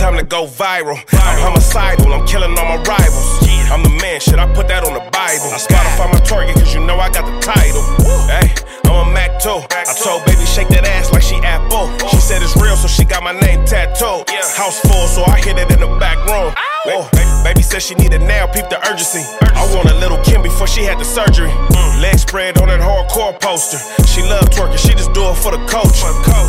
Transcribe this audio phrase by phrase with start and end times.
[0.00, 0.96] time to go viral.
[1.12, 3.44] I'm homicidal, I'm killing all my rivals.
[3.68, 5.52] I'm the man, shit, I put that on the Bible.
[5.52, 7.84] I Spotify my target, cause you know I got the title.
[8.24, 8.48] Hey,
[8.88, 9.60] I'm a Mac too.
[9.68, 11.92] I told baby, shake that ass like she Apple.
[12.08, 14.24] She said it's real, so she got my name tattooed.
[14.56, 16.48] House full, so I hit it in the back room.
[16.88, 17.04] Oh,
[17.44, 19.20] baby said she need needed nail, peep the urgency.
[19.52, 21.52] I want a little Kim before she had the surgery.
[22.00, 23.76] Leg spread on that hardcore poster.
[24.08, 26.00] She love twerking, she just do it for the coach.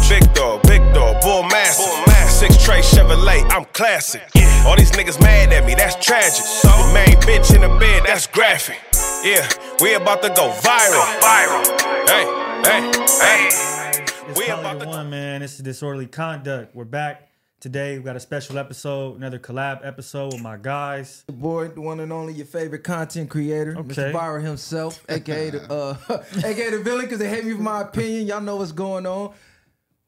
[0.08, 2.11] Big dog, big dog, bull master.
[2.42, 4.24] Six tray Chevrolet, I'm classic.
[4.66, 6.44] All these niggas mad at me, that's tragic.
[6.64, 8.80] The main bitch in the bed, that's graphic.
[9.24, 9.48] Yeah,
[9.80, 11.04] we about to go viral.
[11.22, 11.64] Viral.
[12.10, 12.26] Hey,
[12.66, 12.92] hey,
[13.22, 14.02] hey.
[14.28, 15.42] It's We about to one, man.
[15.42, 16.76] This is disorderly conduct.
[16.76, 18.00] We're back today.
[18.00, 21.24] We got a special episode, another collab episode with my guys.
[21.28, 23.94] Your boy, the one and only your favorite content creator, Okay.
[23.94, 24.14] Mr.
[24.14, 25.96] Viral himself, aka the uh,
[26.44, 28.26] aka the villain, because they hate me for my opinion.
[28.26, 29.32] Y'all know what's going on.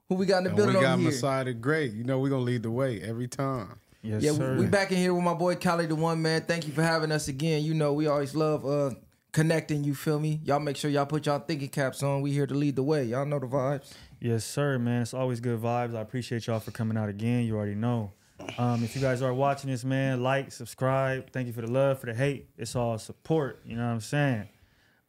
[0.10, 1.12] Who we got in the And building we got over here?
[1.12, 1.94] Messiah the Great.
[1.94, 3.80] You know we're gonna lead the way every time.
[4.02, 4.56] Yes, Yeah, sir.
[4.58, 6.42] we, we back in here with my boy Cali the one man.
[6.42, 7.64] Thank you for having us again.
[7.64, 8.92] You know we always love uh
[9.32, 9.84] connecting.
[9.84, 10.42] You feel me?
[10.44, 12.22] Y'all make sure y'all put y'all thinking caps on.
[12.22, 13.06] We here to lead the way.
[13.06, 13.94] Y'all know the vibes.
[14.20, 15.02] Yes, sir, man.
[15.02, 15.96] It's always good vibes.
[15.96, 17.44] I appreciate y'all for coming out again.
[17.46, 18.12] You already know.
[18.58, 21.32] Um, if you guys are watching this, man, like, subscribe.
[21.32, 22.50] Thank you for the love, for the hate.
[22.58, 23.62] It's all support.
[23.66, 24.48] You know what I'm saying?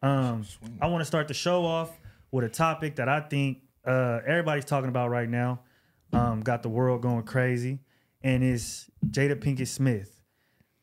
[0.02, 0.44] Um,
[0.80, 1.90] I want to start the show off
[2.30, 5.60] with a topic that I think uh, everybody's talking about right now.
[6.12, 7.80] Um, got the world going crazy,
[8.22, 10.22] and it's Jada Pinkett Smith.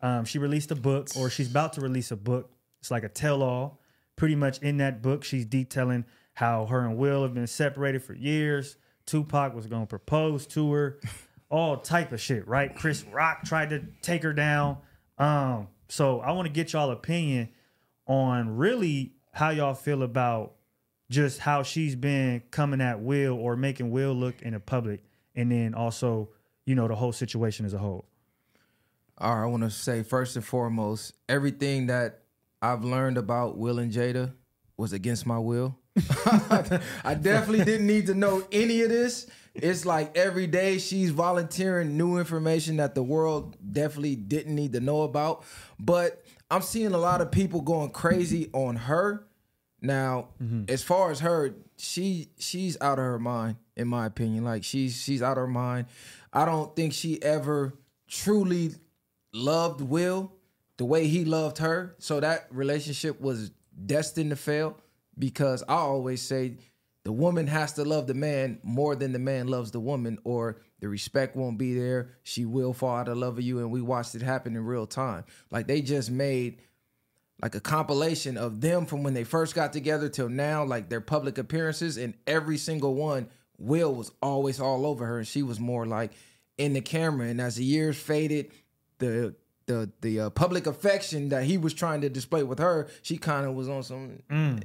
[0.01, 2.51] Um, she released a book, or she's about to release a book.
[2.79, 3.79] It's like a tell-all.
[4.15, 8.13] Pretty much in that book, she's detailing how her and Will have been separated for
[8.13, 8.75] years.
[9.05, 10.99] Tupac was going to propose to her,
[11.49, 12.75] all type of shit, right?
[12.75, 14.77] Chris Rock tried to take her down.
[15.17, 17.49] Um, so I want to get y'all opinion
[18.07, 20.55] on really how y'all feel about
[21.11, 25.03] just how she's been coming at Will or making Will look in the public,
[25.35, 26.29] and then also,
[26.65, 28.05] you know, the whole situation as a whole.
[29.17, 32.21] All right, I want to say first and foremost, everything that
[32.61, 34.31] I've learned about Will and Jada
[34.77, 35.77] was against my will.
[37.03, 39.27] I definitely didn't need to know any of this.
[39.53, 44.79] It's like every day she's volunteering new information that the world definitely didn't need to
[44.79, 45.43] know about.
[45.77, 49.27] But I'm seeing a lot of people going crazy on her.
[49.81, 50.65] Now, mm-hmm.
[50.67, 54.43] as far as her, she she's out of her mind, in my opinion.
[54.43, 55.87] Like she's she's out of her mind.
[56.31, 57.73] I don't think she ever
[58.07, 58.71] truly
[59.33, 60.33] loved Will
[60.77, 61.95] the way he loved her.
[61.99, 63.51] So that relationship was
[63.85, 64.77] destined to fail
[65.17, 66.57] because I always say
[67.03, 70.61] the woman has to love the man more than the man loves the woman, or
[70.79, 72.09] the respect won't be there.
[72.23, 73.59] She will fall out of love with you.
[73.59, 75.25] And we watched it happen in real time.
[75.49, 76.61] Like they just made
[77.41, 81.01] like a compilation of them from when they first got together till now, like their
[81.01, 85.59] public appearances, and every single one, Will was always all over her, and she was
[85.59, 86.11] more like
[86.57, 87.27] in the camera.
[87.27, 88.51] And as the years faded,
[88.99, 89.35] the
[89.65, 93.45] the the uh, public affection that he was trying to display with her, she kind
[93.45, 94.19] of was on some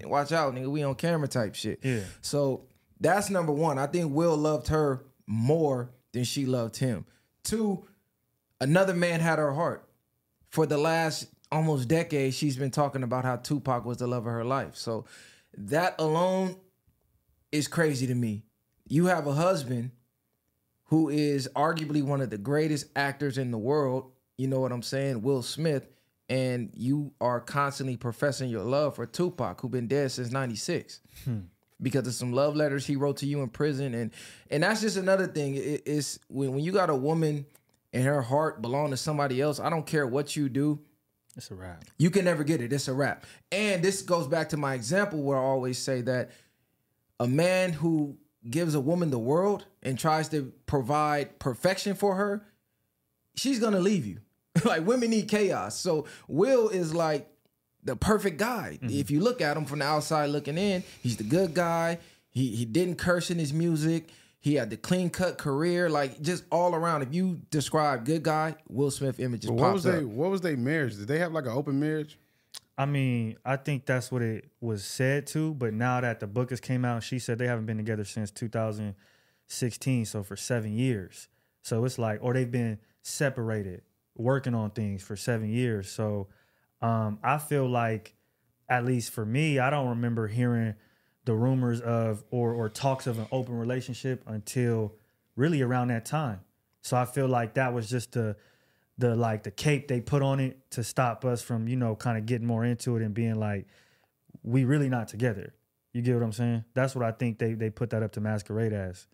[0.05, 1.81] watch out, nigga, we on camera type shit.
[1.83, 2.01] Yeah.
[2.21, 2.65] So
[3.01, 3.79] that's number one.
[3.79, 7.05] I think Will loved her more than she loved him.
[7.45, 7.87] Two,
[8.61, 9.89] another man had her heart
[10.49, 14.33] for the last almost decade, she's been talking about how Tupac was the love of
[14.33, 14.77] her life.
[14.77, 15.05] So
[15.57, 16.57] that alone
[17.53, 18.43] is crazy to me.
[18.89, 19.91] You have a husband
[20.85, 24.11] who is arguably one of the greatest actors in the world.
[24.37, 25.23] You know what I'm saying?
[25.23, 25.89] Will Smith.
[26.29, 31.39] And you are constantly professing your love for Tupac, who been dead since 96 hmm.
[31.81, 34.11] because of some love letters he wrote to you in prison and
[34.51, 37.47] and that's just another thing It- it's when, when you got a woman
[37.93, 40.81] and her heart belong to somebody else i don't care what you do
[41.37, 41.85] It's a wrap.
[41.99, 45.23] you can never get it it's a wrap and this goes back to my example
[45.23, 46.31] where i always say that
[47.21, 48.17] a man who
[48.49, 52.45] gives a woman the world and tries to provide perfection for her
[53.35, 54.19] she's gonna leave you
[54.65, 57.29] like women need chaos so will is like
[57.87, 58.79] the perfect guy.
[58.83, 58.99] Mm-hmm.
[58.99, 61.99] If you look at him from the outside looking in, he's the good guy.
[62.31, 64.09] He he didn't curse in his music.
[64.47, 67.03] He had the clean cut career, like just all around.
[67.03, 69.95] If you describe good guy, Will Smith images But what pops was up.
[69.97, 70.95] they what was their marriage?
[70.95, 72.17] Did they have like an open marriage?
[72.79, 76.51] I mean, I think that's what it was said to, but now that the book
[76.51, 81.27] has came out, she said they haven't been together since 2016, so for seven years.
[81.63, 83.83] So it's like, or they've been separated,
[84.17, 85.91] working on things for seven years.
[85.91, 86.29] So
[86.81, 88.15] um, I feel like,
[88.69, 90.77] at least for me, I don't remember hearing
[91.27, 94.95] the rumors of or or talks of an open relationship until
[95.35, 96.41] really around that time.
[96.81, 98.37] So I feel like that was just the
[98.97, 102.17] the like the cape they put on it to stop us from you know kind
[102.17, 103.67] of getting more into it and being like
[104.43, 105.53] we really not together.
[105.93, 106.65] You get what I'm saying?
[106.75, 109.07] That's what I think they they put that up to masquerade as.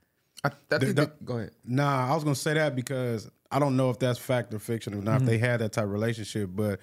[0.44, 1.52] I, I think The- that- go ahead.
[1.64, 4.92] Nah, I was gonna say that because I don't know if that's fact or fiction
[4.92, 5.16] or not.
[5.16, 5.26] If mm-hmm.
[5.26, 6.80] they had that type of relationship, but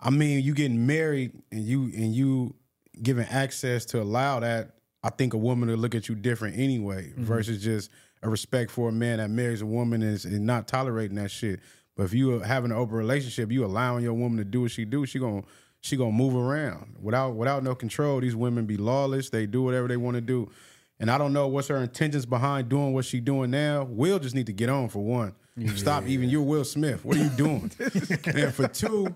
[0.00, 2.54] I mean, you getting married and you and you
[3.02, 4.72] giving access to allow that.
[5.02, 7.24] I think a woman will look at you different anyway, mm-hmm.
[7.24, 7.90] versus just
[8.22, 11.30] a respect for a man that marries a woman and, is, and not tolerating that
[11.30, 11.60] shit.
[11.96, 14.70] But if you are having an open relationship, you allowing your woman to do what
[14.70, 15.42] she do, she gonna
[15.80, 18.20] she gonna move around without without no control.
[18.20, 19.30] These women be lawless.
[19.30, 20.50] They do whatever they want to do.
[20.98, 23.84] And I don't know what's her intentions behind doing what she doing now.
[23.84, 25.34] Will just need to get on for one.
[25.76, 27.04] Stop even you're Will Smith.
[27.04, 27.70] What are you doing?
[28.26, 29.14] and for two,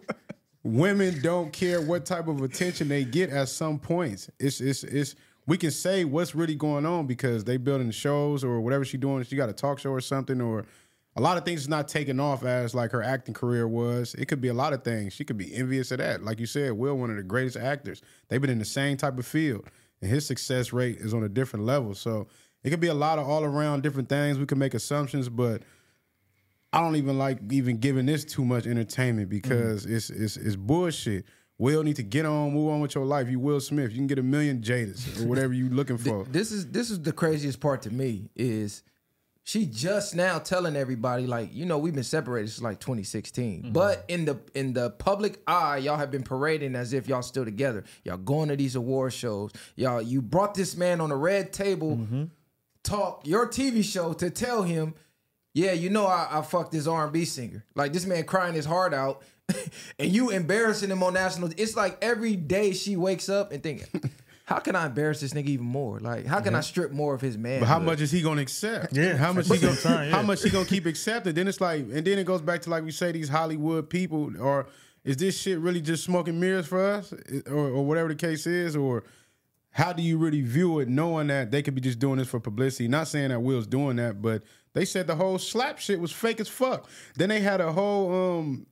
[0.64, 4.28] women don't care what type of attention they get at some points.
[4.40, 5.14] It's it's it's
[5.46, 9.22] we can say what's really going on because they building shows or whatever she doing.
[9.24, 10.64] She got a talk show or something or
[11.16, 14.14] a lot of things is not taking off as like her acting career was.
[14.14, 15.12] It could be a lot of things.
[15.12, 16.24] She could be envious of that.
[16.24, 18.02] Like you said, Will, one of the greatest actors.
[18.28, 19.68] They've been in the same type of field,
[20.00, 21.94] and his success rate is on a different level.
[21.94, 22.26] So
[22.64, 24.38] it could be a lot of all around different things.
[24.38, 25.62] We can make assumptions, but
[26.74, 29.36] I don't even like even giving this too much entertainment mm-hmm.
[29.36, 31.24] because it's it's it's bullshit.
[31.56, 33.28] Will need to get on, move on with your life.
[33.28, 36.24] You Will Smith, you can get a million Jadas or whatever you're looking for.
[36.24, 38.82] This is this is the craziest part to me is
[39.44, 43.72] she just now telling everybody like you know we've been separated since like 2016 mm-hmm.
[43.72, 47.44] but in the in the public eye y'all have been parading as if y'all still
[47.44, 51.52] together y'all going to these award shows y'all you brought this man on a red
[51.52, 52.24] table mm-hmm.
[52.82, 54.94] talk your tv show to tell him
[55.54, 58.92] yeah you know i, I fucked this r&b singer like this man crying his heart
[58.92, 59.22] out
[59.98, 64.10] and you embarrassing him on national it's like every day she wakes up and thinking
[64.44, 65.98] how can I embarrass this nigga even more?
[66.00, 66.64] Like, how can I mhm.
[66.64, 67.60] strip more of his man?
[67.60, 68.94] But how much is he gonna accept?
[68.94, 70.16] Yeah, how much he gonna same time, yeah.
[70.16, 71.34] how much he gonna keep accepting?
[71.34, 74.30] Then it's like, and then it goes back to like we say these Hollywood people,
[74.38, 74.66] or
[75.02, 77.14] is this shit really just smoking mirrors for us,
[77.46, 79.04] or, or whatever the case is, or
[79.70, 82.38] how do you really view it, knowing that they could be just doing this for
[82.38, 82.86] publicity?
[82.86, 84.42] Not saying that Will's doing that, but
[84.74, 86.88] they said the whole slap shit was fake as fuck.
[87.16, 88.66] Then they had a whole um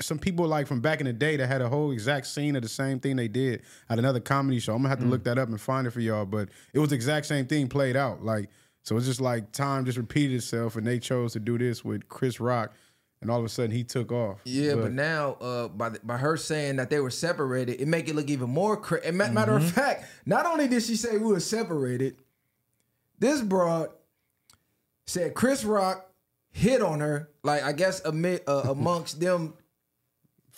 [0.00, 2.62] some people like from back in the day that had a whole exact scene of
[2.62, 4.74] the same thing they did at another comedy show.
[4.74, 6.90] I'm gonna have to look that up and find it for y'all, but it was
[6.90, 8.24] the exact same thing played out.
[8.24, 8.50] Like
[8.82, 12.06] so, it's just like time just repeated itself, and they chose to do this with
[12.08, 12.74] Chris Rock,
[13.22, 14.40] and all of a sudden he took off.
[14.44, 18.08] Yeah, but, now uh, by the, by her saying that they were separated, it make
[18.08, 19.10] it look even more crazy.
[19.10, 22.16] Matter of fact, not only did she say we were separated,
[23.18, 23.88] this broad
[25.14, 26.06] said Chris Rock
[26.50, 27.30] hit on her.
[27.42, 29.54] Like I guess amid, uh, amongst them,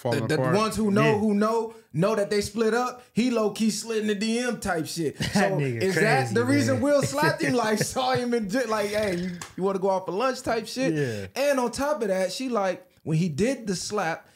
[0.02, 1.18] the, the ones who know Yeah.
[1.18, 3.02] who know know that they split up.
[3.14, 5.16] He low key slid in the DM type shit.
[5.18, 6.80] So is that crazy, the reason.
[6.80, 7.54] Will slapped him?
[7.56, 10.42] Like saw him and j- like, hey, you, you want to go out for lunch
[10.42, 10.92] type shit?
[10.92, 11.26] Yeah.
[11.50, 14.28] And on top of that, she like when he did the slap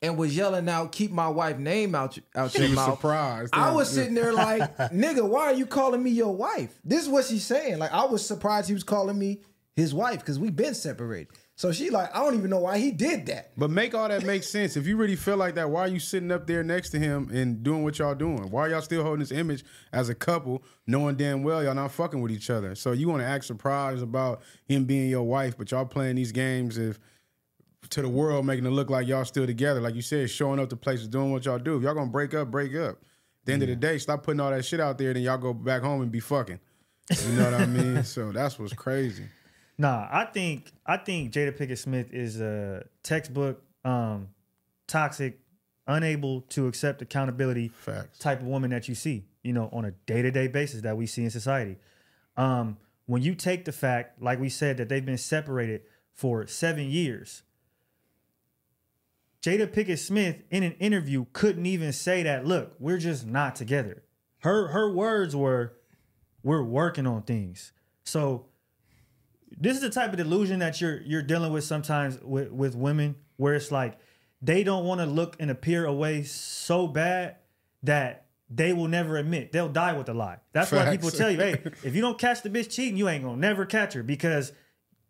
[0.00, 2.94] and was yelling out, "Keep my wife name out your- out She your was mouth."
[2.98, 3.50] surprised.
[3.52, 6.78] I was sitting there like, nigga, why are you calling me your wife?
[6.84, 7.78] This is what she's saying.
[7.80, 9.40] Like, I was surprised he was calling me
[9.78, 11.28] his wife because we've been separated.
[11.54, 13.52] So she like, I don't even know why he did that.
[13.56, 14.76] But make all that make sense.
[14.76, 17.30] If you really feel like that, why are you sitting up there next to him
[17.32, 18.50] and doing what y'all doing?
[18.50, 21.92] Why are y'all still holding this image as a couple, knowing damn well y'all not
[21.92, 22.74] fucking with each other?
[22.74, 26.32] So you want to act surprised about him being your wife, but y'all playing these
[26.32, 26.98] games if
[27.90, 29.80] to the world, making it look like y'all still together.
[29.80, 31.76] Like you said, showing up to places, doing what y'all do.
[31.76, 32.96] If y'all gonna break up, break up.
[32.96, 35.38] At the end of the day, stop putting all that shit out there, then y'all
[35.38, 36.58] go back home and be fucking.
[37.10, 38.02] You know what I mean?
[38.04, 39.24] So that's what's crazy.
[39.78, 44.28] Nah, I think I think Jada Pinkett Smith is a textbook um,
[44.88, 45.38] toxic,
[45.86, 48.18] unable to accept accountability Facts.
[48.18, 50.96] type of woman that you see, you know, on a day to day basis that
[50.96, 51.76] we see in society.
[52.36, 55.82] Um, when you take the fact, like we said, that they've been separated
[56.12, 57.42] for seven years,
[59.40, 62.44] Jada Pinkett Smith in an interview couldn't even say that.
[62.44, 64.02] Look, we're just not together.
[64.40, 65.74] Her her words were,
[66.42, 68.46] "We're working on things." So
[69.60, 73.16] this is the type of delusion that you're you're dealing with sometimes with, with women
[73.36, 73.98] where it's like
[74.40, 77.36] they don't want to look and appear away so bad
[77.82, 80.38] that they will never admit they'll die with a lie.
[80.52, 83.24] That's why people tell you, hey, if you don't catch the bitch cheating, you ain't
[83.24, 84.52] gonna never catch her because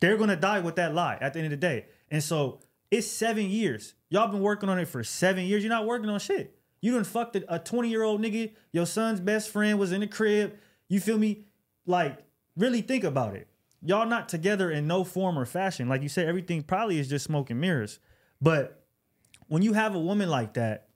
[0.00, 1.86] they're gonna die with that lie at the end of the day.
[2.10, 3.94] And so it's seven years.
[4.08, 5.62] Y'all been working on it for seven years.
[5.62, 6.54] You're not working on shit.
[6.80, 8.52] You done fucked a- a 20 year old nigga.
[8.72, 10.54] Your son's best friend was in the crib.
[10.88, 11.44] You feel me?
[11.86, 12.18] Like,
[12.56, 13.47] really think about it.
[13.82, 15.88] Y'all not together in no form or fashion.
[15.88, 18.00] Like you said, everything probably is just smoke and mirrors.
[18.40, 18.84] But
[19.46, 20.88] when you have a woman like that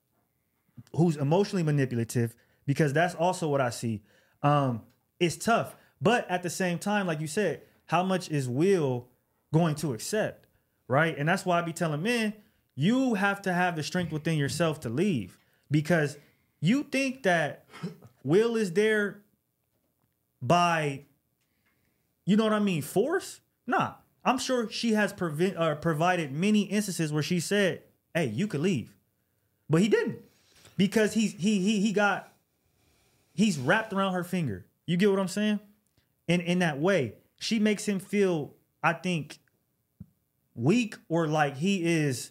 [0.94, 2.34] who's emotionally manipulative,
[2.66, 4.02] because that's also what I see,
[4.42, 4.82] um,
[5.20, 5.76] it's tough.
[6.00, 9.08] But at the same time, like you said, how much is Will
[9.52, 10.46] going to accept?
[10.88, 11.16] Right.
[11.16, 12.34] And that's why I be telling men,
[12.74, 15.38] you have to have the strength within yourself to leave.
[15.70, 16.18] Because
[16.60, 17.66] you think that
[18.24, 19.22] Will is there
[20.40, 21.04] by
[22.25, 22.83] you know what I mean?
[22.83, 23.41] Force?
[23.67, 23.95] Nah.
[24.25, 27.83] I'm sure she has prevent, uh, provided many instances where she said,
[28.14, 28.95] "Hey, you could leave,"
[29.69, 30.21] but he didn't
[30.76, 32.33] because he's he he he got
[33.35, 34.64] he's wrapped around her finger.
[34.87, 35.61] You get what I'm saying?
[36.29, 39.38] And in that way, she makes him feel, I think,
[40.55, 42.31] weak or like he is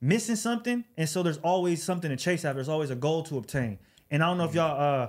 [0.00, 2.54] missing something, and so there's always something to chase after.
[2.54, 3.78] There's always a goal to obtain.
[4.10, 5.08] And I don't know if y'all uh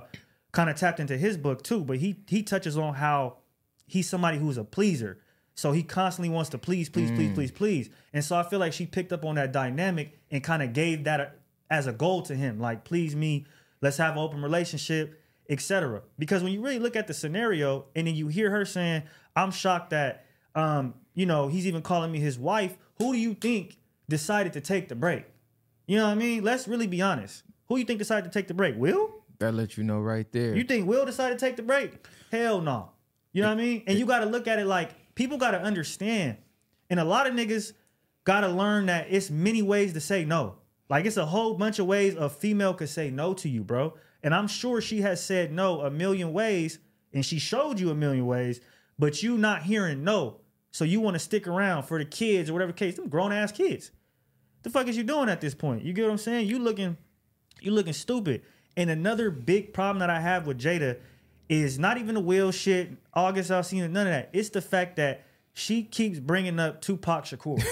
[0.52, 3.38] kind of tapped into his book too, but he he touches on how
[3.86, 5.18] he's somebody who's a pleaser.
[5.54, 7.90] So he constantly wants to please, please, please, please, please.
[8.12, 11.04] And so I feel like she picked up on that dynamic and kind of gave
[11.04, 11.32] that a,
[11.70, 13.46] as a goal to him, like please me,
[13.80, 16.02] let's have an open relationship, etc.
[16.18, 19.50] Because when you really look at the scenario and then you hear her saying, "I'm
[19.50, 23.78] shocked that um, you know, he's even calling me his wife." Who do you think
[24.08, 25.24] decided to take the break?
[25.86, 26.44] You know what I mean?
[26.44, 27.44] Let's really be honest.
[27.68, 28.76] Who you think decided to take the break?
[28.76, 29.10] Will?
[29.38, 30.56] That let you know right there.
[30.56, 32.06] You think Will decided to take the break?
[32.30, 32.90] Hell no.
[33.36, 33.82] You know what I mean?
[33.86, 36.38] And you got to look at it like people got to understand.
[36.88, 37.74] And a lot of niggas
[38.24, 40.54] got to learn that it's many ways to say no.
[40.88, 43.92] Like it's a whole bunch of ways a female could say no to you, bro.
[44.22, 46.78] And I'm sure she has said no a million ways
[47.12, 48.62] and she showed you a million ways,
[48.98, 50.40] but you not hearing no.
[50.70, 53.52] So you want to stick around for the kids or whatever case, them grown ass
[53.52, 53.90] kids.
[54.62, 55.84] The fuck is you doing at this point?
[55.84, 56.48] You get what I'm saying?
[56.48, 56.96] You looking
[57.60, 58.44] you looking stupid.
[58.78, 61.00] And another big problem that I have with Jada
[61.48, 64.30] is not even the Will shit, August Alsina, none of that.
[64.32, 67.62] It's the fact that she keeps bringing up Tupac Shakur.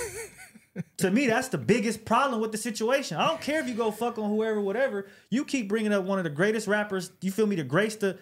[0.98, 3.16] to me, that's the biggest problem with the situation.
[3.16, 5.06] I don't care if you go fuck on whoever, whatever.
[5.30, 8.18] You keep bringing up one of the greatest rappers, you feel me, to grace the,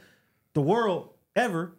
[0.54, 1.72] the world ever,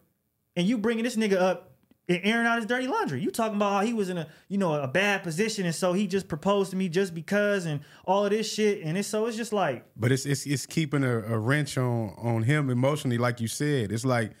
[0.56, 1.73] and you bringing this nigga up
[2.08, 3.20] and airing out his dirty laundry.
[3.20, 5.92] You talking about how he was in a you know a bad position, and so
[5.92, 9.26] he just proposed to me just because, and all of this shit, and it's so
[9.26, 13.18] it's just like But it's it's it's keeping a, a wrench on on him emotionally,
[13.18, 13.92] like you said.
[13.92, 14.32] It's like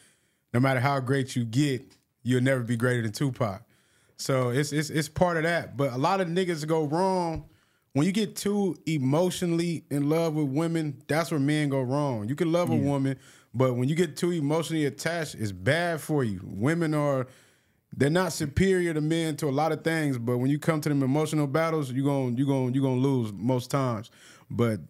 [0.52, 3.62] no matter how great you get, you'll never be greater than Tupac.
[4.16, 5.76] So it's it's it's part of that.
[5.76, 7.48] But a lot of niggas go wrong
[7.94, 11.02] when you get too emotionally in love with women.
[11.08, 12.28] That's where men go wrong.
[12.28, 13.18] You can love a woman,
[13.54, 16.40] but when you get too emotionally attached, it's bad for you.
[16.44, 17.26] Women are
[17.96, 20.88] they're not superior to men to a lot of things, but when you come to
[20.88, 24.10] them emotional battles, you're going you going you're going to lose most times.
[24.50, 24.80] But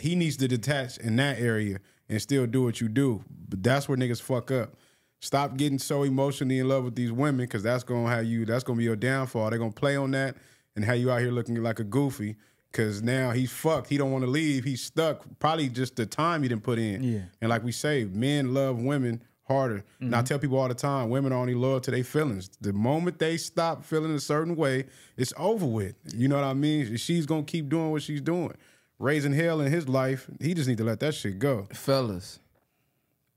[0.00, 3.24] he needs to detach in that area and still do what you do.
[3.48, 4.74] But that's where niggas fuck up.
[5.20, 8.44] Stop getting so emotionally in love with these women because that's gonna have you.
[8.44, 9.50] That's gonna be your downfall.
[9.50, 10.36] They're gonna play on that
[10.76, 12.36] and have you out here looking like a goofy.
[12.72, 13.88] Cause now he's fucked.
[13.88, 14.62] He don't want to leave.
[14.62, 15.24] He's stuck.
[15.40, 17.02] Probably just the time he didn't put in.
[17.02, 17.22] Yeah.
[17.40, 19.84] And like we say, men love women harder.
[19.98, 20.24] And I mm-hmm.
[20.24, 22.50] tell people all the time, women are only loyal to their feelings.
[22.60, 24.84] The moment they stop feeling a certain way,
[25.16, 25.96] it's over with.
[26.14, 26.96] You know what I mean?
[26.96, 28.54] She's gonna keep doing what she's doing.
[28.98, 31.66] Raising hell in his life, he just need to let that shit go.
[31.72, 32.38] fellas,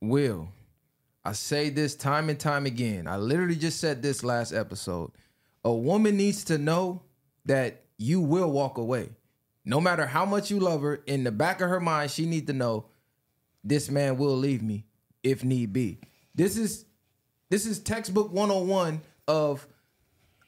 [0.02, 0.50] Will,
[1.26, 3.08] I say this time and time again.
[3.08, 5.12] I literally just said this last episode.
[5.64, 7.02] A woman needs to know
[7.46, 9.10] that you will walk away.
[9.66, 12.48] No matter how much you love her, in the back of her mind, she needs
[12.48, 12.86] to know
[13.64, 14.86] this man will leave me
[15.24, 16.00] if need be.
[16.36, 16.86] This is
[17.50, 19.66] this is textbook 101 of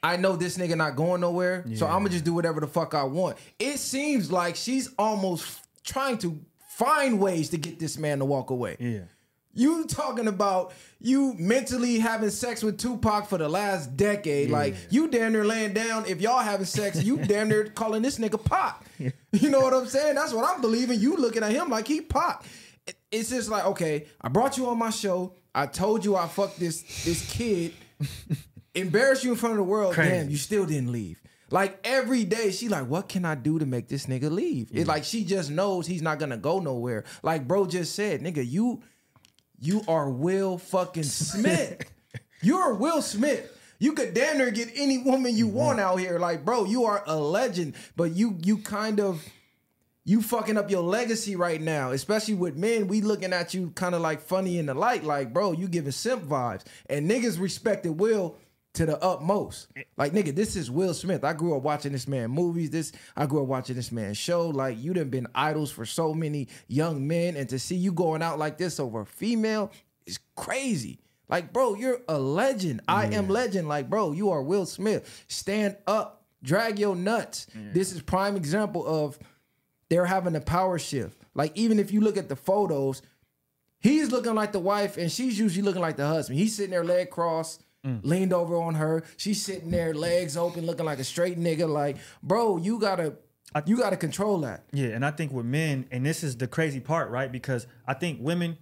[0.04, 2.94] I know this nigga not going nowhere, so I'm gonna just do whatever the fuck
[2.94, 3.38] I want.
[3.58, 6.40] It seems like she's almost trying to
[6.70, 8.78] find ways to get this man to walk away.
[8.80, 9.00] yeah.
[9.58, 14.50] You talking about you mentally having sex with Tupac for the last decade.
[14.50, 16.06] Like you damn near laying down.
[16.08, 18.84] If y'all having sex, you damn near calling this nigga Pac.
[19.32, 20.16] You know what I'm saying?
[20.16, 21.00] That's what I'm believing.
[21.00, 22.44] You looking at him like he Pac.
[23.16, 25.34] It- It's just like, okay, I brought you on my show.
[25.54, 27.74] I told you I fucked this this kid.
[28.76, 29.94] Embarrass you in front of the world.
[29.94, 30.12] Crazy.
[30.12, 31.22] Damn, you still didn't leave.
[31.50, 34.70] Like every day, she like, what can I do to make this nigga leave?
[34.74, 37.06] It's like she just knows he's not gonna go nowhere.
[37.24, 38.82] Like bro just said, nigga, you
[39.60, 41.90] you are Will fucking Smith.
[42.42, 43.52] You're Will Smith.
[43.80, 45.56] You could damn near get any woman you mm-hmm.
[45.56, 46.18] want out here.
[46.18, 47.76] Like, bro, you are a legend.
[47.96, 49.24] But you you kind of
[50.06, 52.88] you fucking up your legacy right now, especially with men.
[52.88, 55.92] We looking at you kind of like funny in the light, like, bro, you giving
[55.92, 56.64] simp vibes.
[56.88, 58.38] And niggas respected Will
[58.76, 59.68] to the utmost.
[59.98, 61.24] Like, nigga, this is Will Smith.
[61.24, 62.70] I grew up watching this man movies.
[62.70, 64.50] This I grew up watching this man show.
[64.50, 68.22] Like, you done been idols for so many young men, and to see you going
[68.22, 69.72] out like this over a female
[70.06, 71.00] is crazy.
[71.28, 72.82] Like, bro, you're a legend.
[72.88, 73.68] I am legend.
[73.68, 75.26] Like, bro, you are Will Smith.
[75.28, 77.48] Stand up, drag your nuts.
[77.56, 79.18] This is prime example of
[79.90, 81.22] they're having a power shift.
[81.34, 83.02] Like even if you look at the photos,
[83.80, 86.40] he's looking like the wife and she's usually looking like the husband.
[86.40, 88.00] He's sitting there leg crossed, mm.
[88.04, 89.04] leaned over on her.
[89.18, 91.68] She's sitting there legs open, looking like a straight nigga.
[91.68, 93.16] Like, bro, you gotta
[93.66, 94.64] you gotta control that.
[94.74, 97.32] Yeah, and I think with men, and this is the crazy part, right?
[97.32, 98.58] Because I think women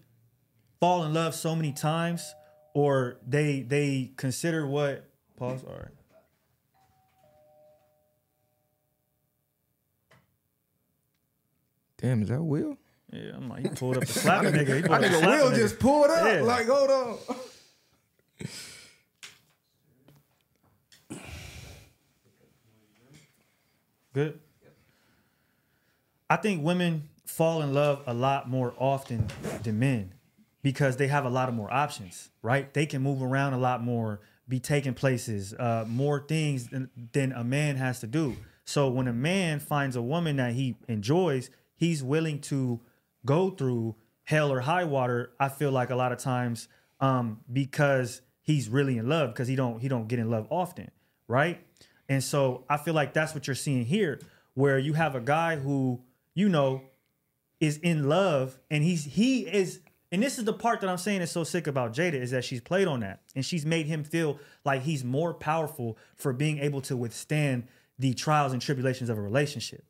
[0.80, 2.34] fall in love so many times,
[2.74, 5.64] or they they consider what Pause.
[5.68, 5.92] All right.
[12.04, 12.78] Damn, is that Will?
[13.14, 14.76] Yeah, I'm like, he pulled up the slap nigga.
[14.76, 15.56] He pulled I up the nigga Will nigga.
[15.56, 16.26] just pulled up.
[16.26, 16.42] Yeah.
[16.42, 17.18] Like, hold on.
[24.14, 24.40] Good.
[26.30, 29.28] I think women fall in love a lot more often
[29.64, 30.14] than men
[30.62, 32.74] because they have a lot of more options, right?
[32.74, 34.20] They can move around a lot more,
[34.50, 38.36] be taking places, uh, more things than, than a man has to do.
[38.66, 42.82] So when a man finds a woman that he enjoys, he's willing to
[43.26, 45.32] go through hell or high water.
[45.40, 46.68] I feel like a lot of times
[47.00, 50.92] um, because he's really in love because he don't he don't get in love often,
[51.28, 51.66] right?
[52.10, 54.20] And so I feel like that's what you're seeing here,
[54.54, 56.02] where you have a guy who
[56.34, 56.84] you know
[57.60, 59.80] is in love and he's he is
[60.12, 62.44] and this is the part that I'm saying is so sick about Jada is that
[62.44, 66.60] she's played on that and she's made him feel like he's more powerful for being
[66.60, 69.84] able to withstand the trials and tribulations of a relationship.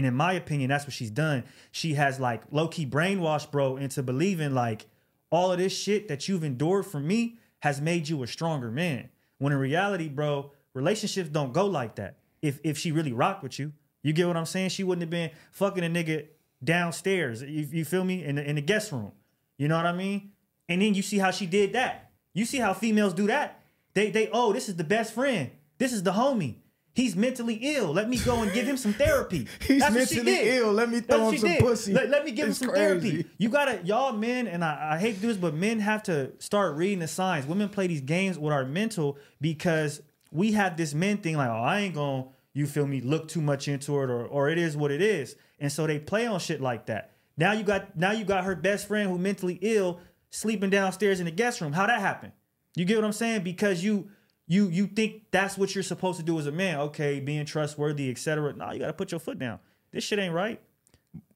[0.00, 1.44] And in my opinion, that's what she's done.
[1.72, 4.86] She has like low key brainwashed bro into believing like
[5.28, 9.10] all of this shit that you've endured from me has made you a stronger man.
[9.36, 12.16] When in reality, bro, relationships don't go like that.
[12.40, 14.70] If if she really rocked with you, you get what I'm saying?
[14.70, 16.28] She wouldn't have been fucking a nigga
[16.64, 17.42] downstairs.
[17.42, 18.24] You, you feel me?
[18.24, 19.12] In the, in the guest room.
[19.58, 20.32] You know what I mean?
[20.66, 22.10] And then you see how she did that.
[22.32, 23.60] You see how females do that.
[23.92, 25.50] They they oh, this is the best friend.
[25.76, 26.54] This is the homie.
[26.92, 27.92] He's mentally ill.
[27.92, 29.46] Let me go and give him some therapy.
[29.66, 30.56] He's That's mentally did.
[30.56, 30.72] ill.
[30.72, 31.60] Let me throw him some did.
[31.60, 31.92] pussy.
[31.92, 33.10] Let, let me give It's him some crazy.
[33.10, 33.30] therapy.
[33.38, 36.32] You gotta, y'all men, and I, I hate to do this, but men have to
[36.38, 37.46] start reading the signs.
[37.46, 41.62] Women play these games with our mental because we have this men thing like, oh,
[41.62, 44.76] I ain't gonna, you feel me, look too much into it, or or it is
[44.76, 45.36] what it is.
[45.60, 47.12] And so they play on shit like that.
[47.36, 51.26] Now you got now you got her best friend who mentally ill sleeping downstairs in
[51.26, 51.72] the guest room.
[51.72, 52.32] How that happen?
[52.76, 53.42] You get what I'm saying?
[53.42, 54.10] Because you
[54.50, 56.78] you you think that's what you're supposed to do as a man.
[56.80, 58.52] Okay, being trustworthy, etc.
[58.54, 59.60] No, you gotta put your foot down.
[59.92, 60.60] This shit ain't right.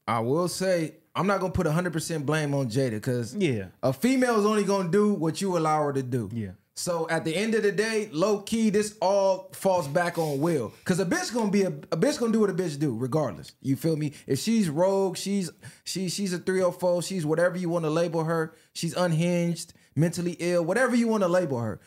[0.07, 3.67] I will say I'm not gonna put 100 percent blame on Jada because Yeah.
[3.83, 6.29] a female is only gonna do what you allow her to do.
[6.33, 6.51] Yeah.
[6.77, 10.73] So at the end of the day, low key, this all falls back on Will.
[10.85, 13.53] Cause a bitch gonna be a, a bitch gonna do what a bitch do, regardless.
[13.63, 14.13] You feel me?
[14.27, 15.51] If she's rogue, she's
[15.85, 20.65] she she's a 304, she's whatever you want to label her, she's unhinged, mentally ill,
[20.65, 21.79] whatever you want to label her.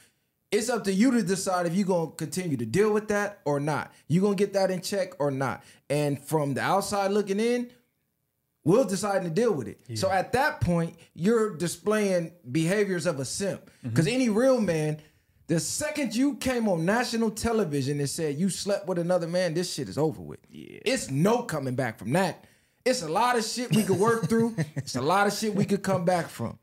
[0.50, 3.60] It's up to you to decide if you're gonna continue to deal with that or
[3.60, 3.94] not.
[4.08, 5.64] You're gonna get that in check or not.
[5.90, 7.70] And from the outside looking in,
[8.64, 9.80] we'll deciding to deal with it.
[9.98, 13.66] So at that point, you're displaying behaviors of a simp.
[13.66, 13.90] Mm-hmm.
[13.90, 15.02] Because any real man,
[15.48, 19.74] the second you came on national television and said you slept with another man, this
[19.74, 20.40] shit is over with.
[20.50, 22.46] It's no coming back from that.
[22.86, 24.56] It's a lot of shit we could work through.
[24.76, 26.58] It's a lot of shit we could come back from.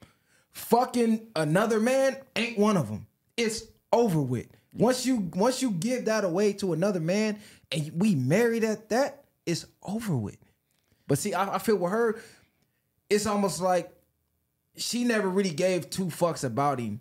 [0.52, 3.06] Fucking another man ain't one of them.
[3.36, 3.64] It's
[3.94, 4.48] over with.
[4.76, 7.38] Once you once you give that away to another man
[7.70, 10.36] and we married at that, it's over with.
[11.06, 12.20] But see, I, I feel with her,
[13.08, 13.90] it's almost like
[14.76, 17.00] she never really gave two fucks about him.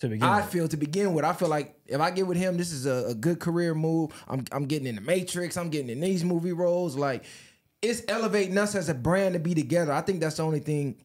[0.00, 0.50] To begin I with.
[0.50, 3.08] feel to begin with, I feel like if I get with him, this is a,
[3.08, 4.12] a good career move.
[4.28, 5.56] I'm I'm getting in the Matrix.
[5.56, 6.96] I'm getting in these movie roles.
[6.96, 7.24] Like
[7.82, 9.92] it's elevating us as a brand to be together.
[9.92, 10.96] I think that's the only thing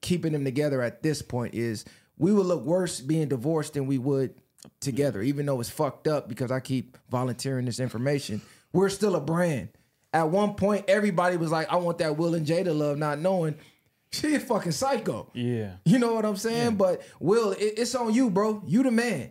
[0.00, 1.84] keeping them together at this point is
[2.18, 4.34] we would look worse being divorced than we would
[4.80, 8.42] together, even though it's fucked up because I keep volunteering this information.
[8.72, 9.68] We're still a brand.
[10.12, 13.54] At one point, everybody was like, I want that Will and Jada love, not knowing
[14.12, 15.30] she a fucking psycho.
[15.32, 15.76] Yeah.
[15.84, 16.76] You know what I'm saying?
[16.76, 18.62] But Will, it, it's on you, bro.
[18.66, 19.30] You the man.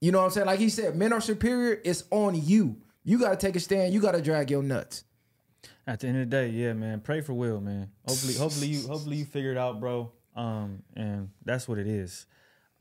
[0.00, 0.46] You know what I'm saying?
[0.46, 1.80] Like he said, men are superior.
[1.84, 2.76] It's on you.
[3.04, 3.94] You got to take a stand.
[3.94, 5.04] You got to drag your nuts.
[5.86, 7.00] At the end of the day, yeah, man.
[7.00, 7.90] Pray for Will, man.
[8.06, 10.10] Hopefully, hopefully you, hopefully you figure it out, bro.
[10.34, 12.26] Um, and that's what it is.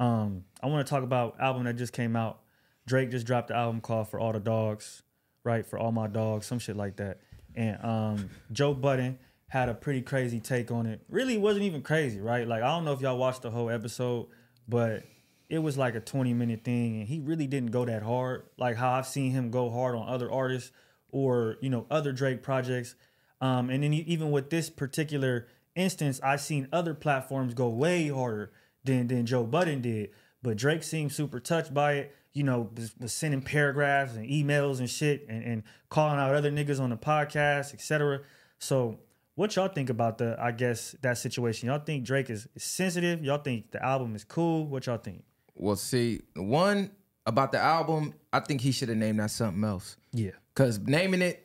[0.04, 2.42] Um, I want to talk about album that just came out.
[2.86, 5.02] Drake just dropped the album called "For All the Dogs,"
[5.44, 5.66] right?
[5.66, 7.20] For all my dogs, some shit like that.
[7.56, 11.02] And um, Joe Budden had a pretty crazy take on it.
[11.08, 12.46] Really, wasn't even crazy, right?
[12.46, 14.28] Like I don't know if y'all watched the whole episode,
[14.68, 15.04] but
[15.50, 18.76] it was like a 20 minute thing and he really didn't go that hard like
[18.76, 20.72] how i've seen him go hard on other artists
[21.12, 22.96] or you know other drake projects
[23.42, 28.52] um, and then even with this particular instance i've seen other platforms go way harder
[28.84, 30.12] than than joe budden did.
[30.42, 34.80] But drake seemed super touched by it you know was, was sending paragraphs and emails
[34.80, 38.22] and shit and, and calling out other niggas on the podcast etc
[38.60, 39.00] so
[39.36, 41.68] what y'all think about the i guess that situation?
[41.68, 43.24] Y'all think drake is, is sensitive?
[43.24, 44.66] Y'all think the album is cool?
[44.66, 45.24] What y'all think?
[45.56, 46.92] Well, see, one
[47.26, 49.98] about the album, I think he should have named that something else.
[50.12, 50.32] yeah.
[50.56, 51.43] Cause naming it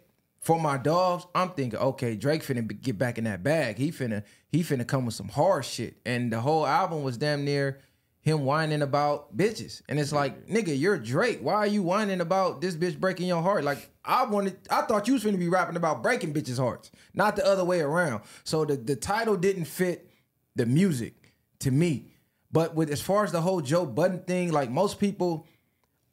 [0.48, 3.76] for my dogs, I'm thinking, okay, Drake finna get back in that bag.
[3.76, 5.98] He finna he finna come with some hard shit.
[6.06, 7.80] And the whole album was damn near
[8.22, 9.82] him whining about bitches.
[9.90, 11.40] And it's like, nigga, you're Drake.
[11.42, 13.62] Why are you whining about this bitch breaking your heart?
[13.62, 17.36] Like, I wanted, I thought you was gonna be rapping about breaking bitches' hearts, not
[17.36, 18.22] the other way around.
[18.44, 20.10] So the, the title didn't fit
[20.56, 22.06] the music to me.
[22.50, 25.46] But with as far as the whole Joe Budden thing, like most people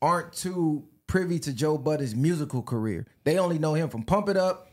[0.01, 3.08] aren't too privy to Joe Budden's musical career.
[3.23, 4.67] They only know him from Pump It Up.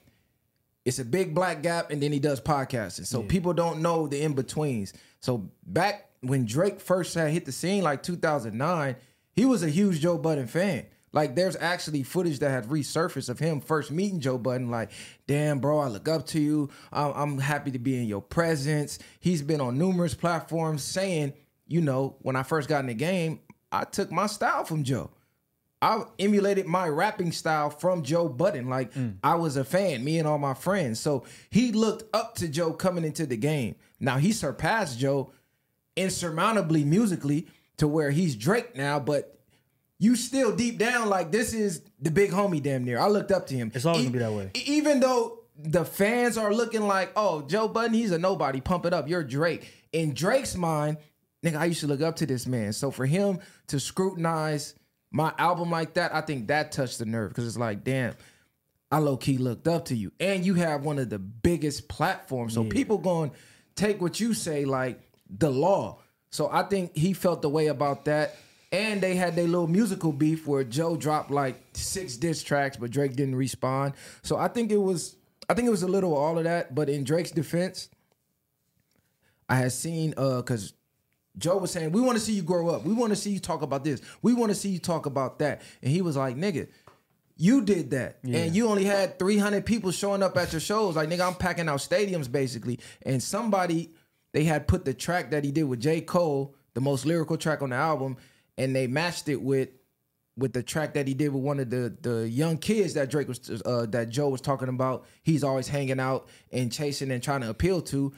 [0.85, 3.07] It's a big black gap, and then he does podcasting.
[3.07, 4.93] So people don't know the in betweens.
[5.21, 8.97] So back when Drake first had hit the scene, like 2009,
[9.37, 10.87] he was a huge Joe Budden fan.
[11.13, 14.69] Like there's actually footage that had resurfaced of him first meeting Joe Budden.
[14.69, 14.91] Like,
[15.29, 16.71] damn, bro, I look up to you.
[16.93, 18.99] I'm, I'm happy to be in your presence.
[19.21, 21.35] He's been on numerous platforms saying,
[21.69, 23.39] you know, when I first got in the game,
[23.71, 25.13] I took my style from Joe.
[25.83, 28.69] I emulated my rapping style from Joe Budden.
[28.69, 29.17] Like mm.
[29.23, 31.01] I was a fan, me and all my friends.
[31.01, 33.75] So he looked up to Joe coming into the game.
[33.99, 35.33] Now he surpassed Joe
[35.97, 39.39] insurmountably musically to where he's Drake now, but
[39.99, 42.99] you still deep down like this is the big homie damn near.
[42.99, 43.71] I looked up to him.
[43.75, 44.51] It's always gonna be that way.
[44.55, 48.61] e- Even though the fans are looking like, oh, Joe Budden, he's a nobody.
[48.61, 49.09] Pump it up.
[49.09, 49.69] You're Drake.
[49.93, 50.97] In Drake's mind,
[51.45, 52.73] nigga, I used to look up to this man.
[52.73, 54.75] So for him to scrutinize
[55.13, 58.15] my album like that, I think that touched the nerve because it's like, damn,
[58.91, 62.55] I low key looked up to you, and you have one of the biggest platforms.
[62.55, 63.37] So people going to
[63.75, 65.99] take what you say like the law.
[66.31, 68.37] So I think he felt the way about that.
[68.71, 72.91] And they had their little musical beef where Joe dropped like six diss tracks, but
[72.91, 73.93] Drake didn't respond.
[74.23, 75.17] So I think it was,
[75.51, 76.75] I think it was a little of all of that.
[76.75, 77.91] But in Drake's defense,
[79.47, 80.73] I had seen uh because
[81.39, 82.85] Joe was saying, We want to see you grow up.
[82.85, 84.01] We want to see you talk about this.
[84.21, 85.63] We want to see you talk about that.
[85.83, 86.69] And he was like, nigga,
[87.37, 88.19] you did that.
[88.23, 90.97] And you only had 300 people showing up at your shows.
[90.97, 92.81] Like, nigga, I'm packing out stadiums basically.
[93.03, 93.91] And somebody,
[94.33, 96.01] they had put the track that he did with J.
[96.03, 98.17] Cole, the most lyrical track on the album,
[98.59, 99.71] and they matched it with
[100.37, 103.29] with the track that he did with one of the the young kids that Drake
[103.29, 105.07] was uh, that Joe was talking about.
[105.23, 108.13] He's always hanging out and chasing and trying to appeal to.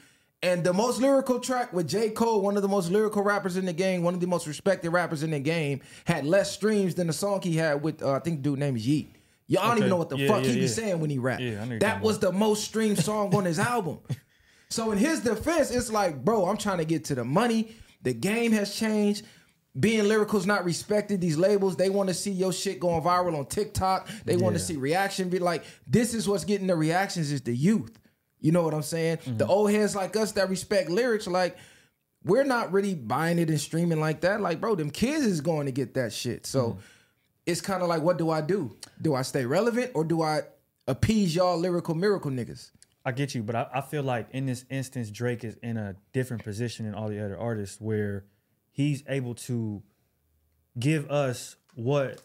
[0.45, 2.09] And the most lyrical track with J.
[2.11, 4.91] Cole, one of the most lyrical rappers in the game, one of the most respected
[4.91, 8.19] rappers in the game, had less streams than the song he had with uh, I
[8.19, 9.11] think dude name is Yeat.
[9.47, 10.83] Y'all don't even know what the Yeah, fuck yeah, he was yeah.
[10.85, 11.41] saying when he rapped.
[11.41, 13.99] Yeah, I know you're that was the most streamed song on his album.
[14.67, 17.75] So in his defense, it's like, bro, I'm trying to get to the money.
[18.01, 19.23] The game has changed.
[19.79, 21.21] Being lyrical is not respected.
[21.21, 24.09] These labels, they want to see your shit going viral on TikTok.
[24.25, 25.29] They want to see reaction.
[25.29, 27.97] Be like, this is what's getting the reactions is the youth.
[28.45, 29.17] You know what I'm saying?
[29.25, 29.49] The mm-hmm.
[29.49, 31.57] old heads like us that respect lyrics, like,
[32.23, 34.39] we're not really buying it and streaming like that.
[34.39, 36.45] Like, bro, them kids is going to get that shit.
[36.45, 36.79] So mm-hmm.
[37.47, 38.77] it's kind of like, what do I do?
[39.01, 40.41] Do I stay relevant or do I
[40.87, 42.69] appease y'all lyrical miracle niggas?
[43.03, 45.95] I get you, but I, I feel like in this instance, Drake is in a
[46.13, 48.25] different position than all the other artists where
[48.71, 49.81] he's able to
[50.77, 52.21] give us what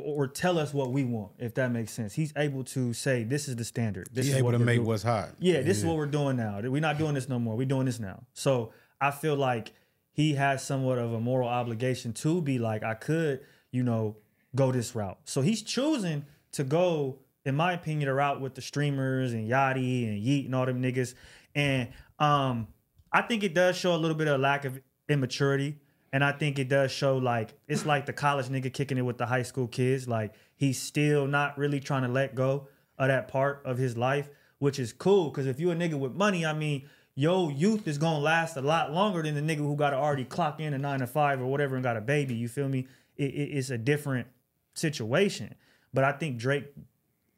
[0.00, 2.14] or, or tell us what we want, if that makes sense.
[2.14, 4.08] He's able to say, This is the standard.
[4.12, 5.30] This He is able what to make doing." what's hot.
[5.38, 6.60] Yeah, this is what we're doing now.
[6.62, 7.56] We're not doing this no more.
[7.56, 8.24] We're doing this now.
[8.34, 9.72] So I feel like
[10.12, 14.16] he has somewhat of a moral obligation to be like, I could, you know,
[14.54, 15.18] go this route.
[15.24, 20.08] So he's choosing to go, in my opinion, the route with the streamers and Yachty
[20.08, 21.14] and Yeat and all them niggas.
[21.54, 22.68] And um,
[23.12, 25.76] I think it does show a little bit of lack of immaturity.
[26.12, 29.18] And I think it does show like it's like the college nigga kicking it with
[29.18, 30.08] the high school kids.
[30.08, 34.30] Like he's still not really trying to let go of that part of his life,
[34.58, 35.30] which is cool.
[35.30, 38.62] Cause if you a nigga with money, I mean, your youth is gonna last a
[38.62, 41.40] lot longer than the nigga who got to already clock in a nine to five
[41.40, 42.34] or whatever and got a baby.
[42.34, 42.86] You feel me?
[43.16, 44.28] It, it- it's a different
[44.74, 45.54] situation.
[45.92, 46.66] But I think Drake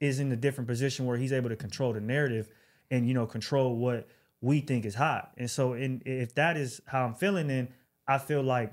[0.01, 2.49] is in a different position where he's able to control the narrative
[2.91, 4.09] and you know control what
[4.41, 5.33] we think is hot.
[5.37, 7.69] And so, in if that is how I'm feeling, then
[8.09, 8.73] I feel like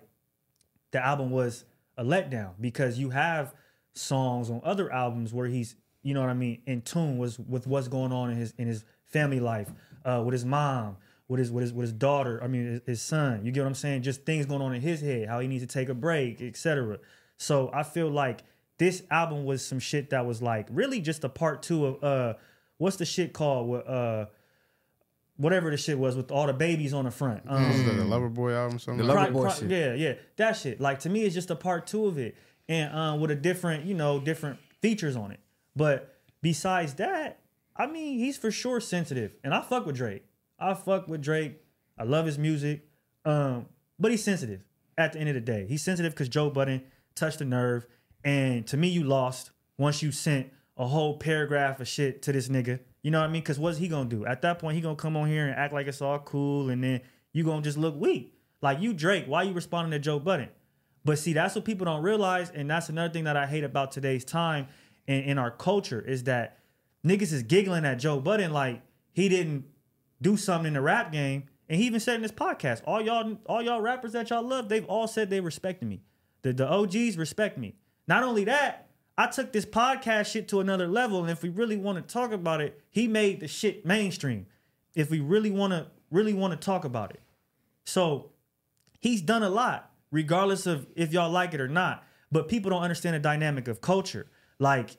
[0.92, 1.66] the album was
[1.98, 3.54] a letdown because you have
[3.94, 7.88] songs on other albums where he's you know what I mean in tune with what's
[7.88, 9.72] going on in his in his family life
[10.04, 13.02] uh, with his mom with his with his with his daughter I mean his, his
[13.02, 14.04] son you get what I'm saying?
[14.04, 17.00] Just things going on in his head how he needs to take a break etc
[17.38, 18.44] so I feel like
[18.78, 22.34] this album was some shit that was like really just a part two of uh
[22.78, 23.84] what's the shit called?
[23.88, 24.26] Uh
[25.38, 28.06] whatever the shit was with all the babies on the front um, Was it the
[28.06, 28.80] Lover Boy album?
[28.80, 29.70] Something The like Lover Pri- Boy shit.
[29.70, 30.80] Yeah, yeah, that shit.
[30.80, 32.36] Like to me, it's just a part two of it,
[32.70, 35.40] and um, with a different, you know, different features on it.
[35.76, 37.40] But besides that,
[37.76, 40.24] I mean, he's for sure sensitive, and I fuck with Drake.
[40.60, 41.62] I fuck with Drake.
[41.98, 42.88] I love his music,
[43.26, 43.66] um,
[44.00, 44.66] but he's sensitive.
[44.98, 46.82] At the end of the day, he's sensitive because Joe Budden
[47.16, 47.86] touched the nerve,
[48.24, 52.48] and to me, you lost once you sent a whole paragraph of shit to this
[52.48, 52.80] nigga.
[53.06, 53.44] You know what I mean?
[53.44, 54.26] Because what's he gonna do?
[54.26, 56.84] At that point, he gonna come on here and act like it's all cool, and
[56.84, 57.02] then
[57.34, 58.34] you gonna just look weak.
[58.64, 60.50] Like you Drake, why you responding to Joe Budden?
[61.04, 63.92] But see, that's what people don't realize, and that's another thing that I hate about
[63.92, 64.70] today's time
[65.08, 66.58] and in our culture is that
[67.06, 68.82] niggas is giggling at Joe Budden like
[69.14, 69.66] he didn't
[70.20, 71.44] do something in the rap game.
[71.70, 74.68] And he even said in this podcast, all y'all, all y'all rappers that y'all love,
[74.68, 76.02] they've all said they respected me.
[76.42, 77.76] The the OGs respect me.
[78.08, 78.85] Not only that,
[79.18, 81.22] I took this podcast shit to another level.
[81.22, 84.48] And if we really want to talk about it, he made the shit mainstream.
[84.94, 87.22] If we really want to really want to talk about it.
[87.86, 88.32] So
[89.00, 92.04] he's done a lot, regardless of if y'all like it or not.
[92.32, 94.28] But people don't understand the dynamic of culture.
[94.60, 94.98] Like,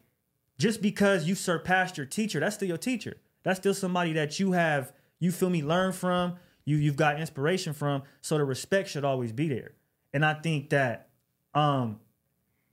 [0.59, 3.17] just because you surpassed your teacher, that's still your teacher.
[3.43, 7.73] That's still somebody that you have, you feel me, learn from, you you've got inspiration
[7.73, 8.03] from.
[8.21, 9.73] So the respect should always be there.
[10.13, 11.09] And I think that
[11.55, 12.01] um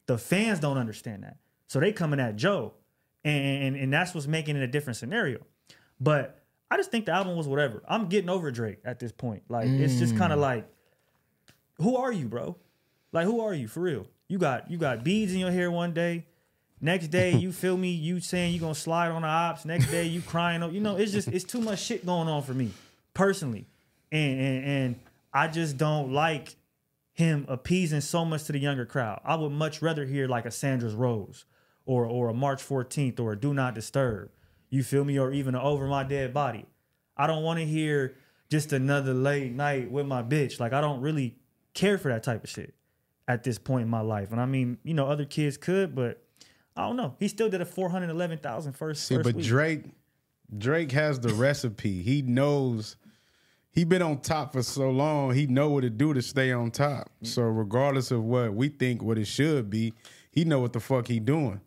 [0.05, 1.37] the fans don't understand that.
[1.67, 2.73] So they coming at Joe.
[3.25, 5.39] And, and and that's what's making it a different scenario.
[5.99, 7.81] But I just think the album was whatever.
[7.87, 9.43] I'm getting over Drake at this point.
[9.47, 10.43] Like it's just kind of mm.
[10.43, 10.67] like,
[11.75, 12.57] who are you, bro?
[13.13, 14.07] Like who are you for real?
[14.27, 16.25] You got you got beads in your hair one day.
[16.81, 17.91] Next day, you feel me?
[17.91, 19.63] You saying you gonna slide on the ops.
[19.63, 20.61] Next day, you crying.
[20.73, 22.71] You know, it's just it's too much shit going on for me
[23.13, 23.67] personally,
[24.11, 24.95] and and, and
[25.33, 26.55] I just don't like
[27.13, 29.21] him appeasing so much to the younger crowd.
[29.23, 31.45] I would much rather hear like a Sandra's Rose
[31.86, 34.32] or or a March 14th or a Do Not Disturb.
[34.69, 35.19] You feel me?
[35.19, 36.65] Or even a Over My Dead Body.
[37.15, 38.15] I don't want to hear
[38.49, 40.60] just another late night with my bitch.
[40.60, 41.38] Like I don't really
[41.73, 42.73] care for that type of shit
[43.28, 44.32] at this point in my life.
[44.32, 46.23] And I mean, you know, other kids could, but
[46.76, 47.15] I don't know.
[47.19, 49.45] He still did a 411,000 first, See, first but week.
[49.45, 49.84] Drake,
[50.58, 52.02] Drake has the recipe.
[52.02, 52.95] He knows.
[53.73, 55.33] He been on top for so long.
[55.33, 57.09] He know what to do to stay on top.
[57.23, 59.93] So regardless of what we think what it should be,
[60.31, 61.59] he know what the fuck he doing.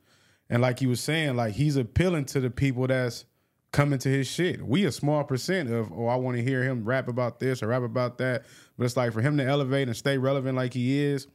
[0.48, 3.24] And like he was saying, like he's appealing to the people that's
[3.72, 4.64] coming to his shit.
[4.64, 7.68] We a small percent of oh, I want to hear him rap about this or
[7.68, 8.44] rap about that.
[8.78, 11.26] But it's like for him to elevate and stay relevant like he is,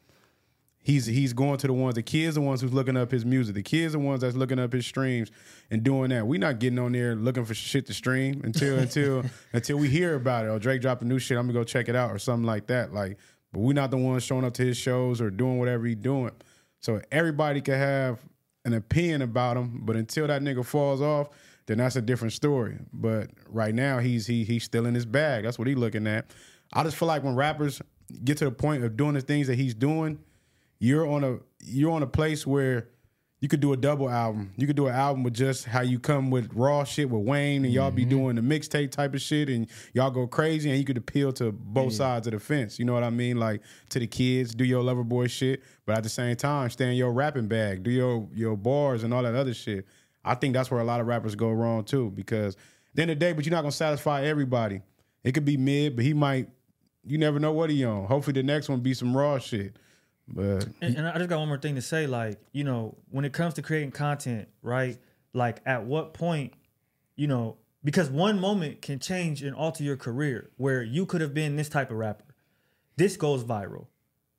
[0.82, 3.56] he's he's going to the ones the kids the ones who's looking up his music
[3.56, 5.32] the kids the ones that's looking up his streams
[5.70, 6.26] and doing that.
[6.26, 10.16] We're not getting on there looking for shit to stream until until until we hear
[10.16, 12.46] about it or drake dropping new shit i'm gonna go check it out or something
[12.46, 12.94] like that.
[12.94, 13.18] Like
[13.54, 16.32] but we not the ones showing up to his shows or doing whatever he doing.
[16.80, 18.20] So everybody can have
[18.66, 21.30] an opinion about him but until that nigga falls off
[21.68, 22.78] then that's a different story.
[22.92, 25.44] But right now he's he he's still in his bag.
[25.44, 26.32] That's what he looking at.
[26.74, 27.82] I just feel like when rappers
[28.24, 30.20] get to the point of doing the things that he's doing
[30.82, 32.90] you're on a you're on a place where
[33.40, 34.52] you could do a double album.
[34.58, 37.66] You could do an album with just how you come with raw shit with Wayne
[37.66, 38.10] and y'all be mm-hmm.
[38.10, 41.52] doing the mixtape type of shit and y'all go crazy and you could appeal to
[41.52, 42.80] both sides of the fence.
[42.80, 43.38] You know what I mean?
[43.38, 46.90] Like to the kids, do your lover boy shit, but at the same time, stay
[46.90, 49.86] in your rapping bag, do your your bars and all that other shit.
[50.26, 52.58] I think that's where a lot of rappers go wrong too, because
[52.96, 54.82] the end of the day, but you're not gonna satisfy everybody.
[55.24, 56.50] It could be mid, but he might
[57.04, 58.06] you never know what he on.
[58.06, 59.76] Hopefully the next one be some raw shit.
[60.28, 62.08] But And, and I just got one more thing to say.
[62.08, 64.98] Like, you know, when it comes to creating content, right?
[65.34, 66.54] Like, at what point,
[67.16, 71.34] you know, because one moment can change and alter your career where you could have
[71.34, 72.26] been this type of rapper.
[72.98, 73.88] This goes viral,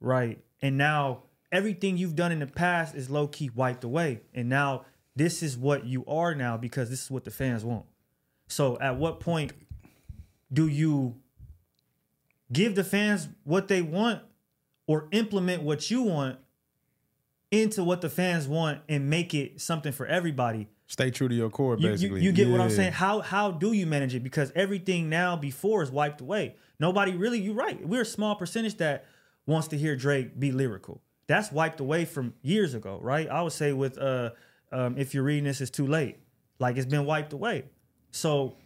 [0.01, 0.38] right?
[0.61, 4.21] And now everything you've done in the past is low key wiped away.
[4.33, 4.85] And now
[5.16, 7.87] this is what you are now because this is what the fans want.
[8.49, 9.53] So, at what point
[10.53, 11.16] do you
[12.53, 14.21] give the fans what they want
[14.87, 16.38] or implement what you want
[17.51, 20.68] into what the fans want and make it something for everybody.
[20.87, 22.23] stay true to your core, You, you, basically.
[22.23, 22.92] you get what I'm saying?
[22.92, 24.23] How how do you manage it?
[24.23, 26.57] Because everything now before is wiped away.
[26.79, 27.87] Nobody really, you're right.
[27.87, 29.05] We're a small percentage that
[29.47, 31.01] wants to hear Drake be lyrical.
[31.29, 33.29] That's wiped away from years ago, right?
[33.29, 34.31] I would say with uh
[34.73, 36.16] um, if you're reading this, it's too late.
[36.59, 37.64] Like it's been wiped away.
[38.11, 38.57] So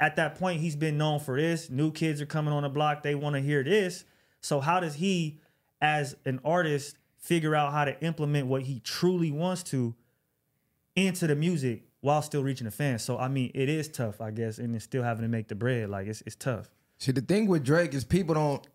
[0.00, 1.70] at that point, he's been known for this.
[1.70, 3.02] New kids are coming on the block.
[3.02, 4.04] They want to hear this.
[4.40, 5.40] So how does he,
[5.80, 9.94] as an artist, figure out how to implement what he truly wants to
[10.96, 13.02] into the music while still reaching the fans?
[13.02, 15.54] So I mean, it is tough, I guess, and it's still having to make the
[15.54, 15.90] bread.
[15.90, 16.70] Like it's it's tough.
[16.98, 18.66] See, the thing with Drake is people don't.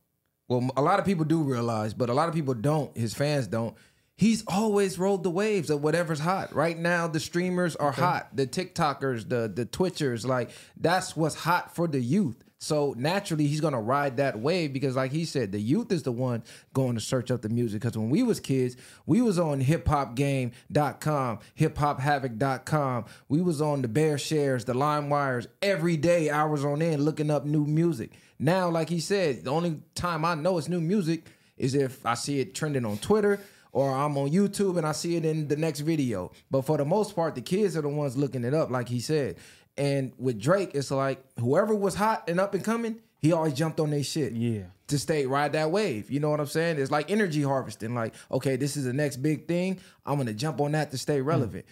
[0.47, 2.95] Well, a lot of people do realize, but a lot of people don't.
[2.97, 3.75] His fans don't.
[4.15, 6.53] He's always rolled the waves of whatever's hot.
[6.53, 8.35] Right now, the streamers are hot.
[8.35, 12.43] The TikTokers, the the Twitchers, like that's what's hot for the youth.
[12.63, 16.13] So naturally, he's gonna ride that wave because, like he said, the youth is the
[16.13, 17.82] one going to search up the music.
[17.82, 23.06] Because when we was kids, we was on hiphopgame.com, hiphop-havoc.com.
[23.28, 27.30] We was on the Bear Shares, the Lime Wires every day, hours on end, looking
[27.30, 28.13] up new music.
[28.39, 31.26] Now, like he said, the only time I know it's new music
[31.58, 33.41] is if I see it trending on Twitter
[33.73, 36.32] or I'm on YouTube and I see it in the next video.
[36.49, 39.02] But for the most part, the kids are the ones looking it up, like he
[39.02, 39.36] said.
[39.77, 43.79] And with Drake, it's like whoever was hot and up and coming, He always jumped
[43.79, 44.33] on their shit.
[44.33, 44.63] Yeah.
[44.88, 46.12] To stay ride that wave.
[46.12, 46.79] You know what I'm saying?
[46.79, 47.95] It's like energy harvesting.
[47.95, 49.79] Like, okay, this is the next big thing.
[50.05, 51.25] I'm gonna jump on that to stay hmm.
[51.25, 51.65] relevant.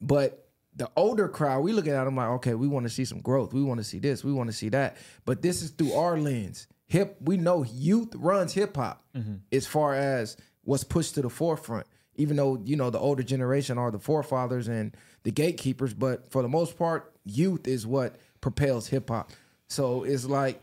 [0.00, 3.20] But the older crowd, we looking at them like, okay, we want to see some
[3.20, 3.52] growth.
[3.52, 4.24] We want to see this.
[4.24, 4.96] We want to see that.
[5.24, 6.66] But this is through our lens.
[6.86, 9.36] Hip, we know youth runs hip hop mm-hmm.
[9.52, 11.86] as far as what's pushed to the forefront.
[12.16, 16.42] Even though you know the older generation are the forefathers and the gatekeepers, but for
[16.42, 19.32] the most part, youth is what propels hip hop.
[19.66, 20.60] So it's like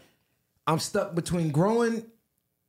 [0.67, 2.05] I'm stuck between growing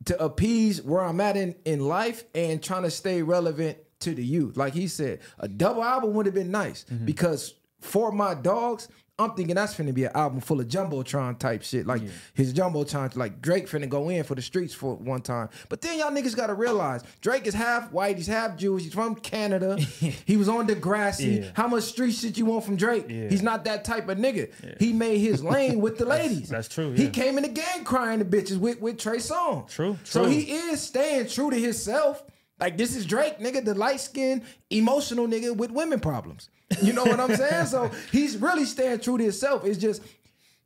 [0.06, 4.24] to appease where I'm at in, in life and trying to stay relevant to the
[4.24, 4.56] youth.
[4.56, 7.04] Like he said, a double album would have been nice mm-hmm.
[7.04, 11.62] because for my dogs, I'm thinking that's finna be an album full of jumbotron type
[11.62, 11.86] shit.
[11.86, 15.50] Like his jumbotron, like Drake finna go in for the streets for one time.
[15.68, 19.14] But then y'all niggas gotta realize Drake is half white, he's half Jewish, he's from
[19.16, 19.76] Canada.
[20.24, 21.42] he was on Degrassi.
[21.42, 21.50] Yeah.
[21.54, 23.04] How much street shit you want from Drake?
[23.08, 23.28] Yeah.
[23.28, 24.50] He's not that type of nigga.
[24.78, 26.48] He made his lane with the ladies.
[26.48, 29.68] that's true, He came in the gang crying to bitches with, with Trey Songz.
[29.68, 29.98] True, true.
[30.04, 32.22] So he is staying true to himself.
[32.62, 36.48] Like this is Drake, nigga, the light skinned, emotional nigga with women problems.
[36.80, 37.66] You know what I'm saying?
[37.66, 39.64] So he's really staying true to himself.
[39.64, 40.00] It's just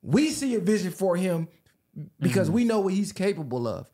[0.03, 1.49] we see a vision for him
[2.21, 2.69] because we mm-hmm.
[2.69, 3.91] know what he's capable of.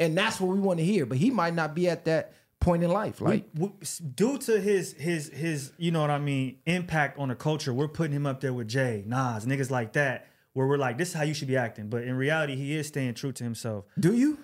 [0.00, 1.04] And that's what we want to hear.
[1.04, 3.20] But he might not be at that point in life.
[3.20, 3.74] Like w-
[4.14, 7.86] due to his his his you know what I mean impact on the culture, we're
[7.86, 11.14] putting him up there with Jay, Nas, niggas like that, where we're like, this is
[11.14, 11.90] how you should be acting.
[11.90, 13.84] But in reality, he is staying true to himself.
[14.00, 14.38] do you?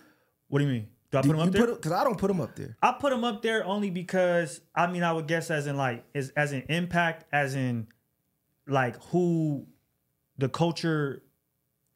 [0.48, 0.88] What do you mean?
[1.10, 1.66] Do I put him up there?
[1.66, 2.76] because I don't put him up there.
[2.82, 6.04] I put him up there only because I mean I would guess as in like
[6.14, 7.86] as as an impact, as in
[8.66, 9.66] like who
[10.36, 11.22] the culture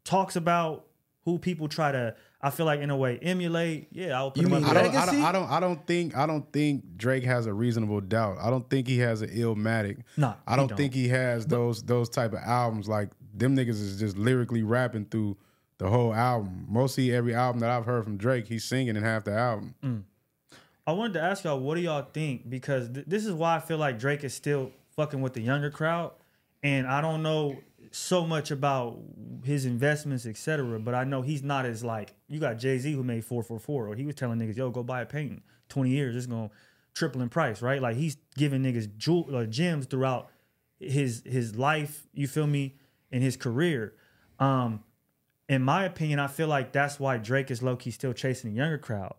[0.04, 0.86] talks about,
[1.24, 3.88] who people try to I feel like in a way emulate.
[3.92, 4.82] Yeah, I would put You him mean up I there.
[4.84, 8.00] don't, I don't, I don't, I don't think, I don't think Drake has a reasonable
[8.00, 8.38] doubt.
[8.40, 9.98] I don't think he has an illmatic.
[10.16, 10.76] Nah, I don't, don't.
[10.76, 12.88] think he has those those type of albums.
[12.88, 15.36] Like them niggas is just lyrically rapping through
[15.82, 16.64] the whole album.
[16.68, 19.74] Mostly every album that I've heard from Drake, he's singing in half the album.
[19.82, 20.02] Mm.
[20.86, 22.48] I wanted to ask y'all, what do y'all think?
[22.48, 25.70] Because th- this is why I feel like Drake is still fucking with the younger
[25.70, 26.12] crowd,
[26.62, 27.58] and I don't know
[27.90, 29.00] so much about
[29.44, 30.78] his investments, etc.
[30.78, 33.58] But I know he's not as like you got Jay Z who made four four
[33.58, 35.42] four, or he was telling niggas, "Yo, go buy a painting.
[35.68, 36.50] Twenty years, it's gonna
[36.94, 40.28] triple in price, right?" Like he's giving niggas jewel uh, gems throughout
[40.78, 42.06] his his life.
[42.14, 42.76] You feel me?
[43.10, 43.92] In his career,
[44.38, 44.82] um,
[45.52, 48.56] in my opinion, I feel like that's why Drake is low key still chasing the
[48.56, 49.14] younger crowd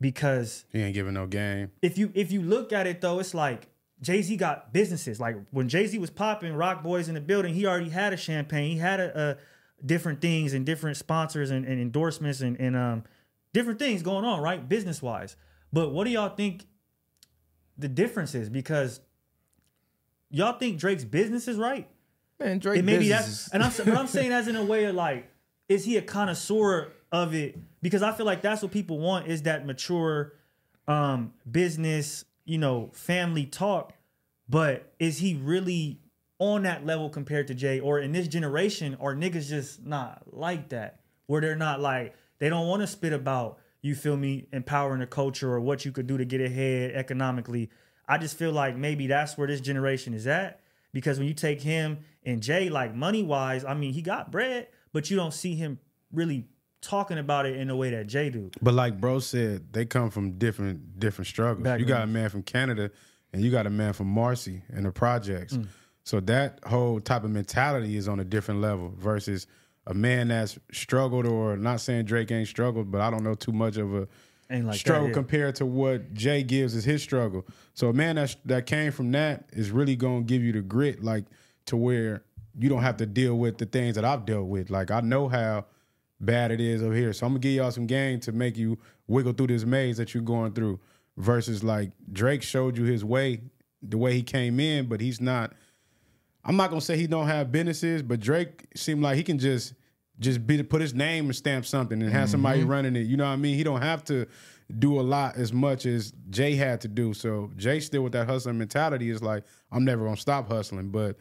[0.00, 1.70] because He ain't giving no game.
[1.82, 3.68] if you if you look at it though, it's like
[4.00, 5.18] Jay Z got businesses.
[5.20, 8.16] Like when Jay Z was popping, Roc Boys in the building, he already had a
[8.16, 8.72] champagne.
[8.72, 13.04] He had a, a different things and different sponsors and, and endorsements and, and um
[13.52, 14.68] different things going on, right?
[14.68, 15.36] Business wise.
[15.72, 16.66] But what do y'all think
[17.78, 18.48] the difference is?
[18.48, 19.00] Because
[20.30, 21.88] y'all think Drake's business is right?
[22.38, 24.84] Man, Drake And maybe business that's and I'm but I'm saying as in a way
[24.84, 25.30] of like,
[25.68, 27.58] is he a connoisseur of it?
[27.82, 30.32] Because I feel like that's what people want is that mature
[30.88, 33.92] um business, you know, family talk.
[34.48, 36.00] But is he really
[36.38, 37.80] on that level compared to Jay?
[37.80, 41.00] Or in this generation, are niggas just not like that?
[41.26, 45.06] Where they're not like they don't want to spit about, you feel me, empowering the
[45.06, 47.70] culture or what you could do to get ahead economically.
[48.08, 50.60] I just feel like maybe that's where this generation is at.
[50.92, 54.68] Because when you take him and Jay, like money wise, I mean, he got bread,
[54.96, 55.78] but you don't see him
[56.10, 56.46] really
[56.80, 58.50] talking about it in the way that Jay do.
[58.62, 61.78] But like bro said, they come from different different struggles.
[61.78, 62.90] You got a man from Canada
[63.30, 65.52] and you got a man from Marcy and the projects.
[65.52, 65.66] Mm.
[66.04, 69.46] So that whole type of mentality is on a different level versus
[69.86, 73.52] a man that's struggled or not saying Drake ain't struggled, but I don't know too
[73.52, 74.08] much of a
[74.50, 77.46] like struggle compared to what Jay gives is his struggle.
[77.74, 81.04] So a man that that came from that is really gonna give you the grit,
[81.04, 81.26] like
[81.66, 82.22] to where
[82.58, 84.70] you don't have to deal with the things that I've dealt with.
[84.70, 85.66] Like I know how
[86.20, 88.78] bad it is over here, so I'm gonna give y'all some game to make you
[89.06, 90.80] wiggle through this maze that you're going through.
[91.18, 93.40] Versus like Drake showed you his way,
[93.80, 95.54] the way he came in, but he's not.
[96.44, 99.72] I'm not gonna say he don't have businesses, but Drake seemed like he can just
[100.18, 102.70] just be put his name and stamp something and have somebody mm-hmm.
[102.70, 103.06] running it.
[103.06, 103.54] You know what I mean?
[103.54, 104.26] He don't have to
[104.78, 107.14] do a lot as much as Jay had to do.
[107.14, 110.90] So Jay still with that hustling mentality is like, I'm never gonna stop hustling.
[110.90, 111.16] But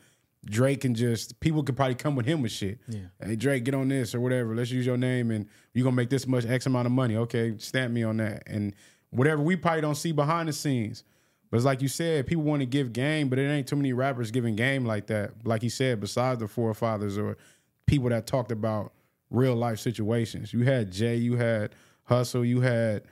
[0.45, 2.79] Drake can just people could probably come with him with shit.
[2.87, 3.01] Yeah.
[3.23, 4.55] Hey Drake, get on this or whatever.
[4.55, 7.15] Let's use your name and you're gonna make this much X amount of money.
[7.17, 8.43] Okay, stamp me on that.
[8.47, 8.75] And
[9.09, 11.03] whatever we probably don't see behind the scenes.
[11.49, 13.93] But it's like you said, people want to give game, but it ain't too many
[13.93, 15.31] rappers giving game like that.
[15.43, 17.37] Like he said, besides the forefathers or
[17.85, 18.93] people that talked about
[19.29, 20.53] real life situations.
[20.53, 21.75] You had Jay, you had
[22.09, 23.03] Hussle, you had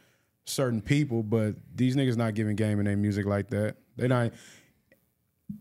[0.45, 3.75] certain people, but these niggas not giving game in their music like that.
[3.95, 4.33] They not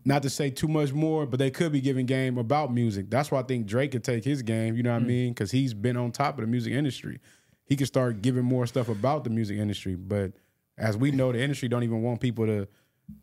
[0.05, 3.09] not to say too much more, but they could be giving game about music.
[3.09, 4.75] That's why I think Drake could take his game.
[4.75, 5.07] You know what I mm.
[5.07, 5.33] mean?
[5.33, 7.19] Because he's been on top of the music industry.
[7.65, 9.95] He could start giving more stuff about the music industry.
[9.95, 10.33] But
[10.77, 12.67] as we know, the industry don't even want people to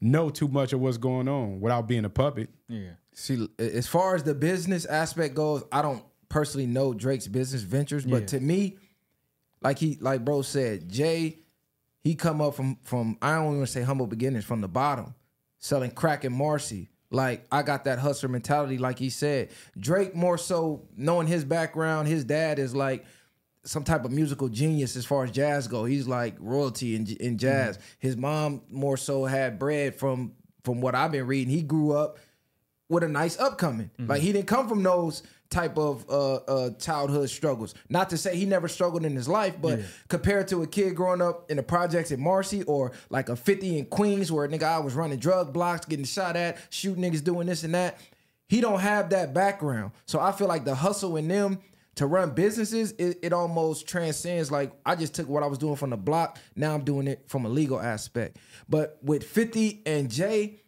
[0.00, 2.50] know too much of what's going on without being a puppet.
[2.68, 2.90] Yeah.
[3.12, 8.04] See, as far as the business aspect goes, I don't personally know Drake's business ventures,
[8.04, 8.26] but Yeah.
[8.26, 8.78] to me,
[9.62, 11.38] like he, like bro said, Jay,
[12.02, 15.14] he come up from from I don't even say humble beginnings from the bottom,
[15.60, 16.90] selling crack and Marcy.
[17.12, 19.50] Like I got that hustler mentality, like he said.
[19.78, 23.04] Drake more so knowing his background, his dad is like
[23.64, 25.84] some type of musical genius as far as jazz go.
[25.84, 27.76] He's like royalty in, in jazz.
[27.76, 27.84] Mm-hmm.
[27.98, 30.32] His mom more so had bread from
[30.64, 31.52] from what I've been reading.
[31.52, 32.18] He grew up
[32.90, 33.90] with a nice upcoming.
[33.98, 37.74] Like he didn't come from those type of uh, uh, childhood struggles.
[37.88, 41.22] Not to say he never struggled in his life, but compared to a kid growing
[41.22, 44.78] up in the projects in Marcy or like a 50 in Queens where nigga I
[44.78, 47.98] was running drug blocks, getting shot at, shooting niggas doing this and that.
[48.48, 49.92] He don't have that background.
[50.06, 51.60] So I feel like the hustle in them
[51.96, 55.76] to run businesses, it, it almost transcends like I just took what I was doing
[55.76, 58.38] from the block, now I'm doing it from a legal aspect.
[58.68, 60.60] But with 50 and Jay,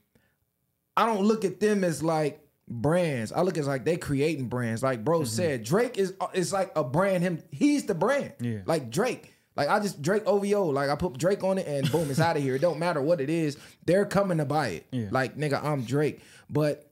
[0.97, 3.33] I don't look at them as like brands.
[3.33, 4.83] I look at like they creating brands.
[4.83, 7.23] Like bro said, Drake is is like a brand.
[7.23, 8.35] Him, he's the brand.
[8.41, 8.61] Yeah.
[8.67, 9.35] Like Drake.
[9.57, 10.67] Like I just Drake OVO.
[10.67, 12.57] Like I put Drake on it and boom, it's out of here.
[12.57, 13.57] It don't matter what it is.
[13.85, 14.87] They're coming to buy it.
[14.91, 15.09] Yeah.
[15.11, 16.21] Like nigga, I'm Drake.
[16.49, 16.91] But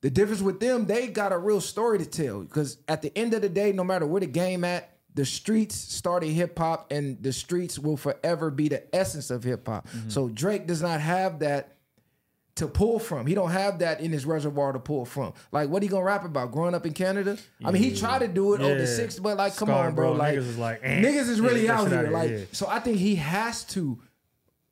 [0.00, 2.40] the difference with them, they got a real story to tell.
[2.40, 5.74] Because at the end of the day, no matter where the game at, the streets
[5.74, 9.88] started hip hop, and the streets will forever be the essence of hip hop.
[9.88, 10.10] Mm-hmm.
[10.10, 11.75] So Drake does not have that
[12.56, 13.26] to pull from.
[13.26, 15.32] He don't have that in his reservoir to pull from.
[15.52, 16.52] Like, what he gonna rap about?
[16.52, 17.38] Growing up in Canada?
[17.64, 19.94] I mean, he tried to do it over the six, but like, come Scar, on,
[19.94, 20.10] bro.
[20.10, 20.18] bro.
[20.18, 21.02] Like, Niggas is like, eh.
[21.02, 21.98] niggas is really get that out here.
[21.98, 22.38] outta here, Like, yeah.
[22.52, 23.98] so I think he has to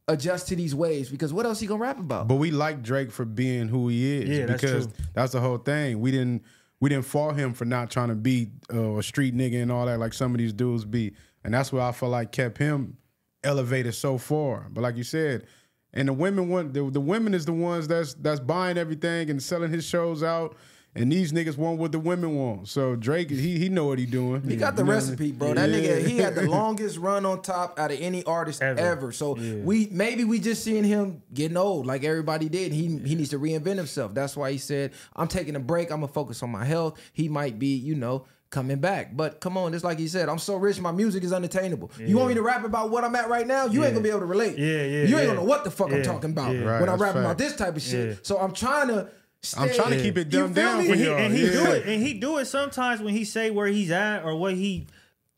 [0.08, 2.28] adjust to these waves because what else he gonna rap about?
[2.28, 4.28] But we like Drake for being who he is.
[4.28, 4.96] Yeah, that's because true.
[5.14, 6.00] that's the whole thing.
[6.00, 6.42] We didn't
[6.80, 9.86] we didn't fault him for not trying to be uh, a street nigga and all
[9.86, 11.14] that like some of these dudes be.
[11.42, 12.96] And that's what I feel like kept him
[13.42, 14.66] elevated so far.
[14.70, 15.46] But like you said,
[15.94, 19.42] and the women want the, the women is the ones that's that's buying everything and
[19.42, 20.56] selling his shows out.
[20.96, 22.68] And these niggas want what the women want.
[22.68, 24.42] So Drake, he he know what he doing.
[24.48, 25.34] He got the You know what I recipe, mean?
[25.38, 25.54] bro.
[25.54, 25.76] That Yeah.
[25.76, 28.78] nigga, he had the longest run on top out of any artist ever.
[28.78, 29.10] Ever.
[29.10, 29.54] So Yeah.
[29.64, 32.70] we maybe we just seeing him getting old, like everybody did.
[32.72, 34.14] He he needs to reinvent himself.
[34.14, 35.90] That's why he said, "I'm taking a break.
[35.90, 38.26] I'm gonna focus on my health." He might be, you know.
[38.54, 41.32] Coming back, but come on, it's like he said, I'm so rich, my music is
[41.32, 41.90] unattainable.
[41.98, 43.66] You want me to rap about what I'm at right now?
[43.66, 44.56] You ain't gonna be able to relate.
[44.56, 45.24] Yeah, yeah, You ain't yeah.
[45.26, 46.60] gonna know what the fuck I'm talking about yeah.
[46.60, 48.08] Right, when I'm that's rapping about this type of shit.
[48.10, 48.14] Yeah.
[48.22, 49.10] So I'm trying to.
[49.58, 50.86] I'm stay- trying to keep it You dumbed down me?
[50.86, 51.16] for and he, y'all.
[51.18, 54.22] and he do it, and he do it sometimes when he say where he's at
[54.24, 54.86] or what he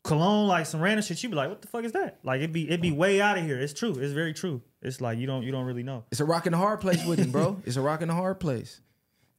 [0.03, 1.23] cologne like some random shit.
[1.23, 2.19] You be like, what the fuck is that?
[2.23, 3.57] Like it be it be way out of here.
[3.59, 3.97] It's true.
[3.97, 4.61] It's very true.
[4.83, 6.03] It's like you don't you don't really know.
[6.11, 7.59] It's a rock and a hard place with him, bro.
[7.65, 8.79] It's a rock and a hard place.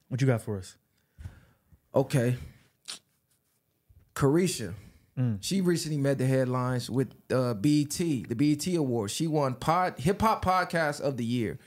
[0.08, 0.74] What you got for us?
[1.94, 2.36] Okay.
[4.18, 4.74] Caresha.
[5.16, 5.38] Mm.
[5.40, 9.12] She recently made the headlines with uh, BET, the BET Awards.
[9.12, 11.60] She won pod, Hip Hop Podcast of the Year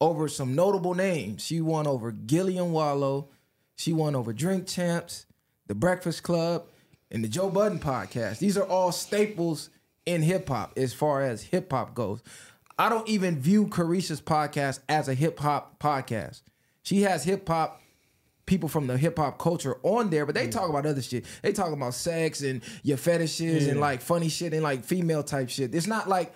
[0.00, 1.44] over some notable names.
[1.44, 3.28] She won over Gillie and Wallo.
[3.76, 5.26] She won over Drink Champs,
[5.66, 6.66] The Breakfast Club,
[7.10, 8.38] and the Joe Budden Podcast.
[8.38, 9.68] These are all staples
[10.06, 12.22] in hip hop as far as hip hop goes.
[12.78, 16.40] I don't even view Caresha's podcast as a hip hop podcast.
[16.82, 17.81] She has hip hop
[18.52, 21.24] people from the hip hop culture on there, but they talk about other shit.
[21.40, 25.48] They talk about sex and your fetishes and like funny shit and like female type
[25.48, 25.74] shit.
[25.74, 26.34] It's not like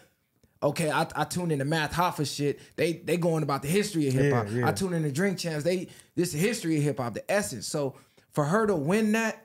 [0.62, 2.58] okay, I, I tune into Math Hoffa shit.
[2.76, 4.46] They they going about the history of hip hop.
[4.48, 4.68] Yeah, yeah.
[4.68, 5.62] I tune into Drink Champs.
[5.62, 7.66] They this the history of hip hop, the essence.
[7.66, 7.96] So
[8.32, 9.44] for her to win that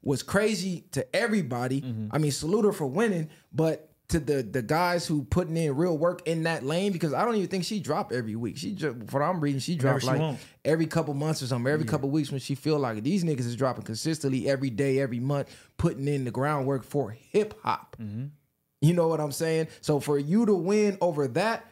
[0.00, 1.82] was crazy to everybody.
[1.82, 2.08] Mm-hmm.
[2.12, 5.96] I mean, salute her for winning, but to the the guys who putting in real
[5.98, 8.56] work in that lane because I don't even think she dropped every week.
[8.56, 10.38] She just what I'm reading, she dropped like want.
[10.64, 13.04] every couple months or something, every couple weeks when she feel like it.
[13.04, 17.54] These niggas is dropping consistently every day, every month, putting in the groundwork for hip
[17.62, 17.96] hop.
[18.00, 18.26] Mm-hmm.
[18.80, 19.68] You know what I'm saying?
[19.80, 21.64] So for you to win over that,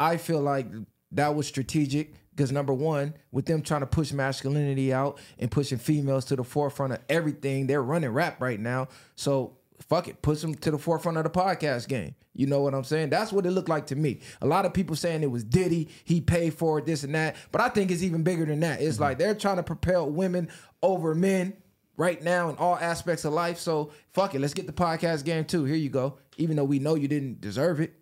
[0.00, 0.66] I feel like
[1.12, 5.78] that was strategic because number one, with them trying to push masculinity out and pushing
[5.78, 8.88] females to the forefront of everything, they're running rap right now.
[9.16, 9.58] So
[9.92, 12.14] fuck it, push them to the forefront of the podcast game.
[12.32, 13.10] You know what I'm saying?
[13.10, 14.20] That's what it looked like to me.
[14.40, 17.36] A lot of people saying it was Diddy, he paid for it, this and that.
[17.50, 18.80] But I think it's even bigger than that.
[18.80, 20.48] It's like they're trying to propel women
[20.82, 21.58] over men
[21.98, 23.58] right now in all aspects of life.
[23.58, 25.64] So fuck it, let's get the podcast game too.
[25.64, 26.16] Here you go.
[26.38, 27.92] Even though we know you didn't deserve it.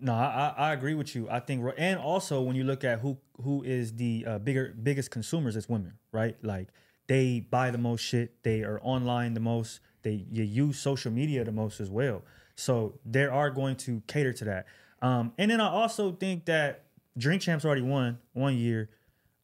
[0.00, 1.28] No, I, I I agree with you.
[1.30, 5.12] I think, and also when you look at who who is the uh, bigger biggest
[5.12, 6.36] consumers, it's women, right?
[6.42, 6.70] Like
[7.06, 8.42] they buy the most shit.
[8.42, 9.78] They are online the most.
[10.02, 12.22] They you use social media the most as well.
[12.54, 14.66] So they are going to cater to that.
[15.02, 16.84] Um, and then I also think that
[17.16, 18.90] Drink Champs already won one year.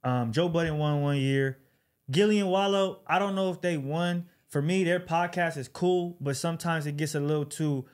[0.05, 1.59] Um, Joe Budden won one year.
[2.11, 4.27] Gillie and Wallo, I don't know if they won.
[4.49, 7.87] For me, their podcast is cool, but sometimes it gets a little too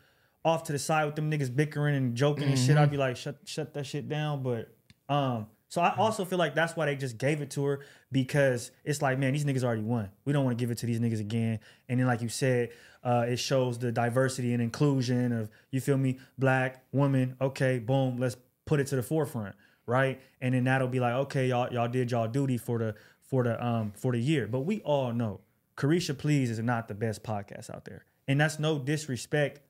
[0.45, 2.77] off to the side with them niggas bickering and joking and shit.
[2.77, 4.43] I'd be like, shut shut that shit down.
[4.43, 4.75] But
[5.09, 7.81] um, so I also feel like that's why they just gave it to her
[8.13, 10.11] because it's like, man, these niggas already won.
[10.27, 11.61] We don't want to give it to these niggas again.
[11.89, 15.97] And then, like you said, uh, it shows the diversity and inclusion of you feel
[15.97, 17.37] me, black woman.
[17.41, 19.55] Okay, boom, let's put it to the forefront,
[19.87, 20.21] right?
[20.43, 23.67] And then that'll be like, okay, y'all y'all did y'all duty for the for the
[23.67, 24.47] um for the year.
[24.47, 25.41] But we all know
[25.79, 29.63] Caresha Please is not the best podcast out there, and that's no disrespect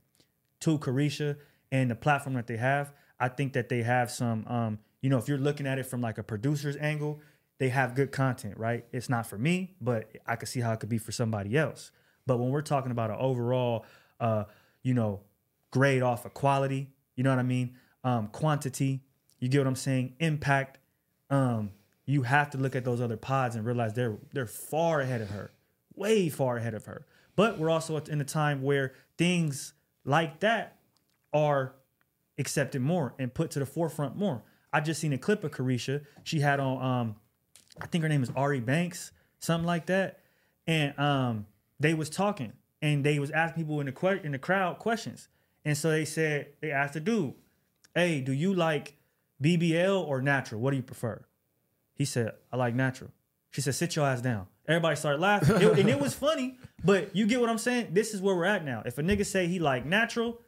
[0.62, 1.36] to Caresha
[1.70, 2.92] and the platform that they have.
[3.20, 6.00] I think that they have some, um, you know, if you're looking at it from
[6.00, 7.20] like a producer's angle,
[7.58, 8.86] they have good content, right?
[8.92, 11.90] It's not for me, but I could see how it could be for somebody else.
[12.26, 13.84] But when we're talking about an overall,
[14.20, 14.44] uh,
[14.82, 15.20] you know,
[15.70, 17.76] grade off of quality, you know what I mean?
[18.04, 19.02] Um, quantity,
[19.38, 20.14] you get what I'm saying?
[20.20, 20.78] Impact.
[21.30, 21.72] Um,
[22.06, 25.30] you have to look at those other pods and realize they're they're far ahead of
[25.30, 25.52] her,
[25.94, 27.06] way far ahead of her.
[27.36, 29.72] But we're also in a time where things
[30.04, 30.78] like that
[31.32, 31.74] are
[32.38, 34.42] accepted more and put to the forefront more.
[34.72, 36.04] I just seen a clip of Caresha.
[36.24, 37.16] She had on um
[37.80, 40.20] I think her name is Ari Banks, something like that.
[40.66, 41.46] And um
[41.80, 45.28] they was talking and they was asking people in the que- in the crowd questions.
[45.64, 47.34] And so they said they asked the dude,
[47.94, 48.96] "Hey, do you like
[49.42, 50.60] BBL or natural?
[50.60, 51.22] What do you prefer?"
[51.94, 53.10] He said, "I like natural."
[53.50, 56.58] She said, "Sit your ass down." Everybody started laughing, It- and it was funny.
[56.84, 57.88] But you get what I'm saying?
[57.92, 58.82] This is where we're at now.
[58.86, 60.40] If a nigga say he like natural,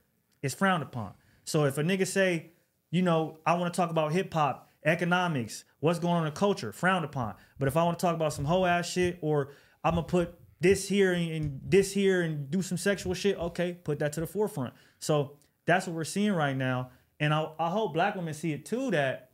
[0.42, 1.12] it's frowned upon.
[1.44, 2.50] So if a nigga say,
[2.94, 6.70] you know, I want to talk about hip hop, economics, what's going on in culture,
[6.70, 7.34] frowned upon.
[7.58, 9.48] But if I want to talk about some hoe ass shit, or
[9.82, 13.72] I'm gonna put this here and, and this here and do some sexual shit, okay,
[13.82, 14.74] put that to the forefront.
[15.00, 15.32] So
[15.66, 18.92] that's what we're seeing right now, and I, I hope black women see it too.
[18.92, 19.32] That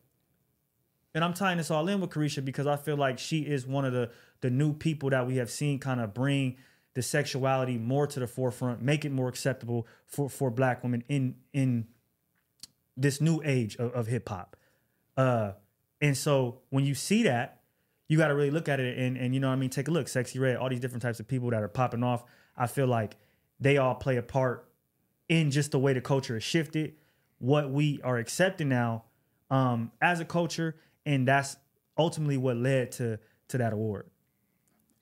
[1.15, 3.85] and I'm tying this all in with Caresha because I feel like she is one
[3.85, 6.57] of the the new people that we have seen kind of bring
[6.95, 11.35] the sexuality more to the forefront, make it more acceptable for for black women in
[11.53, 11.89] in
[13.01, 14.57] this new age of, of hip hop.
[15.16, 15.53] Uh,
[16.01, 17.61] and so when you see that,
[18.09, 19.88] you got to really look at it and and you know what I mean, take
[19.88, 20.07] a look.
[20.07, 22.24] Sexyy Red, all these different types of people that are popping off.
[22.57, 23.16] I feel like
[23.61, 24.68] they all play a part
[25.28, 26.94] in just the way the culture has shifted,
[27.38, 29.05] what we are accepting now
[29.51, 30.76] um, as a culture,
[31.07, 31.57] and that's
[31.96, 34.11] ultimately what led to to that award.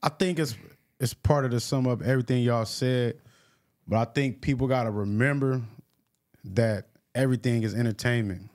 [0.03, 0.55] I think it's
[0.99, 3.19] it's part of the sum up everything y'all said,
[3.87, 5.63] but I think people got to remember
[6.43, 8.49] that everything is entertainment.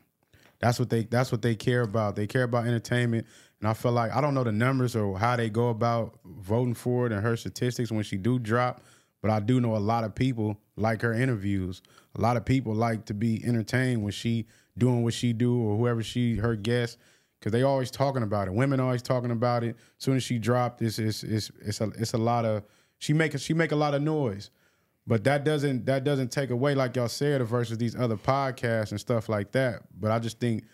[0.61, 2.17] That's what they that's what they care about.
[2.17, 3.27] They care about entertainment,
[3.61, 6.75] and I feel like I don't know the numbers or how they go about voting
[6.75, 8.83] for it and her statistics when she do drop,
[9.21, 11.83] but I do know a lot of people like her interviews.
[12.17, 14.47] A lot of people like to be entertained when she
[14.79, 16.99] doing what she do or whoever she her guest
[17.39, 18.55] because they always talking about it.
[18.55, 19.77] Women always talking about it.
[19.99, 22.65] As soon as she dropped, it's it's it's it's a it's a lot of
[22.99, 24.51] she make she make a lot of noise.
[25.07, 29.01] But that doesn't that doesn't take away, like y'all said, versus these other podcasts and
[29.01, 29.83] stuff like that.
[29.99, 30.65] But I just think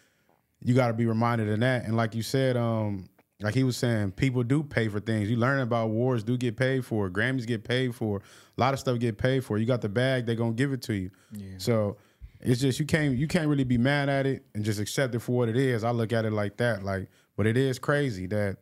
[0.60, 1.84] you got to be reminded of that.
[1.84, 3.06] And like you said, um,
[3.40, 5.30] like he was saying, people do pay for things.
[5.30, 7.08] You learn about wars do get paid for.
[7.10, 8.18] Grammys get paid for.
[8.18, 9.58] A lot of stuff get paid for.
[9.58, 11.10] You got the bag, they're gonna give it to you.
[11.58, 11.96] So
[12.40, 15.20] it's just you can't you can't really be mad at it and just accept it
[15.20, 15.82] for what it is.
[15.82, 16.84] I look at it like that.
[16.84, 18.58] Like, but it is crazy that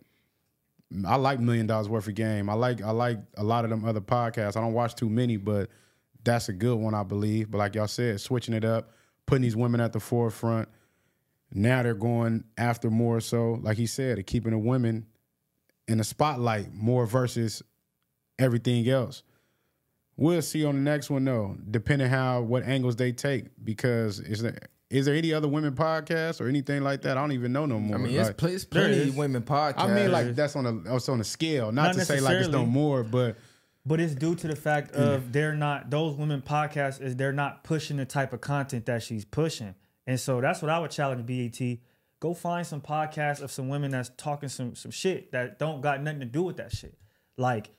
[1.07, 2.49] I like Million Dollaz Worth of Game.
[2.49, 4.57] I like I like a lot of them other podcasts.
[4.57, 5.69] I don't watch too many, but
[6.25, 7.51] that's a good one, I believe.
[7.51, 8.93] But like y'all said, switching it up,
[9.27, 10.69] putting these women at the forefront.
[11.53, 15.07] Now they're going after more so, like he said, keeping the women
[15.87, 17.63] in the spotlight more versus
[18.39, 19.23] everything else.
[20.17, 23.47] We'll see on the next one though, depending how what angles they take.
[23.63, 24.59] Because there
[24.91, 27.19] is there any other women podcasts or anything like that?
[27.19, 27.99] I don't even know no more.
[27.99, 29.15] I mean, it's, pl- it's plenty is.
[29.15, 29.79] women podcasts.
[29.79, 31.73] I mean, like that's on a that's on a scale.
[31.73, 33.37] Not, Not to say like it's no more, but
[33.85, 37.65] But it's due to the fact of they're not those women podcasts is they're not
[37.65, 39.75] pushing the type of content that she's pushing.
[40.07, 41.79] And so that's what I would challenge BET.
[42.21, 46.03] Go find some podcasts of some women that's talking some some shit that don't got
[46.03, 46.99] nothing to do with that shit.
[47.37, 47.71] Like,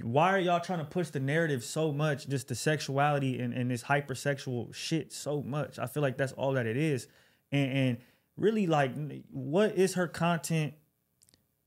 [0.00, 3.70] why are y'all trying to push the narrative so much, just the sexuality and, and
[3.70, 5.78] this hypersexual shit so much?
[5.78, 7.08] I feel like that's all that it is.
[7.50, 7.98] And and
[8.36, 8.92] really like
[9.30, 10.74] what is her content?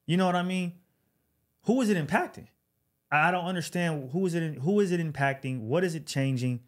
[0.08, 0.74] You know what I mean?
[1.64, 2.48] Who is it impacting?
[3.12, 5.60] I don't understand who is it who is it impacting?
[5.62, 6.62] What is it changing?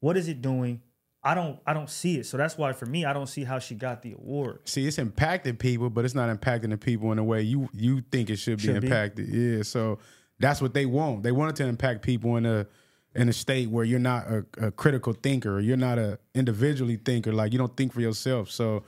[0.00, 0.82] What is it doing?
[1.22, 2.26] I don't I don't see it.
[2.26, 4.60] So that's why for me I don't see how she got the award.
[4.68, 8.02] see, it's impacting people, but it's not impacting the people in the way you you
[8.02, 8.86] think it should be Should be.
[8.86, 9.28] impacted.
[9.28, 9.98] Yeah, so
[10.38, 11.22] that's what they want.
[11.22, 12.66] They want it to impact people in a
[13.14, 16.96] in a state where you're not a, a critical thinker, or you're not a individually
[16.96, 17.32] thinker.
[17.32, 18.50] Like you don't think for yourself.
[18.50, 18.84] So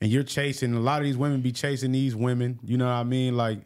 [0.00, 2.58] and you're chasing a lot of these women be chasing these women.
[2.64, 3.36] You know what I mean?
[3.36, 3.60] Like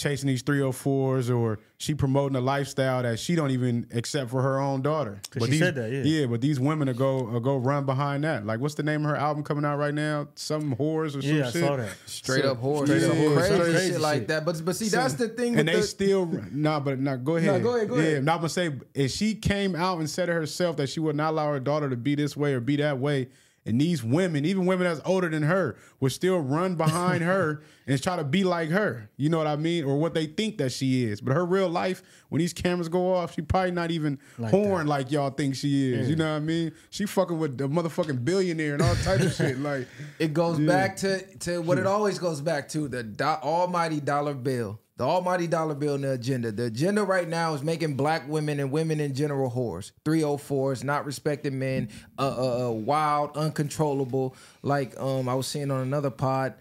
[0.00, 4.58] chasing these 304s or she promoting a lifestyle that she don't even accept for her
[4.58, 5.20] own daughter.
[5.30, 6.26] 'Cause she these, said that, yeah.
[6.26, 8.44] but these women are go are go run behind that.
[8.46, 10.28] Like what's the name of her album coming out right now?
[10.34, 11.94] Some whores or some Yeah, I saw that.
[12.06, 14.44] Straight So- up horse, Straight up crazy, horse, crazy, crazy shit like that.
[14.44, 15.56] But but see, that's the thing.
[15.58, 17.62] And with they the, still nah, but nah, go ahead.
[17.62, 18.16] go ahead, go yeah, ahead.
[18.18, 21.16] I'm not gonna say if she came out and said it herself that she would
[21.16, 23.28] not allow her daughter to be this way or be that way.
[23.66, 28.02] And these women, even women that's older than her, would still run behind her and
[28.02, 29.10] try to be like her.
[29.18, 29.84] You know what I mean?
[29.84, 31.20] Or what they think that she is.
[31.20, 34.86] But her real life, when these cameras go off, she probably not even Like horn
[34.86, 36.08] like y'all think she is.
[36.08, 36.72] You know what I mean?
[36.88, 39.58] She fucking with the motherfucking billionaire and all type of shit.
[39.58, 39.86] Like
[40.18, 41.88] It goes back to to what it hmm.
[41.88, 44.80] always goes back to the do- almighty dollar bill.
[45.00, 46.52] The almighty dollar bill and the agenda.
[46.52, 49.92] The agenda right now is making black women and women in general whores.
[50.04, 51.88] 304s, not respecting men,
[52.18, 54.36] uh, uh, uh, wild, uncontrollable.
[54.60, 56.52] Like um, I was seeing on another pod,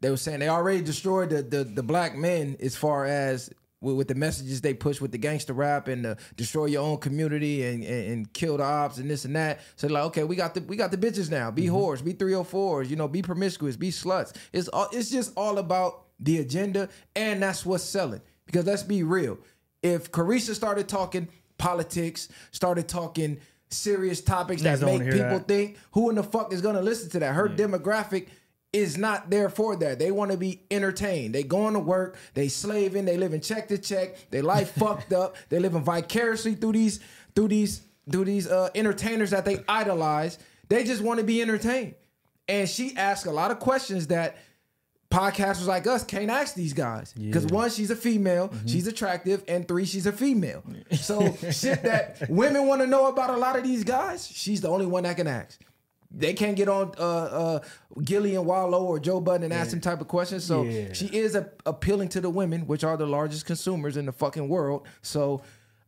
[0.00, 3.94] they were saying they already destroyed the the, the black men as far as with,
[3.94, 7.64] with the messages they push with the gangster rap and the destroy your own community
[7.64, 9.60] and, and, and kill the ops and this and that.
[9.76, 11.52] So like, okay, we got the we got the bitches now.
[11.52, 14.34] Be whores, be 304s, you know, be promiscuous, be sluts.
[14.52, 18.20] It's all it's just all about the agenda, and that's what's selling.
[18.46, 19.38] Because let's be real.
[19.82, 23.38] If Caresha started talking politics, started talking
[23.70, 25.48] serious topics that make people that.
[25.48, 27.34] think, who in the fuck is gonna listen to that?
[27.34, 28.28] Her demographic
[28.72, 29.98] is not there for that.
[29.98, 31.34] They want to be entertained.
[31.34, 35.36] They going to work, they slaving, they living check to check, their life fucked up,
[35.48, 37.00] they living vicariously through these
[37.34, 40.38] through these through these uh, entertainers that they idolize.
[40.68, 41.94] They just want to be entertained.
[42.48, 44.36] And she asked a lot of questions that
[45.10, 49.66] podcasters like us can't ask these guys because one she's a female she's attractive and
[49.68, 53.62] three she's a female so shit that women want to know about a lot of
[53.62, 55.60] these guys she's the only one that can ask
[56.10, 57.58] they can't get on uh uh
[58.02, 60.44] Gillie and Wallo or Joe Budden and ask them type of questions.
[60.44, 60.92] So Yeah.
[60.92, 64.48] she is a, appealing to the women, which are the largest consumers in the fucking
[64.48, 64.86] world.
[65.02, 65.42] So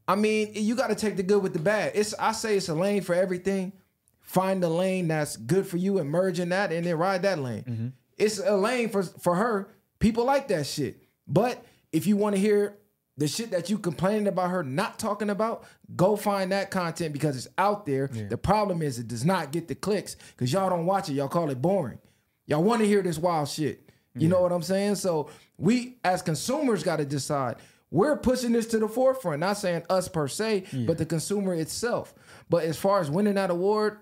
[0.08, 1.92] I mean, you got to take the good with the bad.
[1.94, 3.72] It's I say it's a lane for everything.
[4.20, 7.38] Find the lane that's good for you and merge in that, and then ride that
[7.38, 7.92] lane.
[8.18, 9.68] It's a lane for for her.
[9.98, 11.02] People like that shit.
[11.26, 12.76] But if you want to hear
[13.16, 15.64] the shit that you complaining about her not talking about,
[15.96, 18.08] go find that content because it's out there.
[18.28, 21.14] The problem is it does not get the clicks because y'all don't watch it.
[21.14, 21.98] Y'all call it boring.
[22.46, 23.90] Y'all want to hear this wild shit.
[24.14, 24.96] You know what I'm saying?
[24.96, 27.56] So we as consumers got to decide.
[27.90, 29.40] We're pushing this to the forefront.
[29.40, 32.14] Not saying us per se, but the consumer itself.
[32.50, 33.98] But as far as winning that award,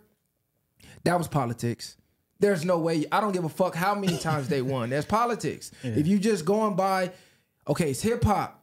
[1.04, 1.96] that was politics.
[2.38, 3.04] There's no way.
[3.10, 4.90] I don't give a fuck how many times they won.
[4.90, 5.70] That's politics.
[5.82, 7.12] If you just going by,
[7.66, 8.62] okay, it's hip hop,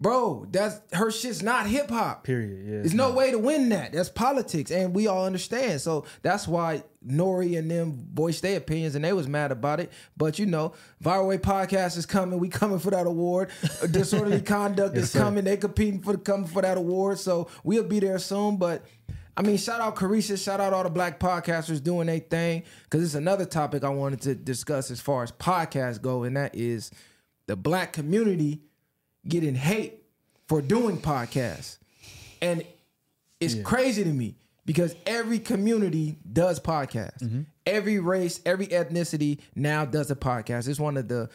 [0.00, 0.46] bro.
[0.50, 2.24] That's her shit's not hip hop.
[2.24, 2.64] Period.
[2.66, 3.16] Yeah, There's no not.
[3.16, 3.92] way to win that.
[3.92, 5.80] That's politics, and we all understand.
[5.80, 9.90] So that's why Nori and them voiced their opinions, and they was mad about it.
[10.16, 12.38] But you know, Viral Way Podcast is coming.
[12.38, 13.48] We coming for that award.
[13.90, 15.20] Disorderly Conduct is sir.
[15.20, 15.44] coming.
[15.44, 17.18] They competing for coming for that award.
[17.18, 18.56] So we'll be there soon.
[18.58, 18.84] But
[19.38, 22.64] I mean, shout out Caresha, shout out all the black podcasters doing their thing.
[22.82, 26.56] Because it's another topic I wanted to discuss as far as podcasts go, and that
[26.56, 26.90] is
[27.46, 28.62] the black community
[29.26, 30.02] getting hate
[30.48, 31.78] for doing podcasts.
[32.42, 32.64] And
[33.38, 34.34] it's crazy to me
[34.66, 37.22] because every community does podcasts.
[37.22, 37.42] Mm-hmm.
[37.64, 40.66] Every race, every ethnicity now does a podcast.
[40.68, 41.30] It's one of the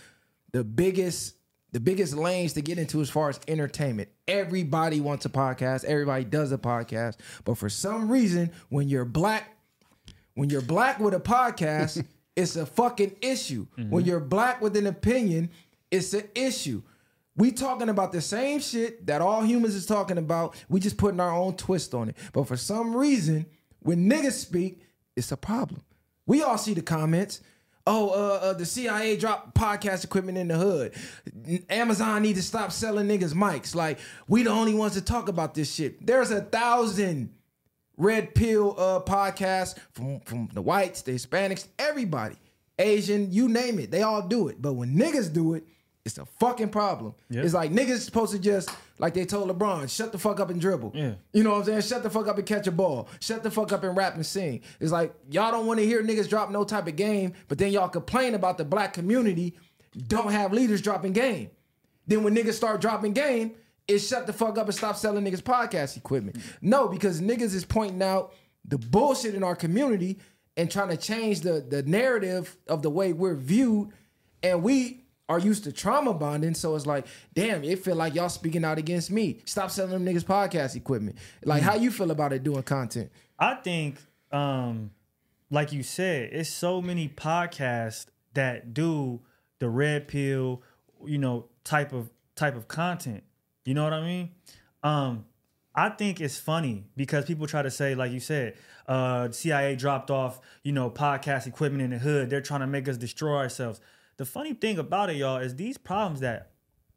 [0.51, 1.35] the biggest
[1.73, 4.07] the biggest lanes to get into as far as entertainment.
[4.27, 5.83] Everybody wants a podcast.
[5.83, 7.17] Everybody does a podcast.
[7.43, 9.57] But for some reason, when you're black,
[10.35, 12.05] when you're black with a podcast,
[12.35, 13.65] it's a fucking issue.
[13.75, 14.07] When mm-hmm.
[14.07, 15.49] you're black with an opinion,
[15.89, 16.83] it's an issue.
[17.35, 20.55] We talking about the same shit that all humans is talking about.
[20.69, 22.17] We just putting our own twist on it.
[22.33, 23.47] But for some reason,
[23.79, 24.81] when niggas speak,
[25.15, 25.81] it's a problem.
[26.27, 27.41] We all see the comments.
[27.85, 30.93] Oh, uh, uh, the CIA dropped podcast equipment in the hood.
[31.69, 33.75] Amazon need to stop selling niggas mics.
[33.75, 36.05] Like we the only ones to talk about this shit.
[36.05, 37.33] There's a thousand
[37.97, 42.37] red pill uh podcasts from from the whites, the Hispanics, everybody,
[42.79, 44.61] Asian, you name it, they all do it.
[44.61, 45.65] But when niggas do it,
[46.05, 47.15] it's a fucking problem.
[47.29, 47.45] Yep.
[47.45, 50.59] It's like niggas supposed to just like they told LeBron, shut the fuck up and
[50.59, 50.91] dribble.
[50.93, 51.13] Yeah.
[51.31, 51.81] You know what I'm saying?
[51.81, 53.07] Shut the fuck up and catch a ball.
[53.21, 54.61] Shut the fuck up and rap and sing.
[54.81, 57.71] It's like y'all don't want to hear niggas drop no type of game, but then
[57.71, 59.55] y'all complain about the black community
[60.07, 61.51] don't have leaders dropping game.
[62.07, 63.53] Then when niggas start dropping game,
[63.87, 66.37] it's shut the fuck up and stop selling niggas podcast equipment.
[66.61, 68.33] No, because niggas is pointing out
[68.65, 70.19] the bullshit in our community
[70.57, 73.89] and trying to change the the narrative of the way we're viewed,
[74.41, 76.53] and we are used to trauma bonding.
[76.53, 79.39] So it's like, damn, it feel like y'all speaking out against me.
[79.45, 81.17] Stop selling them niggas podcast equipment.
[81.43, 83.11] Like, how you feel about it doing content?
[83.39, 83.97] I think
[84.31, 84.91] um
[85.53, 89.21] like you said, it's so many podcasts that do
[89.59, 90.63] the red pill,
[91.05, 93.23] you know, type of type of content.
[93.63, 94.31] You know what I mean?
[94.81, 95.25] Um,
[95.75, 98.55] I think it's funny because people try to say, like you said,
[98.87, 102.29] uh, CIA dropped off, you know, podcast equipment in the hood.
[102.29, 103.79] They're trying to make us destroy ourselves.
[104.17, 106.51] The funny thing about it, y'all, is these problems that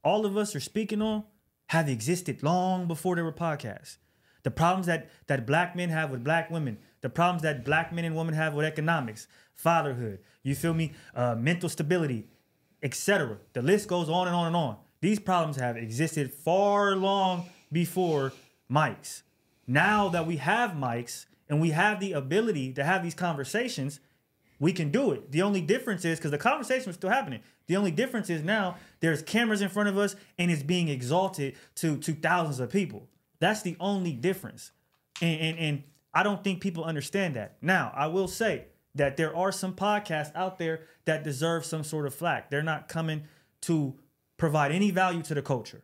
[0.05, 1.25] all of us are speaking on
[1.69, 3.97] have existed long before there were podcasts.
[4.43, 8.05] The problems that that black men have with black women, the problems that black men
[8.05, 12.29] and women have with economics, fatherhood, you feel me, uh, mental stability,
[12.83, 13.39] etc.
[13.55, 14.77] The list goes on and on and on.
[15.01, 18.33] These problems have existed far long before
[18.71, 19.23] mics.
[19.67, 24.01] Now that we have mics and we have the ability to have these conversations,
[24.59, 25.33] we can do it.
[25.33, 27.41] The only difference is because the conversation is still happening.
[27.67, 31.57] The only difference is now there's cameras in front of us and it's being exalted
[31.77, 33.09] to to thousands of people.
[33.39, 34.73] That's the only difference.
[35.21, 35.83] And and, and
[36.15, 37.57] I don't think people understand that.
[37.61, 42.07] Now, I will say that there are some podcasts out there that deserve some sort
[42.07, 42.51] of flack.
[42.51, 43.25] They're not coming
[43.63, 43.95] to
[44.39, 45.83] provide any value to the culture.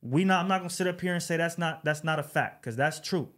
[0.00, 2.22] We not I'm not gonna sit up here and say that's not that's not a
[2.22, 3.28] fact, because that's true.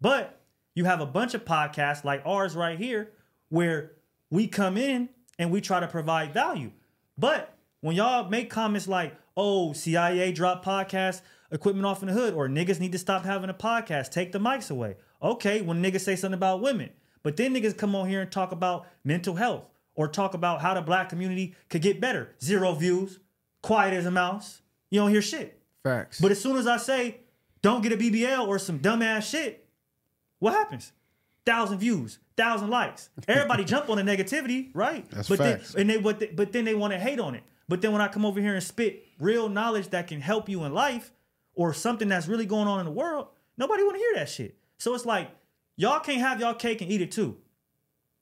[0.00, 0.40] But
[0.74, 3.10] you have a bunch of podcasts like ours right here
[3.50, 3.92] where
[4.30, 6.72] we come in and we try to provide value.
[7.18, 11.20] But when y'all make comments like, oh, CIA drop podcast
[11.52, 14.38] equipment off in the hood, or niggas need to stop having a podcast, take the
[14.38, 14.96] mics away.
[15.22, 16.90] Okay, when niggas say something about women.
[17.22, 20.74] But then niggas come on here and talk about mental health or talk about how
[20.74, 22.34] the black community could get better.
[22.42, 23.18] Zero views,
[23.62, 24.62] quiet as a mouse.
[24.90, 25.60] You don't hear shit.
[25.82, 26.20] Facts.
[26.20, 27.20] But as soon as I say,
[27.62, 29.68] don't get a BBL or some dumbass shit,
[30.38, 30.92] what happens?
[31.44, 33.10] Thousand views, thousand likes.
[33.28, 35.08] Everybody jump on the negativity, right?
[35.10, 35.72] That's but facts.
[35.72, 37.42] Then, and they but, they, but then they want to hate on it.
[37.68, 40.64] But then when I come over here and spit real knowledge that can help you
[40.64, 41.12] in life
[41.54, 44.56] or something that's really going on in the world, nobody want to hear that shit.
[44.78, 45.30] So it's like
[45.76, 47.36] y'all can't have y'all cake and eat it too.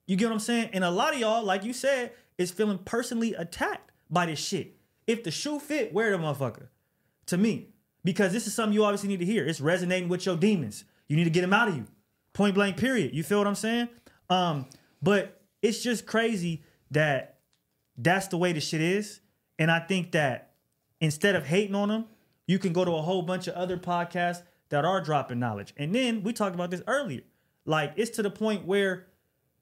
[0.07, 0.71] You get what I'm saying?
[0.73, 4.77] And a lot of y'all, like you said, is feeling personally attacked by this shit.
[5.07, 6.69] If the shoe fit, wear the motherfucker.
[7.27, 7.69] To me,
[8.05, 9.47] because this is something you obviously need to hear.
[9.47, 10.85] It's resonating with your demons.
[11.09, 11.87] You need to get them out of you.
[12.33, 12.77] Point blank.
[12.77, 13.14] Period.
[13.14, 13.89] You feel what I'm saying?
[14.31, 14.66] Um,
[15.03, 17.39] but it's just crazy that
[17.97, 19.20] that's the way the shit is.
[19.59, 20.53] And I think that
[21.01, 22.07] instead of hating on them,
[22.47, 25.74] you can go to a whole bunch of other podcasts that are dropping knowledge.
[25.76, 27.22] And then we talked about this earlier.
[27.64, 29.07] Like it's to the point where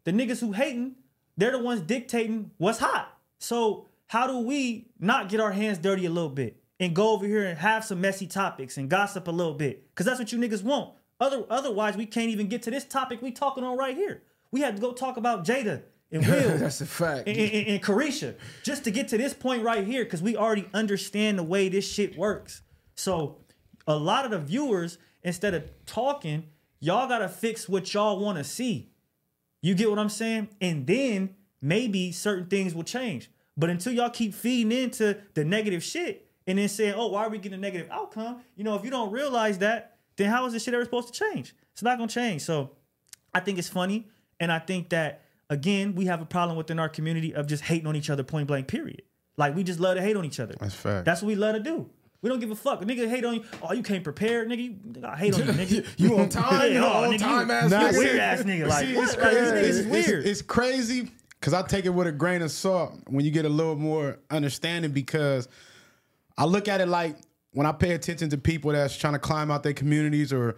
[0.05, 0.97] the niggas who hating,
[1.37, 3.19] they're the ones dictating what's hot.
[3.39, 7.27] So how do we not get our hands dirty a little bit and go over
[7.27, 9.89] here and have some messy topics and gossip a little bit?
[9.91, 10.95] Because that's what you niggas want.
[11.19, 14.23] Other otherwise, we can't even get to this topic we talking on right here.
[14.57, 17.29] We had to go talk about Jada and Will That's a fact.
[17.29, 20.67] and, and, and Caresha just to get to this point right here because we already
[20.73, 22.63] understand the way this shit works.
[22.95, 23.37] So
[23.87, 26.45] a lot of the viewers, instead of talking,
[26.81, 28.93] y'all gotta fix what y'all want to see.
[29.61, 30.49] You get what I'm saying?
[30.59, 33.31] And then maybe certain things will change.
[33.59, 37.29] But until y'all keep feeding into the negative shit and then saying, "Oh, why are
[37.29, 40.55] we getting a negative outcome?" You know, if you don't realize that, then how is
[40.55, 41.55] this shit ever supposed to change?
[41.75, 42.41] It's not gonna change.
[42.41, 42.71] So
[43.35, 44.09] I think it's funny,
[44.41, 47.87] and I think that again we have a problem within our community of just hating
[47.87, 48.68] on each other, point blank.
[48.68, 49.03] Period.
[49.37, 50.55] Like we just love to hate on each other.
[50.59, 51.05] That's fact.
[51.05, 51.89] That's what we love to do.
[52.22, 52.80] We don't give a fuck.
[52.82, 53.45] A nigga hate on you.
[53.62, 54.59] Oh, you can't prepare, nigga.
[54.64, 55.87] You, nigga, I hate on you, nigga.
[55.99, 56.72] You on time?
[56.72, 57.99] Yeah, You oh, on nigga, time you- ass you nigga?
[57.99, 58.66] weird ass nigga.
[58.68, 59.68] Like, See, it's Like, this crazy.
[59.68, 60.26] It's, it's- weird.
[60.26, 63.49] it's crazy because I take it with a grain of salt when you get a
[63.51, 65.47] little more understanding because
[66.39, 67.16] I look at it like
[67.53, 70.57] when I pay attention to people that's trying to climb out their communities or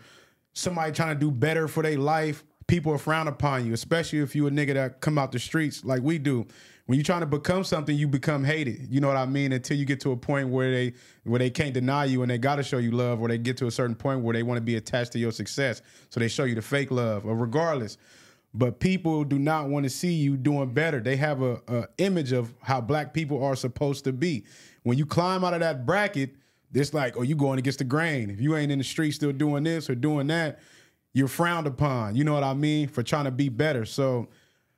[0.55, 4.37] somebody trying to do better for their life, people are frowned upon you, especially if
[4.37, 6.47] you a nigga that come out the streets like we do.
[6.87, 8.87] When you're trying to become something, you become hated.
[8.91, 9.53] You know what I mean?
[9.53, 10.95] Until you get to a point where they
[11.25, 13.67] where they can't deny you and they gotta show you love, or they get to
[13.67, 15.83] a certain point where they want to be attached to your success.
[16.09, 17.27] So they show you the fake love.
[17.27, 17.99] Or regardless.
[18.55, 21.01] But people do not want to see you doing better.
[21.01, 24.47] They have a, a image of how black people are supposed to be.
[24.85, 26.35] When you climb out of that bracket,
[26.73, 28.31] it's like, oh, you going against the grain.
[28.31, 30.61] If you ain't in the street still doing this or doing that,
[31.19, 32.15] you're frowned upon.
[32.15, 32.89] You know what I mean?
[32.89, 33.85] For trying to be better.
[33.85, 34.29] So,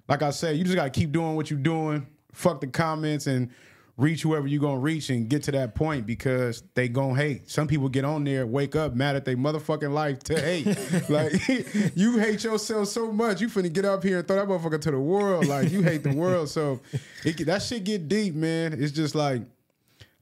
[0.09, 2.07] like I said, you just gotta keep doing what you're doing.
[2.33, 3.51] Fuck the comments and
[3.97, 7.51] reach whoever you're gonna reach and get to that point because they gonna hate.
[7.51, 10.67] Some people get on there, wake up mad at their motherfucking life to hate.
[11.11, 11.33] like
[11.95, 14.91] you hate yourself so much, you finna get up here and throw that motherfucker to
[14.91, 15.47] the world.
[15.47, 16.49] Like you hate the world.
[16.49, 16.81] So
[17.25, 18.73] it, that shit get deep, man.
[18.73, 19.43] It's just like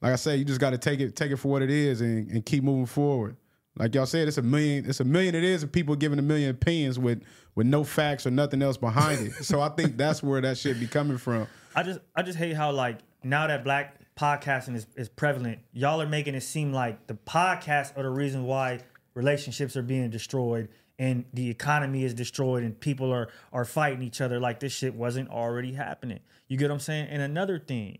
[0.01, 2.01] like I say, you just got to take it, take it for what it is,
[2.01, 3.35] and, and keep moving forward.
[3.77, 5.35] Like y'all said, it's a million, it's a million.
[5.35, 7.23] It is of people giving a million opinions with
[7.55, 9.33] with no facts or nothing else behind it.
[9.45, 11.47] So I think that's where that shit be coming from.
[11.75, 16.01] I just I just hate how like now that black podcasting is, is prevalent, y'all
[16.01, 18.79] are making it seem like the podcasts are the reason why
[19.13, 24.19] relationships are being destroyed and the economy is destroyed and people are are fighting each
[24.21, 26.19] other like this shit wasn't already happening.
[26.47, 27.07] You get what I'm saying?
[27.09, 27.99] And another thing,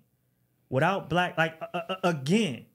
[0.70, 2.65] without black, like uh, uh, again,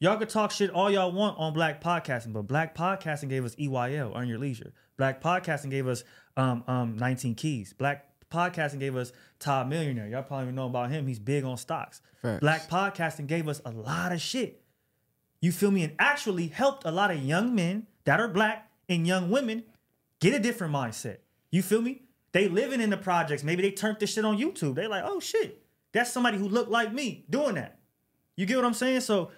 [0.00, 3.54] y'all could talk shit all y'all want on black podcasting, but black podcasting gave us
[3.54, 4.72] EYL, Earn Your Leisure.
[4.96, 6.02] Black podcasting gave us
[6.36, 7.72] um, um, 19 Keys.
[7.74, 10.08] Black podcasting gave us Todd Millionaire.
[10.08, 11.06] Y'all probably know about him.
[11.06, 12.00] He's big on stocks.
[12.22, 12.40] Facts.
[12.40, 14.62] Black podcasting gave us a lot of shit.
[15.40, 15.84] You feel me?
[15.84, 19.64] And actually helped a lot of young men that are black and young women
[20.20, 21.18] get a different mindset.
[21.50, 22.02] You feel me?
[22.32, 23.42] They living in the projects.
[23.42, 24.74] Maybe they turned this shit on YouTube.
[24.76, 27.78] They like, oh shit, that's somebody who looked like me doing that.
[28.36, 29.00] You get what I'm saying?
[29.00, 29.30] So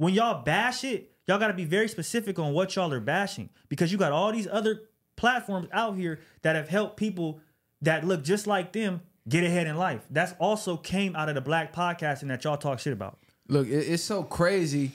[0.00, 3.50] when y'all bash it, y'all got to be very specific on what y'all are bashing
[3.68, 4.80] because you got all these other
[5.14, 7.38] platforms out here that have helped people
[7.82, 10.00] that look just like them get ahead in life.
[10.08, 13.18] That's also came out of the black podcasting that y'all talk shit about.
[13.48, 14.92] Look, it's so crazy.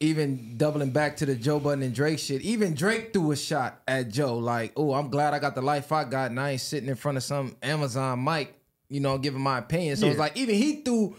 [0.00, 2.40] Even doubling back to the Joe Budden and Drake shit.
[2.40, 4.38] Even Drake threw a shot at Joe.
[4.38, 6.96] Like, oh, I'm glad I got the life I got, and I ain't sitting in
[6.96, 8.58] front of some Amazon mic,
[8.88, 9.96] you know, giving my opinion.
[9.96, 11.16] So it's like even he threw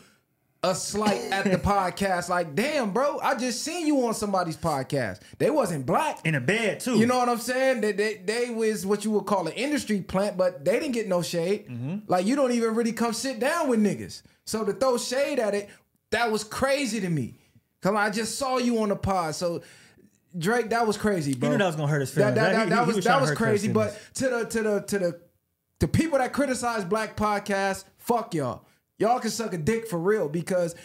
[0.64, 2.30] a slight at the podcast.
[2.30, 5.20] Like, damn, bro, I just seen you on somebody's podcast.
[5.38, 6.26] They wasn't black.
[6.26, 6.98] In a bed too.
[6.98, 7.82] You know what I'm saying?
[7.82, 11.08] They, they they was what you would call an industry plant, but they didn't get
[11.08, 11.68] no shade.
[11.68, 11.98] Mm-hmm.
[12.08, 14.24] Like you don't even really come sit down with niggas.
[14.46, 15.70] So to throw shade at it,
[16.12, 17.36] that was crazy to me.
[17.82, 19.36] Come on, I just saw you on the pod.
[19.36, 19.62] So
[20.38, 21.50] Drake, that was crazy, bro.
[21.52, 22.36] knew that was gonna hurt his feelings.
[22.36, 23.68] that, That- that, he- that he was, was that was crazy.
[23.72, 25.22] But to the to the to the
[25.80, 28.66] the people that criticize black podcasts, fuck y'all.
[29.00, 30.76] Y'all can suck a dick for real because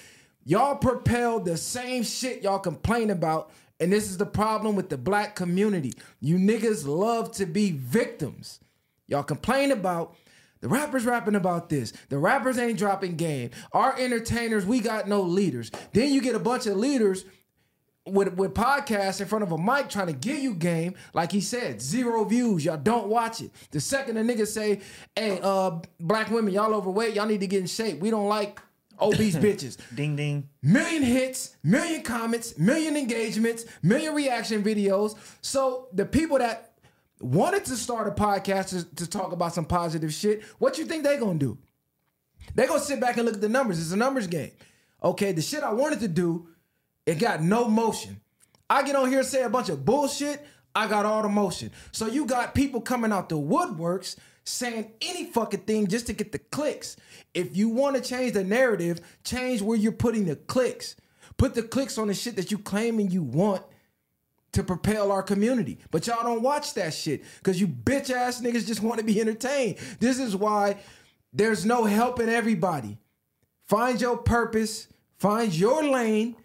[0.44, 3.50] y'all propel the same shit y'all complain about.
[3.80, 5.94] And this is the problem with the black community.
[6.20, 8.60] You niggas love to be victims.
[9.08, 10.14] Y'all complain about
[10.60, 11.92] the rappers rapping about this.
[12.08, 13.50] The rappers ain't dropping game.
[13.72, 15.72] Our entertainers, we got no leaders.
[15.92, 17.24] Then you get a bunch of leaders
[18.06, 21.40] with with podcasts in front of a mic trying to give you game, like he
[21.40, 22.64] said, zero views.
[22.64, 23.50] Y'all don't watch it.
[23.70, 24.80] The second the nigga say,
[25.14, 27.14] "Hey, uh, black women, y'all overweight.
[27.14, 28.00] Y'all need to get in shape.
[28.00, 28.60] We don't like
[29.00, 30.48] obese bitches." Ding ding.
[30.62, 35.16] Million hits, million comments, million engagements, million reaction videos.
[35.40, 36.72] So the people that
[37.20, 41.04] wanted to start a podcast to, to talk about some positive shit, what you think
[41.04, 41.56] they gonna do?
[42.56, 43.80] They gonna sit back and look at the numbers.
[43.80, 44.50] It's a numbers game.
[45.04, 46.48] Okay, the shit I wanted to do,
[47.06, 48.20] it got no motion.
[48.68, 50.44] I get on here and say a bunch of bullshit.
[50.74, 51.70] I got all the motion.
[51.90, 56.32] So you got people coming out the woodworks saying any fucking thing just to get
[56.32, 56.96] the clicks.
[57.34, 60.96] If you want to change the narrative, change where you're putting the clicks.
[61.36, 63.62] Put the clicks on the shit that you claiming you want
[64.52, 65.78] to propel our community.
[65.90, 69.20] But y'all don't watch that shit because you bitch ass niggas just want to be
[69.20, 69.78] entertained.
[69.98, 70.76] This is why
[71.32, 72.98] there's no helping everybody.
[73.66, 74.88] Find your purpose,
[75.18, 76.36] find your lane,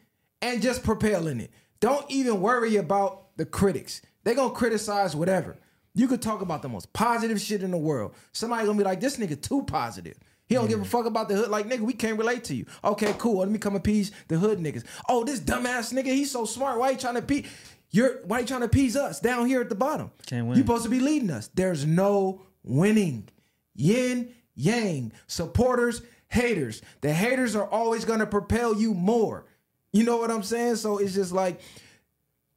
[0.41, 1.51] and just propel in it.
[1.79, 4.01] Don't even worry about the critics.
[4.23, 5.57] They gonna criticize whatever.
[5.93, 8.13] You could talk about the most positive shit in the world.
[8.31, 10.17] Somebody gonna be like, this nigga too positive.
[10.47, 10.87] He don't give a mm.
[10.87, 11.49] fuck about the hood.
[11.49, 12.65] Like, nigga, we can't relate to you.
[12.83, 13.39] Okay, cool.
[13.39, 14.85] Let me come appease the hood niggas.
[15.09, 16.79] Oh, this dumbass nigga, he's so smart.
[16.79, 17.47] Why you trying to appease?
[17.89, 20.11] You're why you trying to appease us down here at the bottom?
[20.25, 20.57] Can't win.
[20.57, 21.49] You supposed to be leading us.
[21.53, 23.27] There's no winning.
[23.75, 26.81] Yin, yang, supporters, haters.
[27.01, 29.45] The haters are always gonna propel you more.
[29.93, 30.75] You know what I'm saying?
[30.77, 31.59] So it's just like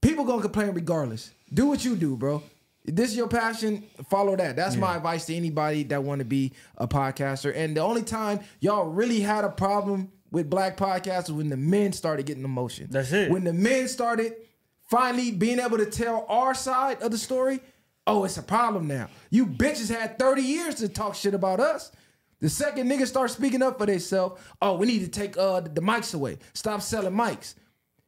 [0.01, 1.31] people gonna complain regardless.
[1.53, 2.43] Do what you do, bro.
[2.85, 4.57] If this is your passion, follow that.
[4.57, 7.55] That's my advice to anybody that want to be a podcaster.
[7.55, 11.57] And the only time y'all really had a problem with black podcasts was when the
[11.57, 12.87] men started getting emotion.
[12.91, 13.31] That's it.
[13.31, 14.35] When the men started
[14.89, 17.61] finally being able to tell our side of the story,
[18.07, 19.09] oh, it's a problem now.
[19.31, 21.93] You bitches had 30 years to talk shit about us.
[22.41, 25.83] The second niggas start speaking up for themselves, oh, we need to take uh, the
[25.83, 26.39] mics away.
[26.55, 27.55] Stop selling mics.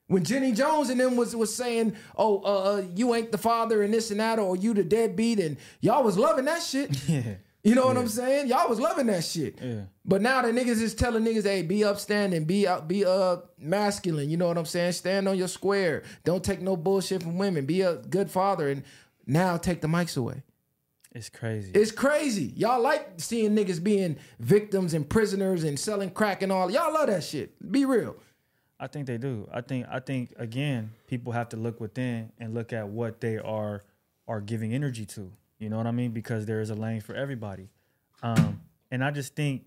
[0.08, 3.82] When Jenny Jones and them was was saying, "Oh, uh, uh, you ain't the father
[3.82, 6.90] and this and that, or you the deadbeat," and y'all was loving that shit.
[7.08, 7.34] Yeah.
[7.64, 8.48] You know what I'm saying?
[8.48, 9.56] Y'all was loving that shit.
[9.62, 9.82] Yeah.
[10.04, 14.28] But now the niggas is telling niggas, "Hey, be upstanding, be up, be uh masculine."
[14.28, 14.92] You know what I'm saying?
[14.92, 16.02] Stand on your square.
[16.24, 17.64] Don't take no bullshit from women.
[17.64, 18.82] Be a good father, and
[19.26, 20.42] now take the mics away.
[21.14, 21.72] It's crazy.
[21.72, 22.52] It's crazy.
[22.56, 26.70] Y'all like seeing niggas being victims and prisoners and selling crack and all.
[26.70, 27.54] Y'all love that shit.
[27.70, 28.16] Be real.
[28.80, 29.48] I think they do.
[29.52, 33.38] I think I think again, people have to look within and look at what they
[33.38, 33.84] are
[34.26, 35.30] are giving energy to.
[35.58, 36.12] You know what I mean?
[36.12, 37.68] Because there is a lane for everybody.
[38.22, 39.64] Um, and I just think,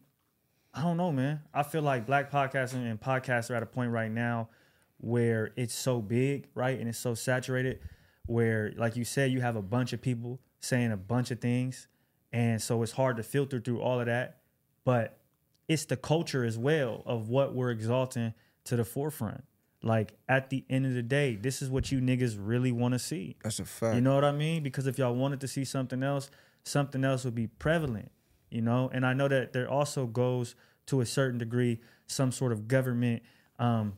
[0.73, 1.41] I don't know, man.
[1.53, 4.49] I feel like black podcasting and podcasts are at a point right now
[4.97, 6.77] where it's so big, right?
[6.79, 7.79] And it's so saturated
[8.25, 11.87] where, like you said, you have a bunch of people saying a bunch of things.
[12.33, 14.39] And so it's hard to filter through all of that.
[14.83, 15.19] But
[15.67, 18.33] it's the culture as well of what we're exalting
[18.65, 19.43] to the forefront.
[19.81, 22.99] Like at the end of the day, this is what you niggas really want to
[22.99, 23.35] see.
[23.43, 23.95] That's a fact.
[23.95, 24.63] You know what I mean?
[24.63, 26.29] Because if y'all wanted to see something else,
[26.63, 28.11] something else would be prevalent,
[28.49, 28.89] you know?
[28.91, 30.55] And I know that there also goes
[30.87, 33.23] to a certain degree some sort of government
[33.59, 33.93] um,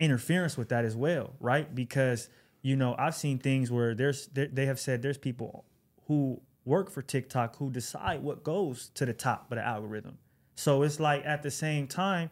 [0.00, 1.74] interference with that as well, right?
[1.74, 2.28] Because,
[2.64, 5.66] you know, I've seen things where there's there, they have said there's people
[6.08, 10.16] who work for TikTok who decide what goes to the top of the algorithm.
[10.54, 12.30] So it's like at the same time,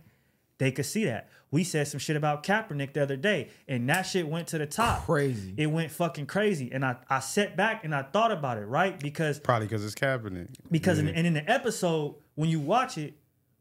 [0.57, 1.28] they could see that.
[1.51, 4.64] We said some shit about Kaepernick the other day, and that shit went to the
[4.64, 5.05] top.
[5.05, 5.53] Crazy.
[5.59, 6.72] It went fucking crazy.
[6.72, 8.99] And I, I sat back and I thought about it, right?
[8.99, 10.49] Because Probably because it's Kaepernick.
[10.70, 11.11] because yeah.
[11.11, 13.18] in, and in the episode, when you watch it,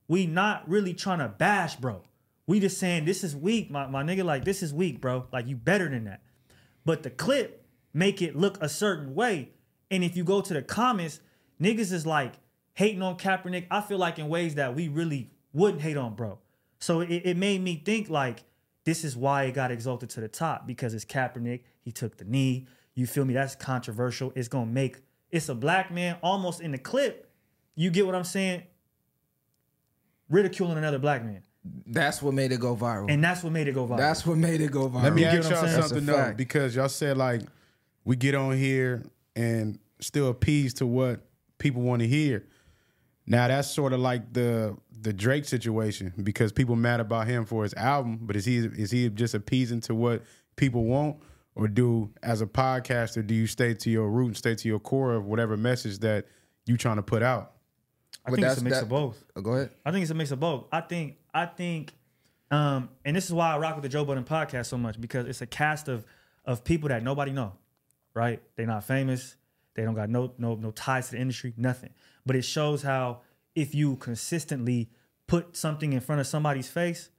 [0.08, 2.02] we not really trying to bash, bro.
[2.48, 4.24] We just saying this is weak, my, my nigga.
[4.24, 5.26] Like this is weak, bro.
[5.34, 6.22] Like you better than that.
[6.86, 9.52] But the clip make it look a certain way.
[9.90, 11.20] And if you go to the comments,
[11.62, 12.34] niggas is like
[12.74, 13.68] hating on Kaepernick.
[13.70, 16.40] I feel like in ways that we really wouldn't hate on, bro.
[16.80, 18.44] So it, it made me think like
[18.86, 21.62] this is why it got exalted to the top because it's Kaepernick.
[21.82, 22.68] He took the knee.
[22.96, 23.34] You feel me?
[23.34, 24.34] That's controversial.
[24.36, 24.98] It's gonna make
[25.30, 27.30] it's a black man almost in the clip.
[27.76, 28.64] You get what I'm saying?
[30.30, 33.12] Ridiculing another black man, That's what made it go viral.
[33.12, 33.97] and that's what made it go viral.
[33.97, 35.03] That's what made it go viral.
[35.03, 35.82] Let me You get ask y'all saying?
[35.82, 36.38] something That's though, fact.
[36.38, 37.41] because y'all said like
[38.03, 39.03] we get on here
[39.36, 41.22] and still appease to what
[41.59, 42.47] people want to hear.
[43.28, 47.64] Now that's sort of like the the Drake situation because people mad about him for
[47.64, 50.24] his album, but is he is he just appeasing to what
[50.55, 51.18] people want,
[51.55, 54.80] or do as a podcaster do you stay to your root and stay to your
[54.80, 56.26] core of whatever message that
[56.66, 57.53] you trying to put out?
[58.26, 59.24] I think it's a mix that- of both.
[59.36, 59.72] Oh, go ahead.
[59.86, 60.66] I think it's a mix of both.
[60.72, 61.94] I think I think
[62.52, 65.26] um and this is why I rock with the Joe Budden podcast so much because
[65.28, 66.06] it's a cast of
[66.46, 67.54] of people that nobody know.
[68.14, 68.42] Right?
[68.56, 69.36] They're not famous.
[69.76, 71.92] They don't got no no no ties to the industry, nothing.
[72.26, 73.22] But it shows how
[73.56, 74.90] if you consistently
[75.28, 77.10] put something in front of somebody's face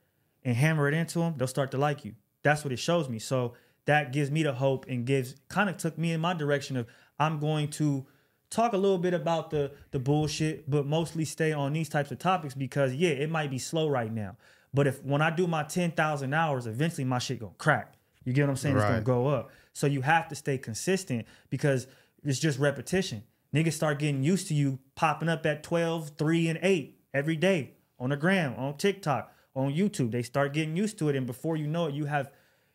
[0.44, 2.14] and hammer it into them, they'll start to like you.
[2.42, 3.18] That's what it shows me.
[3.18, 3.54] So
[3.86, 6.86] that gives me the hope and gives kind of took me in my direction of
[7.18, 8.06] I'm going to
[8.52, 12.18] talk a little bit about the the bullshit, but mostly stay on these types of
[12.18, 14.36] topics because yeah, it might be slow right now.
[14.74, 17.94] But if when I do my ten thousand hours, eventually my shit gonna crack.
[18.24, 18.76] You get what I'm saying?
[18.76, 19.50] It's gonna go up.
[19.72, 21.86] So you have to stay consistent because
[22.22, 23.24] it's just repetition.
[23.54, 27.72] Niggas start getting used to you popping up at 12, 3, and 8 every day
[27.98, 30.10] on the gram, on TikTok, on YouTube.
[30.10, 31.16] They start getting used to it.
[31.16, 32.30] And before you know it, you have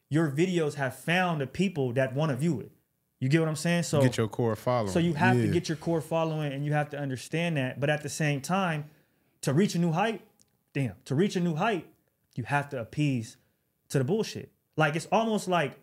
[0.09, 2.71] your videos have found the people that want to view it.
[3.19, 3.83] You get what I'm saying?
[3.83, 4.91] So Get your core following.
[4.91, 7.79] so you have to get your core following and you have to understand that.
[7.79, 8.85] But at the same time,
[9.41, 10.21] to reach a new height,
[10.73, 11.87] damn, to reach a new height,
[12.35, 13.37] you have to appease
[13.89, 14.51] to the bullshit.
[14.75, 15.79] Like it's almost like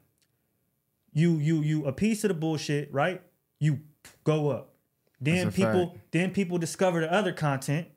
[1.13, 3.21] you you you appease to the bullshit, right?
[3.59, 3.81] You
[4.23, 4.71] go up.
[5.21, 6.13] Then people fact.
[6.13, 7.89] then people discover the other content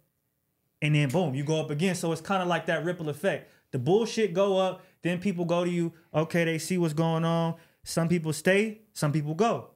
[0.81, 1.95] and then boom, you go up again.
[1.95, 3.51] So it's kind of like that ripple effect.
[3.71, 5.93] The bullshit go up, then people go to you.
[6.13, 7.55] Okay, they see what's going on.
[7.83, 9.69] Some people stay, some people go.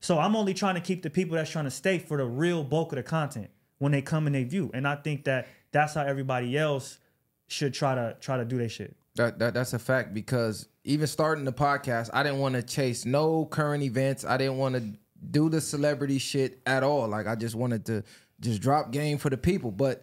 [0.00, 2.64] So I'm only trying to keep the people that's trying to stay for the real
[2.64, 3.48] bulk of the content
[3.78, 4.72] when they come and they view.
[4.74, 6.98] And I think that that's how everybody else
[7.46, 8.96] should try to try to do their shit.
[9.14, 13.04] That, that that's a fact because even starting the podcast, I didn't want to chase
[13.04, 14.24] no current events.
[14.24, 14.98] I didn't want to
[15.30, 17.06] do the celebrity shit at all.
[17.06, 18.02] Like I just wanted to
[18.40, 19.70] just drop game for the people.
[19.70, 20.02] But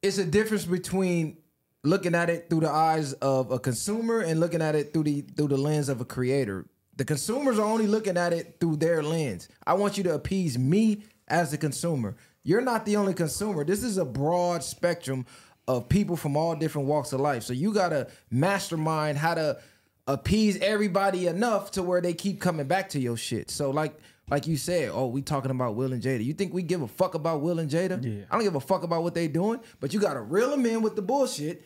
[0.00, 1.38] it's a difference between
[1.82, 5.22] looking at it through the eyes of a consumer and looking at it through the
[5.22, 6.66] through the lens of a creator.
[7.02, 9.48] The consumers are only looking at it through their lens.
[9.66, 12.14] I want you to appease me as the consumer.
[12.44, 13.64] You're not the only consumer.
[13.64, 15.26] This is a broad spectrum
[15.66, 17.42] of people from all different walks of life.
[17.42, 19.58] So you gotta mastermind how to
[20.06, 23.50] appease everybody enough to where they keep coming back to your shit.
[23.50, 23.98] So like
[24.30, 26.24] like you said, oh, we talking about Will and Jada.
[26.24, 28.00] You think we give a fuck about Will and Jada?
[28.00, 28.26] Yeah.
[28.30, 30.82] I don't give a fuck about what they doing, but you gotta reel them in
[30.82, 31.64] with the bullshit.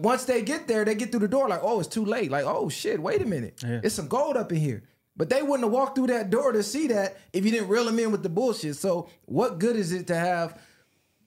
[0.00, 2.30] Once they get there, they get through the door like, oh, it's too late.
[2.30, 3.62] Like, oh shit, wait a minute.
[3.62, 3.80] Yeah.
[3.82, 4.82] It's some gold up in here.
[5.16, 7.84] But they wouldn't have walked through that door to see that if you didn't reel
[7.84, 8.76] them in with the bullshit.
[8.76, 10.60] So what good is it to have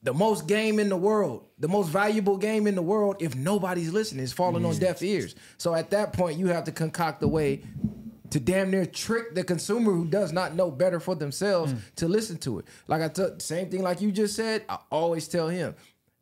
[0.03, 3.93] the most game in the world, the most valuable game in the world, if nobody's
[3.93, 4.23] listening?
[4.23, 5.35] It's falling on deaf ears.
[5.57, 7.63] So at that point, you have to concoct a way
[8.31, 11.79] to damn near trick the consumer who does not know better for themselves mm.
[11.95, 12.65] to listen to it.
[12.87, 15.75] Like I took same thing like you just said, I always tell him,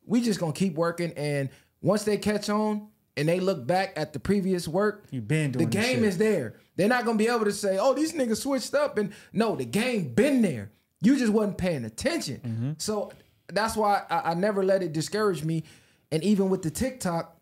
[0.06, 1.50] we just gonna keep working and
[1.86, 5.60] once they catch on and they look back at the previous work, You been the
[5.60, 6.56] doing this game is there.
[6.76, 9.66] They're not gonna be able to say, "Oh, these niggas switched up," and no, the
[9.66, 10.72] game been there.
[11.02, 12.42] You just wasn't paying attention.
[12.44, 12.72] Mm-hmm.
[12.78, 13.12] So
[13.54, 15.64] that's why I, I never let it discourage me.
[16.12, 17.38] And even with the TikTok,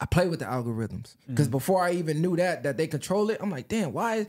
[0.00, 1.50] I play with the algorithms because Mm-hmm.
[1.50, 4.26] before I even knew that that they control it, I'm like, damn, why is,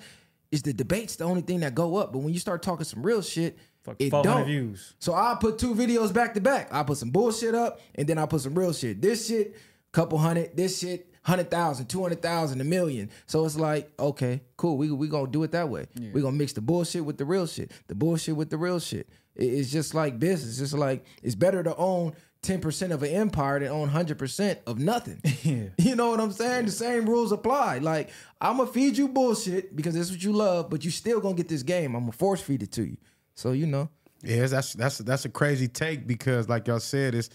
[0.52, 2.12] is the debates the only thing that go up?
[2.12, 4.46] But when you start talking some real shit, Fuck, it 400 don't.
[4.46, 4.94] views.
[5.00, 6.70] So I put two videos back to back.
[6.72, 9.02] I put some bullshit up and then I put some real shit.
[9.02, 9.56] This shit
[9.92, 13.10] couple hundred, this shit, hundred thousand, two hundred thousand, a million.
[13.28, 14.78] So it's like, okay, cool.
[14.78, 15.88] We we gonna do it that way.
[16.14, 19.10] We gonna mix the bullshit with the real shit, the bullshit with the real shit.
[19.36, 20.52] It- It's just like business.
[20.52, 24.18] It's just like it's better to own ten percent of an empire than own hundred
[24.18, 25.22] percent of nothing.
[25.78, 26.68] You know what I'm saying?
[26.68, 27.80] The same rules apply.
[27.80, 31.36] Like I'm gonna feed you bullshit because that's what you love, but you still gonna
[31.36, 31.96] get this game.
[31.96, 32.98] I'm gonna force feed it to you.
[33.36, 33.90] So you know.
[34.24, 37.30] Yeah, that's that's that's a crazy take because, like y'all said, it's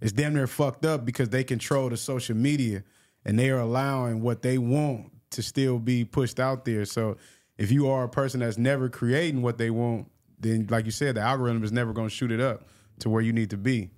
[0.00, 2.84] it's damn near fucked up because they control the social media
[3.24, 6.84] and they are allowing what they want to still be pushed out there.
[6.84, 7.16] So
[7.56, 11.16] if you are a person that's never creating what they want, then like you said,
[11.16, 12.68] the algorithm is never going to shoot it up
[13.00, 13.90] to where you need to be.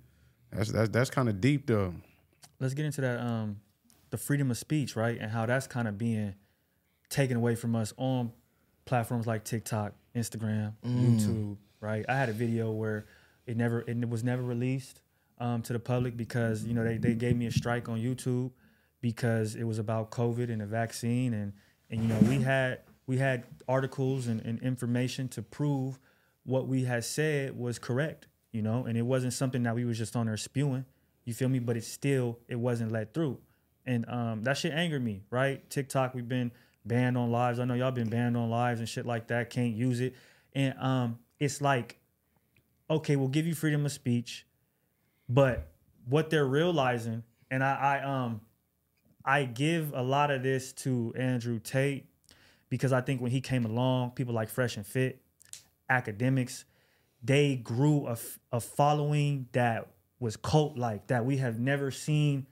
[0.51, 1.93] That's that's that's kind of deep though.
[2.59, 3.61] let's get into that um
[4.09, 6.35] the freedom of speech right and how that's kind of being
[7.09, 8.31] taken away from us on
[8.85, 12.05] platforms like tiktok instagram youtube right?
[12.07, 13.05] I had a video where
[13.45, 15.01] it never it was never released
[15.39, 18.51] um, to the public because you know they, they gave me a strike on youtube
[19.01, 21.53] because it was about covid and the vaccine and
[21.89, 25.99] and you know we had we had articles and, and information to prove
[26.43, 29.97] what we had said was correct you know and it wasn't something that we was
[29.97, 30.85] just on there spewing
[31.25, 31.59] you feel me?
[31.59, 33.39] But it still it wasn't let through.
[33.85, 35.67] And um, that shit angered me right?
[35.69, 36.51] Tiktok we've been
[36.85, 37.59] banned on lives.
[37.59, 39.49] I know y'all been banned on lives and shit like that.
[39.49, 40.15] Can't use it.
[40.53, 41.97] And um, it's like
[42.89, 44.45] okay we'll give you freedom of speech
[45.27, 45.71] but
[46.07, 48.41] what they're realizing and i i um
[49.25, 52.05] i give a lot of this to andrew tate
[52.69, 55.21] because i think when he came along people like fresh and fit
[55.89, 56.65] academics
[57.23, 58.17] they grew a,
[58.51, 59.87] a following that
[60.19, 62.45] was cult like that we have never seen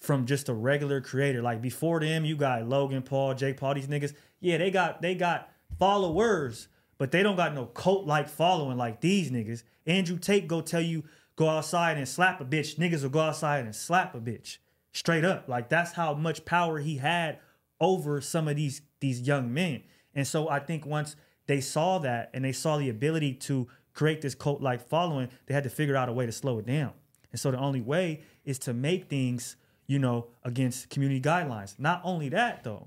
[0.00, 1.42] from just a regular creator.
[1.42, 4.14] Like before them, you got Logan Paul, Jake Paul, these niggas.
[4.40, 9.00] Yeah, they got they got followers, but they don't got no cult like following like
[9.00, 9.62] these niggas.
[9.86, 11.04] Andrew Tate go tell you
[11.36, 12.76] go outside and slap a bitch.
[12.76, 14.58] Niggas will go outside and slap a bitch
[14.92, 15.48] straight up.
[15.48, 17.38] Like that's how much power he had
[17.80, 19.82] over some of these these young men.
[20.14, 24.20] And so I think once they saw that and they saw the ability to create
[24.22, 26.92] this cult like following, they had to figure out a way to slow it down.
[27.32, 29.56] And so the only way is to make things,
[29.90, 31.76] you know, against community guidelines.
[31.76, 32.86] Not only that though,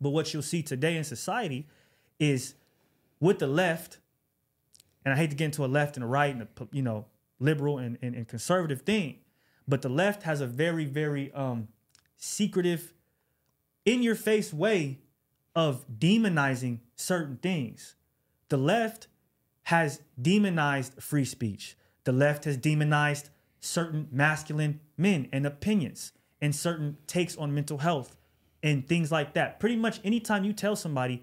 [0.00, 1.68] but what you'll see today in society
[2.18, 2.54] is
[3.20, 3.98] with the left,
[5.04, 7.04] and I hate to get into a left and a right and a you know
[7.38, 9.18] liberal and, and, and conservative thing,
[9.68, 11.68] but the left has a very very um,
[12.16, 12.92] secretive,
[13.84, 14.98] in your face way
[15.54, 17.94] of demonizing certain things.
[18.48, 19.06] The left
[19.62, 21.76] has demonized free speech.
[22.02, 23.30] The left has demonized
[23.60, 28.16] certain masculine men and opinions and certain takes on mental health
[28.62, 29.60] and things like that.
[29.60, 31.22] Pretty much anytime you tell somebody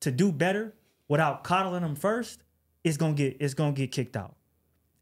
[0.00, 0.74] to do better
[1.08, 2.42] without coddling them first,
[2.84, 4.36] it's gonna get it's gonna get kicked out.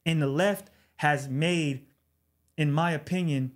[0.07, 1.87] And the left has made,
[2.57, 3.53] in my opinion,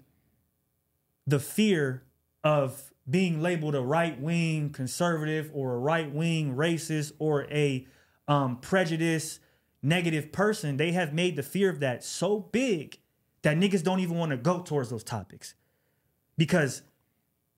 [1.26, 2.04] the fear
[2.44, 7.86] of being labeled a right wing conservative or a right wing racist or a
[8.28, 9.40] um, prejudice
[9.82, 12.98] negative person, they have made the fear of that so big
[13.42, 15.54] that niggas don't even want to go towards those topics
[16.36, 16.82] because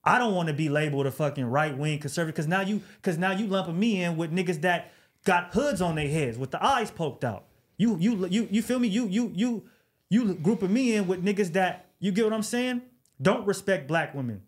[0.04, 3.18] I don't want to be labeled a fucking right wing conservative because now you because
[3.18, 4.92] now you lumping me in with niggas that
[5.24, 7.44] got hoods on their heads with the eyes poked out.
[7.76, 8.88] You you you you feel me?
[8.88, 9.64] You you you
[10.10, 12.82] you grouping me in with niggas that you get what I'm saying?
[13.20, 14.42] Don't respect black women.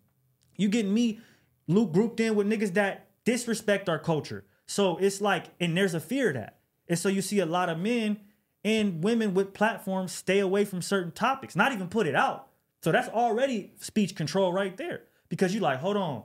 [0.57, 1.19] You getting me
[1.67, 4.45] Luke grouped in with niggas that disrespect our culture.
[4.65, 6.59] So it's like, and there's a fear of that.
[6.87, 8.19] And so you see a lot of men
[8.67, 12.49] and women with platforms stay away from certain topics, not even put it out.
[12.83, 15.03] So that's already speech control right there.
[15.29, 16.23] Because you like, hold on.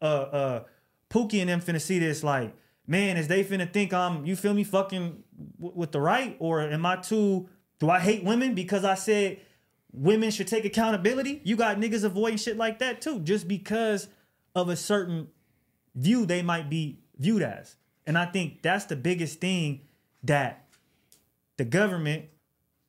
[0.00, 0.64] Uh uh
[1.10, 2.54] Pookie and them finna see this like,
[2.86, 5.22] man, is they finna think I'm, you feel me, fucking
[5.60, 6.36] w- with the right?
[6.38, 9.38] Or am I too, do I hate women because I said
[9.92, 11.42] women should take accountability?
[11.44, 14.08] You got niggas avoiding shit like that too, just because
[14.54, 15.28] of a certain
[15.94, 17.76] view they might be viewed as.
[18.06, 19.82] And I think that's the biggest thing
[20.22, 20.61] that
[21.56, 22.26] the government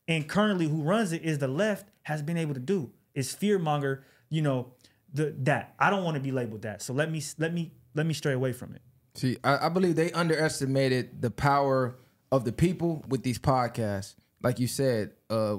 [0.07, 4.01] and currently who runs it is the left has been able to do is fearmonger,
[4.29, 4.73] you know,
[5.13, 6.81] the that I don't want to be labeled that.
[6.81, 8.81] So let me let me let me stray away from it.
[9.15, 11.95] See, I, I believe they underestimated the power
[12.31, 14.15] of the people with these podcasts.
[14.41, 15.57] Like you said, uh,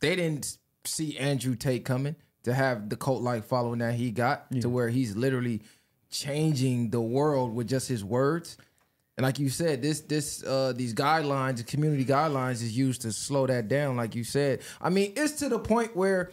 [0.00, 2.14] they didn't see Andrew Tate coming
[2.44, 5.62] to have the cult like following that he got to where he's literally
[6.10, 8.56] changing the world with just his words.
[9.16, 13.12] And like you said, this this uh these guidelines, the community guidelines is used to
[13.12, 14.60] slow that down, like you said.
[14.80, 16.32] I mean, it's to the point where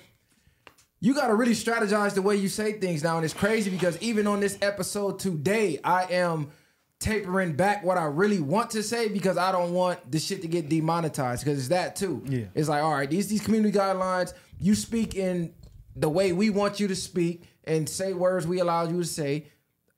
[0.99, 3.18] you got to really strategize the way you say things now.
[3.18, 6.52] And it's crazy because even on this episode today, I am
[6.99, 10.48] tapering back what I really want to say because I don't want the shit to
[10.48, 12.24] get demonetized because it's that too.
[12.28, 12.45] Yeah.
[12.53, 15.53] It's like, all right, these these community guidelines, you speak in
[15.95, 19.48] the way we want you to speak and say words we allow you to say,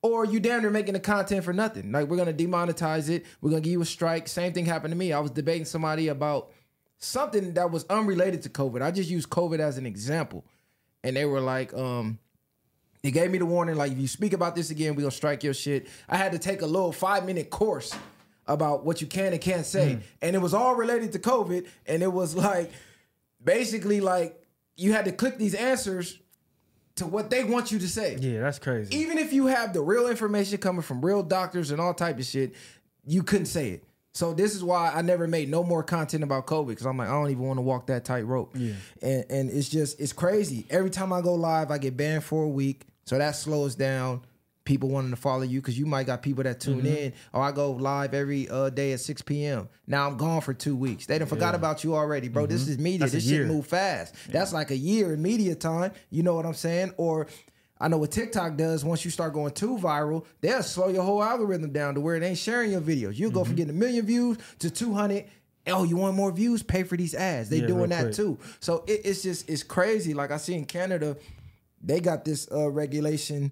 [0.04, 1.92] or you damn near making the content for nothing.
[1.92, 3.26] Like we're gonna demonetize it.
[3.42, 4.28] We're gonna give you a strike.
[4.28, 5.14] Same thing happened to me.
[5.14, 6.52] I was debating somebody about
[7.00, 8.82] something that was unrelated to COVID.
[8.82, 10.46] I just used COVID as an example,
[11.04, 12.20] and they were like, um,
[13.02, 15.44] they gave me the warning, like if you speak about this again, we're gonna strike
[15.44, 15.88] your shit.
[16.08, 17.96] I had to take a little five minute course
[18.46, 22.04] about what you can and can't say, and it was all related to COVID, and
[22.04, 22.72] it was like
[23.42, 24.42] basically like
[24.76, 26.20] you had to click these answers
[26.96, 28.18] to what they want you to say.
[28.20, 28.96] Yeah, that's crazy.
[28.96, 32.26] Even if you have the real information coming from real doctors and all type of
[32.26, 32.56] shit,
[33.06, 33.84] you couldn't say it.
[34.14, 37.10] So this is why I never made no more content about COVID because I'm like
[37.10, 38.52] I don't even want to walk that tight rope.
[38.56, 38.74] Yeah.
[39.02, 40.66] And and it's just it's crazy.
[40.70, 42.86] Every time I go live, I get banned for a week.
[43.06, 44.22] So that slows down
[44.66, 47.14] people wanting to follow you because you might got people that tune in.
[47.34, 49.68] Or I go live every uh, day at 6 p.m.
[49.88, 51.06] Now I'm gone for two weeks.
[51.06, 52.46] They done forgot about you already, bro.
[52.46, 53.00] This is media.
[53.00, 54.16] That's this shit move fast.
[54.30, 55.92] That's like a year in media time.
[56.10, 56.94] You know what I'm saying?
[56.98, 57.28] Or
[57.80, 58.86] I know what TikTok does.
[58.86, 62.24] Once you start going too viral, they'll slow your whole algorithm down to where it
[62.24, 63.18] ain't sharing your videos.
[63.18, 63.40] You'll Mm-hmm.
[63.40, 65.26] go from getting a million views to 200.
[65.68, 66.64] Oh, you want more views?
[66.64, 67.50] Pay for these ads.
[67.50, 68.14] They Yeah, doing that quick.
[68.14, 68.38] too.
[68.62, 70.14] So it, it's just it's crazy.
[70.14, 71.18] Like I see in Canada,
[71.82, 73.52] they got this uh, regulation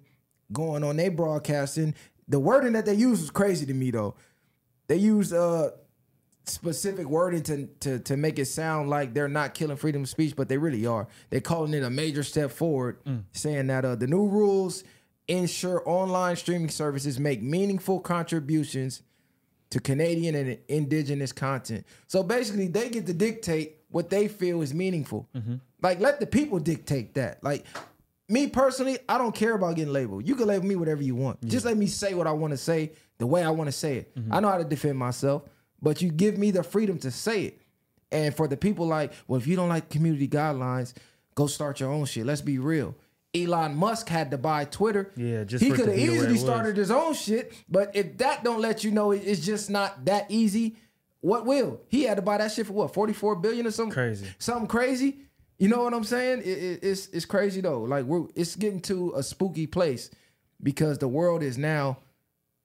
[0.52, 0.96] going on.
[0.96, 1.94] They broadcasting.
[2.28, 4.14] The wording that they use was crazy to me though.
[4.86, 5.70] They use uh
[6.44, 10.34] specific wording to, to to make it sound like they're not killing freedom of speech,
[10.36, 11.06] but they really are.
[11.30, 12.98] They're calling it a major step forward,
[13.32, 14.82] saying that uh, the new rules
[15.28, 19.02] ensure online streaming services make meaningful contributions
[19.70, 21.86] to Canadian and indigenous content.
[22.08, 25.28] So basically, they get to dictate what they feel is meaningful.
[25.80, 27.42] Like, let the people dictate that.
[27.44, 27.64] Like,
[28.32, 30.26] me personally, I don't care about getting labeled.
[30.26, 31.44] You can label me whatever you want.
[31.44, 33.98] Just let me say what I want to say the way I want to say
[33.98, 34.16] it.
[34.16, 34.32] Mm-hmm.
[34.32, 35.42] I know how to defend myself,
[35.80, 37.60] but you give me the freedom to say it.
[38.10, 40.94] And for the people like, well, if you don't like community guidelines,
[41.34, 42.26] go start your own shit.
[42.26, 42.94] Let's be real.
[43.34, 45.10] Elon Musk had to buy Twitter.
[45.16, 47.14] Yeah, just he for it to could have be the way easily started his own
[47.14, 47.52] shit.
[47.68, 50.76] But if that don't let you know it's just not that easy,
[51.20, 51.80] what will?
[51.88, 53.94] He had to buy that shit for what, 44 billion or something?
[53.94, 54.26] Crazy.
[54.38, 55.18] Something crazy.
[55.62, 56.40] You know what I'm saying?
[56.40, 57.82] It, it- it's it's crazy though.
[57.82, 60.10] Like we're it's getting to a spooky place
[60.62, 61.98] because the world is now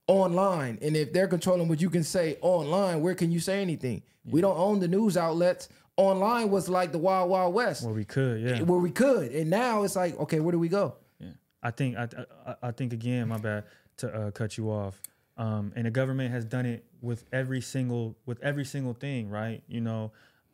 [0.07, 0.79] online.
[0.81, 4.01] And if they're controlling what you can say online, where can you say anything?
[4.25, 5.69] We don't own the news outlets.
[5.95, 8.61] Online was like the wild, wild west Where we could, yeah.
[8.61, 9.31] where we could.
[9.31, 10.95] And now it's like, okay, where do we go?
[11.19, 11.29] Yeah.
[11.63, 12.07] I think I,
[12.45, 13.63] I I think again, my bad
[13.97, 14.99] to uh, cut you off.
[15.37, 19.61] Um, and the government has done it with every single with every single thing, right?
[19.67, 20.11] You know,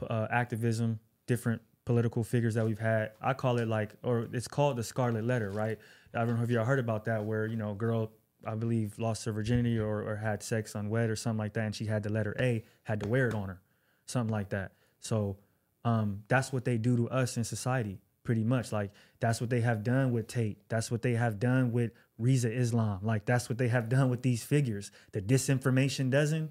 [0.10, 3.12] uh, activism, different political figures that we've had.
[3.22, 5.78] I call it like, or it's called the Scarlet Letter, right?
[6.14, 8.12] I don't know if y'all heard about that, where you know, a girl
[8.46, 11.76] I believe lost her virginity or, or had sex unwed or something like that, and
[11.76, 13.62] she had the letter A, had to wear it on her,
[14.06, 14.74] something like that.
[15.00, 15.38] So
[15.86, 18.72] um, that's what they do to us in society, pretty much.
[18.72, 20.58] Like that's what they have done with Tate.
[20.70, 23.00] That's what they have done with Rizza Islam.
[23.04, 24.92] Like that's what they have done with these figures.
[25.12, 26.50] The disinformation dozen.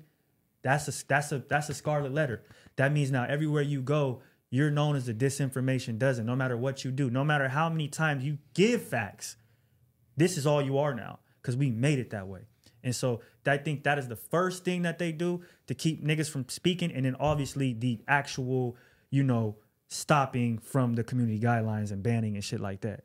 [0.63, 2.43] That's a that's a that's a scarlet letter.
[2.77, 4.23] That means now everywhere you go,
[4.53, 6.27] you're known as the disinformation dozen.
[6.27, 9.37] No matter what you do, no matter how many times you give facts,
[10.15, 12.43] this is all you are now because we made it that way.
[12.85, 16.29] And so I think that is the first thing that they do to keep niggas
[16.29, 18.77] from speaking, and then obviously the actual,
[19.09, 19.57] you know,
[19.89, 23.05] stopping from the community guidelines and banning and shit like that.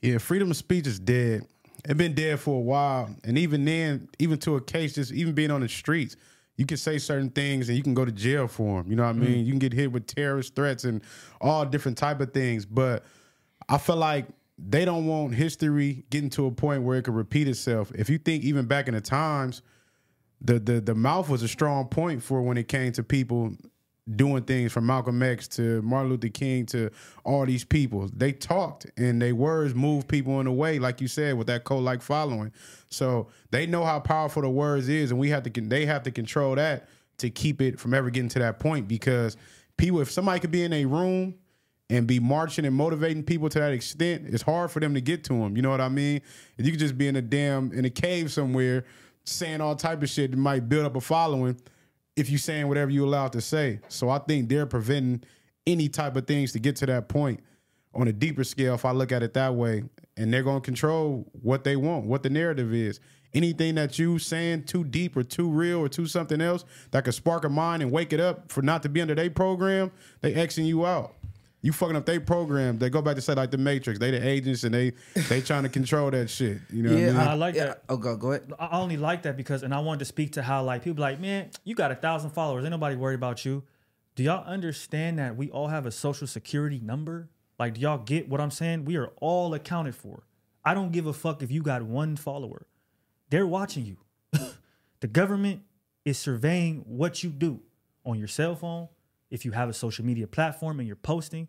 [0.00, 1.44] Yeah, freedom of speech is dead.
[1.84, 5.34] It's been dead for a while, and even then, even to a case, just even
[5.34, 6.14] being on the streets,
[6.56, 8.90] you can say certain things and you can go to jail for them.
[8.90, 9.28] You know what I mm.
[9.28, 9.46] mean?
[9.46, 11.02] You can get hit with terrorist threats and
[11.40, 12.66] all different type of things.
[12.66, 13.04] But
[13.68, 14.26] I feel like
[14.58, 17.92] they don't want history getting to a point where it could repeat itself.
[17.94, 19.62] If you think even back in the times,
[20.40, 23.54] the the the mouth was a strong point for when it came to people
[24.16, 26.90] doing things from Malcolm X to Martin Luther King to
[27.24, 28.08] all these people.
[28.14, 31.64] They talked and their words moved people in a way, like you said, with that
[31.64, 32.52] cult like following.
[32.88, 36.10] So they know how powerful the words is, and we have to they have to
[36.10, 38.88] control that to keep it from ever getting to that point.
[38.88, 39.36] Because
[39.76, 41.34] people, if somebody could be in a room
[41.88, 45.24] and be marching and motivating people to that extent, it's hard for them to get
[45.24, 45.56] to them.
[45.56, 46.22] You know what I mean?
[46.56, 48.84] If you could just be in a damn in a cave somewhere
[49.24, 51.60] saying all type of shit that might build up a following
[52.16, 53.80] if you're saying whatever you allowed to say.
[53.88, 55.24] So I think they're preventing
[55.66, 57.40] any type of things to get to that point
[57.94, 59.84] on a deeper scale if I look at it that way.
[60.16, 63.00] And they're gonna control what they want, what the narrative is.
[63.32, 67.14] Anything that you saying too deep or too real or too something else that could
[67.14, 70.32] spark a mind and wake it up for not to be under their program, they
[70.32, 71.14] Xing you out.
[71.62, 72.78] You fucking up their program.
[72.78, 73.98] They go back to say like the Matrix.
[73.98, 74.92] They the agents and they
[75.28, 76.58] they trying to control that shit.
[76.70, 77.16] You know what I mean?
[77.16, 77.64] I like yeah.
[77.66, 77.82] that.
[77.88, 78.52] Oh, go, go ahead.
[78.58, 81.20] I only like that because, and I wanted to speak to how like people like,
[81.20, 83.62] man, you got a thousand followers, ain't nobody worried about you.
[84.14, 87.28] Do y'all understand that we all have a social security number?
[87.58, 88.86] Like, do y'all get what I'm saying?
[88.86, 90.24] We are all accounted for.
[90.64, 92.66] I don't give a fuck if you got one follower.
[93.28, 93.98] They're watching you.
[95.00, 95.62] the government
[96.04, 97.60] is surveying what you do
[98.04, 98.88] on your cell phone.
[99.30, 101.48] If you have a social media platform and you're posting,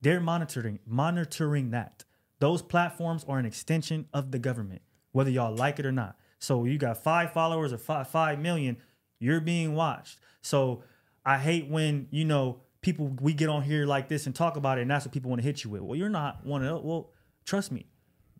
[0.00, 2.04] they're monitoring monitoring that.
[2.38, 4.82] Those platforms are an extension of the government,
[5.12, 6.16] whether y'all like it or not.
[6.38, 8.76] So you got five followers or five five million,
[9.18, 10.18] you're being watched.
[10.40, 10.84] So
[11.24, 14.78] I hate when you know people we get on here like this and talk about
[14.78, 15.82] it, and that's what people want to hit you with.
[15.82, 16.82] Well, you're not one of.
[16.84, 17.10] Well,
[17.44, 17.86] trust me,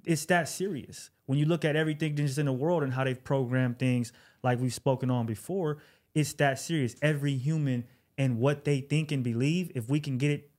[0.05, 1.11] it's that serious.
[1.27, 4.61] When you look at everything just in the world and how they've programmed things, like
[4.61, 5.79] we've spoken on before,
[6.15, 6.97] it's that serious.
[7.03, 7.85] Every human
[8.19, 10.51] and what they think and believe, if we can get it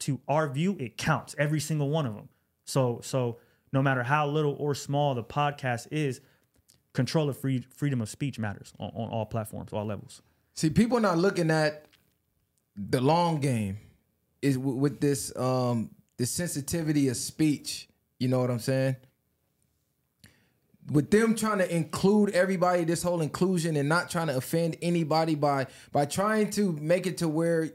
[0.00, 1.34] to our view, it counts.
[1.36, 2.28] Every single one of them.
[2.64, 3.38] So, so
[3.72, 6.20] no matter how little or small the podcast is,
[6.94, 10.22] control of free freedom of speech matters on, on all platforms, all levels.
[10.54, 11.86] See, people are not looking at
[12.76, 13.78] the long game
[14.40, 17.88] is with this um the sensitivity of speech.
[18.18, 18.96] You know what I'm saying?
[20.90, 25.34] With them trying to include everybody, this whole inclusion and not trying to offend anybody
[25.34, 27.70] by by trying to make it to where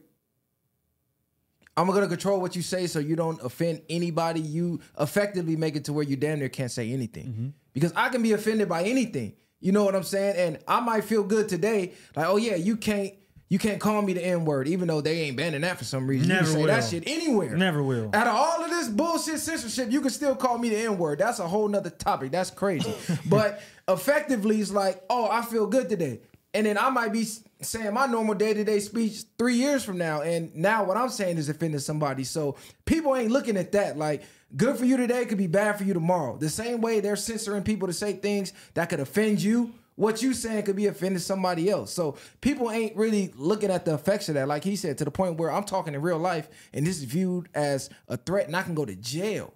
[1.76, 4.40] I'm gonna control what you say so you don't offend anybody.
[4.40, 7.26] You effectively make it to where you damn near can't say anything.
[7.26, 7.48] Mm-hmm.
[7.73, 9.34] Because I can be offended by anything.
[9.60, 10.35] You know what I'm saying?
[10.38, 13.14] And I might feel good today, like, oh yeah, you can't
[13.53, 16.27] you can't call me the N-word, even though they ain't banning that for some reason.
[16.27, 17.55] you Never can say that shit anywhere.
[17.55, 18.09] Never will.
[18.11, 21.19] Out of all of this bullshit censorship, you can still call me the N-word.
[21.19, 22.31] That's a whole nother topic.
[22.31, 22.91] That's crazy.
[23.27, 26.21] but effectively, it's like, oh, I feel good today.
[26.55, 27.27] And then I might be
[27.61, 30.21] saying my normal day-to-day speech three years from now.
[30.23, 32.23] And now what I'm saying is offending somebody.
[32.23, 32.55] So
[32.85, 33.99] people ain't looking at that.
[33.99, 34.23] Like,
[34.57, 36.38] good for you today could be bad for you tomorrow.
[36.38, 39.75] The same way they're censoring people to say things that could offend you.
[39.95, 41.93] What you saying could be offending somebody else.
[41.93, 44.47] So people ain't really looking at the effects of that.
[44.47, 47.03] Like he said, to the point where I'm talking in real life and this is
[47.03, 49.53] viewed as a threat and I can go to jail.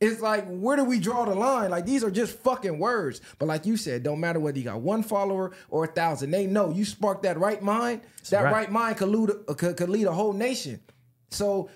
[0.00, 1.70] It's like, where do we draw the line?
[1.70, 3.20] Like, these are just fucking words.
[3.38, 6.30] But like you said, don't matter whether you got one follower or a thousand.
[6.30, 8.00] They know you spark that right mind.
[8.30, 8.52] that right.
[8.52, 10.80] right mind could lead, uh, could, could lead a whole nation.
[11.28, 11.68] So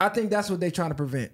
[0.00, 1.30] I think that's what they're trying to prevent.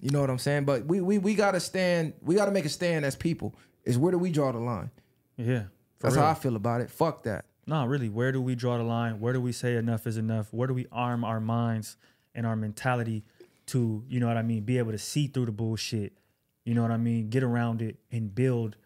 [0.00, 0.64] You know what I'm saying?
[0.64, 2.12] But we we we gotta stand.
[2.20, 3.54] We gotta make a stand as people.
[3.84, 4.90] Is where do we draw the line?
[5.36, 5.64] Yeah.
[6.00, 6.24] That's real.
[6.24, 6.90] how I feel about it.
[6.90, 7.44] Fuck that.
[7.66, 9.20] No, really, where do we draw the line?
[9.20, 10.52] Where do we say enough is enough?
[10.52, 11.96] Where do we arm our minds
[12.34, 13.24] and our mentality
[13.66, 16.12] to, you know what I mean, be able to see through the bullshit,
[16.64, 18.76] you know what I mean, get around it and build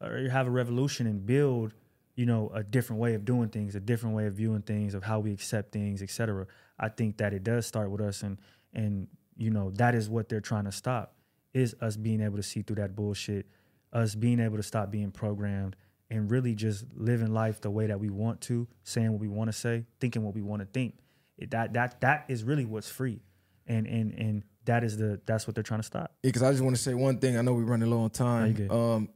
[0.00, 1.72] or have a revolution and build,
[2.14, 5.04] you know, a different way of doing things, a different way of viewing things, of
[5.04, 6.46] how we accept things, etc.
[6.78, 8.38] I think that it does start with us and
[8.74, 9.08] and
[9.38, 11.14] you know, that is what they're trying to stop
[11.54, 13.46] is us being able to see through that bullshit,
[13.92, 15.76] us being able to stop being programmed
[16.10, 19.48] and really just living life the way that we want to, saying what we want
[19.48, 20.94] to say, thinking what we want to think.
[21.36, 23.20] It, that that that is really what's free,
[23.66, 26.12] and and and that is the that's what they're trying to stop.
[26.22, 27.36] Yeah, because I just want to say one thing.
[27.36, 28.70] I know we're running low on time.
[28.70, 29.08] Um,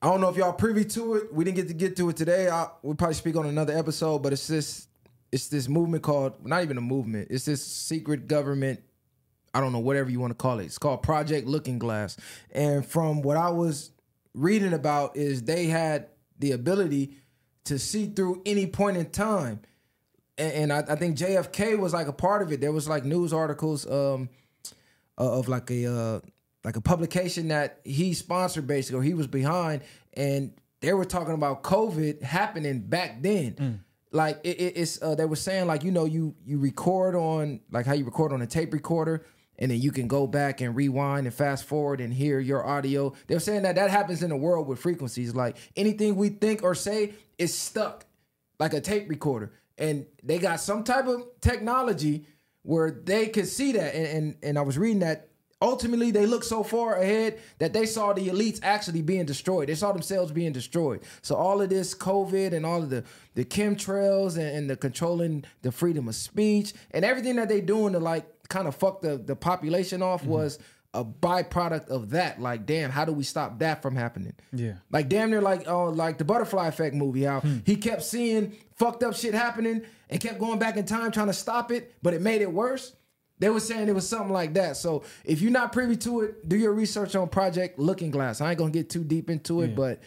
[0.00, 1.34] I don't know if y'all privy to it.
[1.34, 2.48] We didn't get to get to it today.
[2.48, 4.88] I, we'll probably speak on another episode, but it's this
[5.32, 7.28] it's this movement called not even a movement.
[7.30, 8.80] It's this secret government.
[9.54, 10.66] I don't know whatever you want to call it.
[10.66, 12.16] It's called Project Looking Glass.
[12.52, 13.90] And from what I was
[14.34, 16.08] reading about, is they had
[16.38, 17.16] the ability
[17.64, 19.60] to see through any point in time.
[20.36, 22.60] And, and I, I think JFK was like a part of it.
[22.60, 23.86] There was like news articles.
[23.90, 24.28] Um,
[25.20, 26.20] uh, of like a uh,
[26.64, 29.82] like a publication that he sponsored basically or he was behind
[30.14, 33.82] and they were talking about covid happening back then
[34.12, 37.58] like it, it- it's uh, they were saying like you know you you record on
[37.72, 39.24] like how you record on a tape recorder
[39.58, 43.12] and then you can go back and rewind and fast forward and hear your audio.
[43.26, 45.34] They're saying that that happens in the world with frequencies.
[45.34, 48.06] Like anything we think or say is stuck
[48.58, 49.52] like a tape recorder.
[49.76, 52.26] And they got some type of technology
[52.62, 53.94] where they could see that.
[53.94, 55.28] And and, and i was reading that
[55.60, 59.68] ultimately they looked so far ahead that they saw the elites actually being destroyed.
[59.68, 61.02] They saw themselves being destroyed.
[61.22, 63.04] So all of this covid and all of the
[63.34, 67.92] the chemtrails and, and the controlling the freedom of speech and everything that they're doing
[67.92, 70.58] to like kind of fuck the the population off was
[70.94, 74.74] a byproduct of that like damn how do we stop that from happening Yeah.
[74.90, 79.02] like damn near like oh, like the butterfly effect movie, how he kept seeing fucked
[79.02, 82.22] up shit happening and kept going back in time trying to stop it, but it
[82.22, 82.94] made it worse.
[83.38, 84.76] They were saying it was something like that.
[84.78, 88.40] So if you're not privy to it, do your research on Project Looking Glass.
[88.40, 90.00] I ain't gonna get too deep into it, but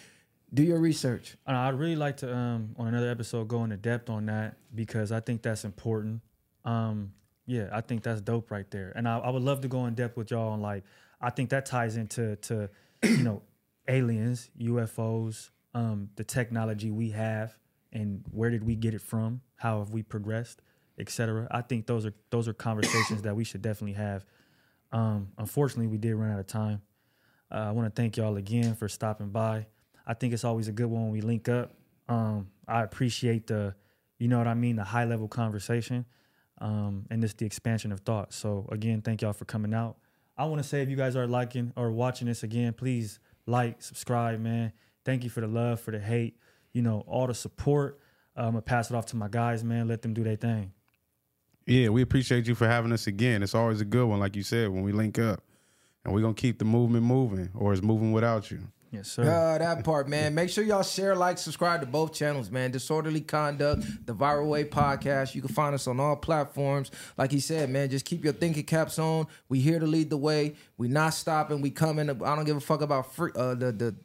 [0.54, 1.38] do your research.
[1.46, 5.20] I'd really like to um on another episode go into depth on that because I
[5.20, 6.22] think that's important.
[6.66, 7.14] Um
[7.46, 8.94] yeah, I think that's dope right there.
[8.96, 10.84] And I, I would love to go in depth with y'all on like
[11.22, 12.70] I think that ties into to
[13.04, 13.42] you know
[13.88, 17.58] aliens, UFOs, um the technology we have
[17.94, 19.42] and where did we get it from?
[19.56, 20.62] How have we progressed,
[21.00, 21.48] etc.
[21.52, 24.26] I think those are those are conversations that we should definitely have
[24.92, 26.82] Um, unfortunately, we did run out of time.
[27.52, 29.68] Uh, I want to thank y'all again for stopping by.
[30.08, 31.74] I think it's always a good one when we link up.
[32.10, 33.76] Um, I appreciate the,
[34.20, 36.06] you know what I mean, the high level conversation,
[36.62, 38.34] um, and just the expansion of thought.
[38.34, 39.98] So again, thank y'all for coming out.
[40.38, 43.82] I want to say if you guys are liking or watching this again, please like,
[43.82, 44.72] subscribe, man.
[45.04, 46.38] Thank you for the love, for the hate,
[46.72, 48.00] you know, all the support.
[48.38, 49.88] Uh, I'm gonna pass it off to my guys, man.
[49.88, 50.72] Let them do their thing.
[51.66, 53.44] Yeah, we appreciate you for having us again.
[53.44, 55.44] It's always a good one, like you said, when we link up.
[56.04, 58.60] And we're gonna keep the movement moving, or it's moving without you.
[58.92, 59.24] Yes, sir.
[59.24, 60.36] Uh, that part, man.
[60.36, 62.72] Make sure y'all share, like, subscribe to both channels, man.
[62.72, 65.34] Disorderly Conduct, the Viral Way podcast.
[65.34, 66.92] You can find us on all platforms.
[67.18, 69.28] Like he said, man, just keep your thinking caps on.
[69.48, 70.56] We here to lead the way.
[70.78, 71.62] We not stopping.
[71.62, 72.10] We coming.
[72.10, 73.96] I don't give a fuck about free, uh, the the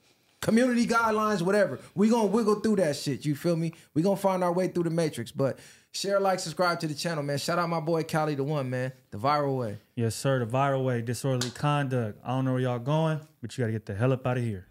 [0.41, 1.81] community guidelines, whatever.
[1.97, 3.25] We gonna wiggle through that shit.
[3.25, 3.73] You feel me?
[3.95, 5.33] We gonna find our way through the matrix.
[5.33, 5.59] But
[5.91, 7.39] share, like, subscribe to the channel, man.
[7.39, 8.93] Shout out my boy Cali, the one, man.
[9.11, 9.79] The Viral Way.
[9.97, 10.39] Yes, sir.
[10.39, 12.21] The viral way, disorderly conduct.
[12.25, 14.45] I don't know where y'all going, but you gotta get the hell up out of
[14.45, 14.69] here.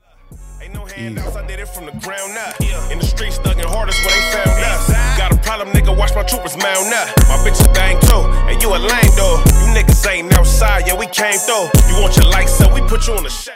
[0.61, 2.59] Ain't no handouts, I did it from the ground up.
[2.91, 4.89] In the streets, thugging hardest where they found us.
[5.17, 7.07] Got a problem, nigga, watch my troopers mount up.
[7.29, 9.37] My bitch a bang too, and you a lame though.
[9.61, 11.69] You niggas ain't outside, yeah, we came through.
[11.89, 13.53] You want your lights up, we put you on the shade.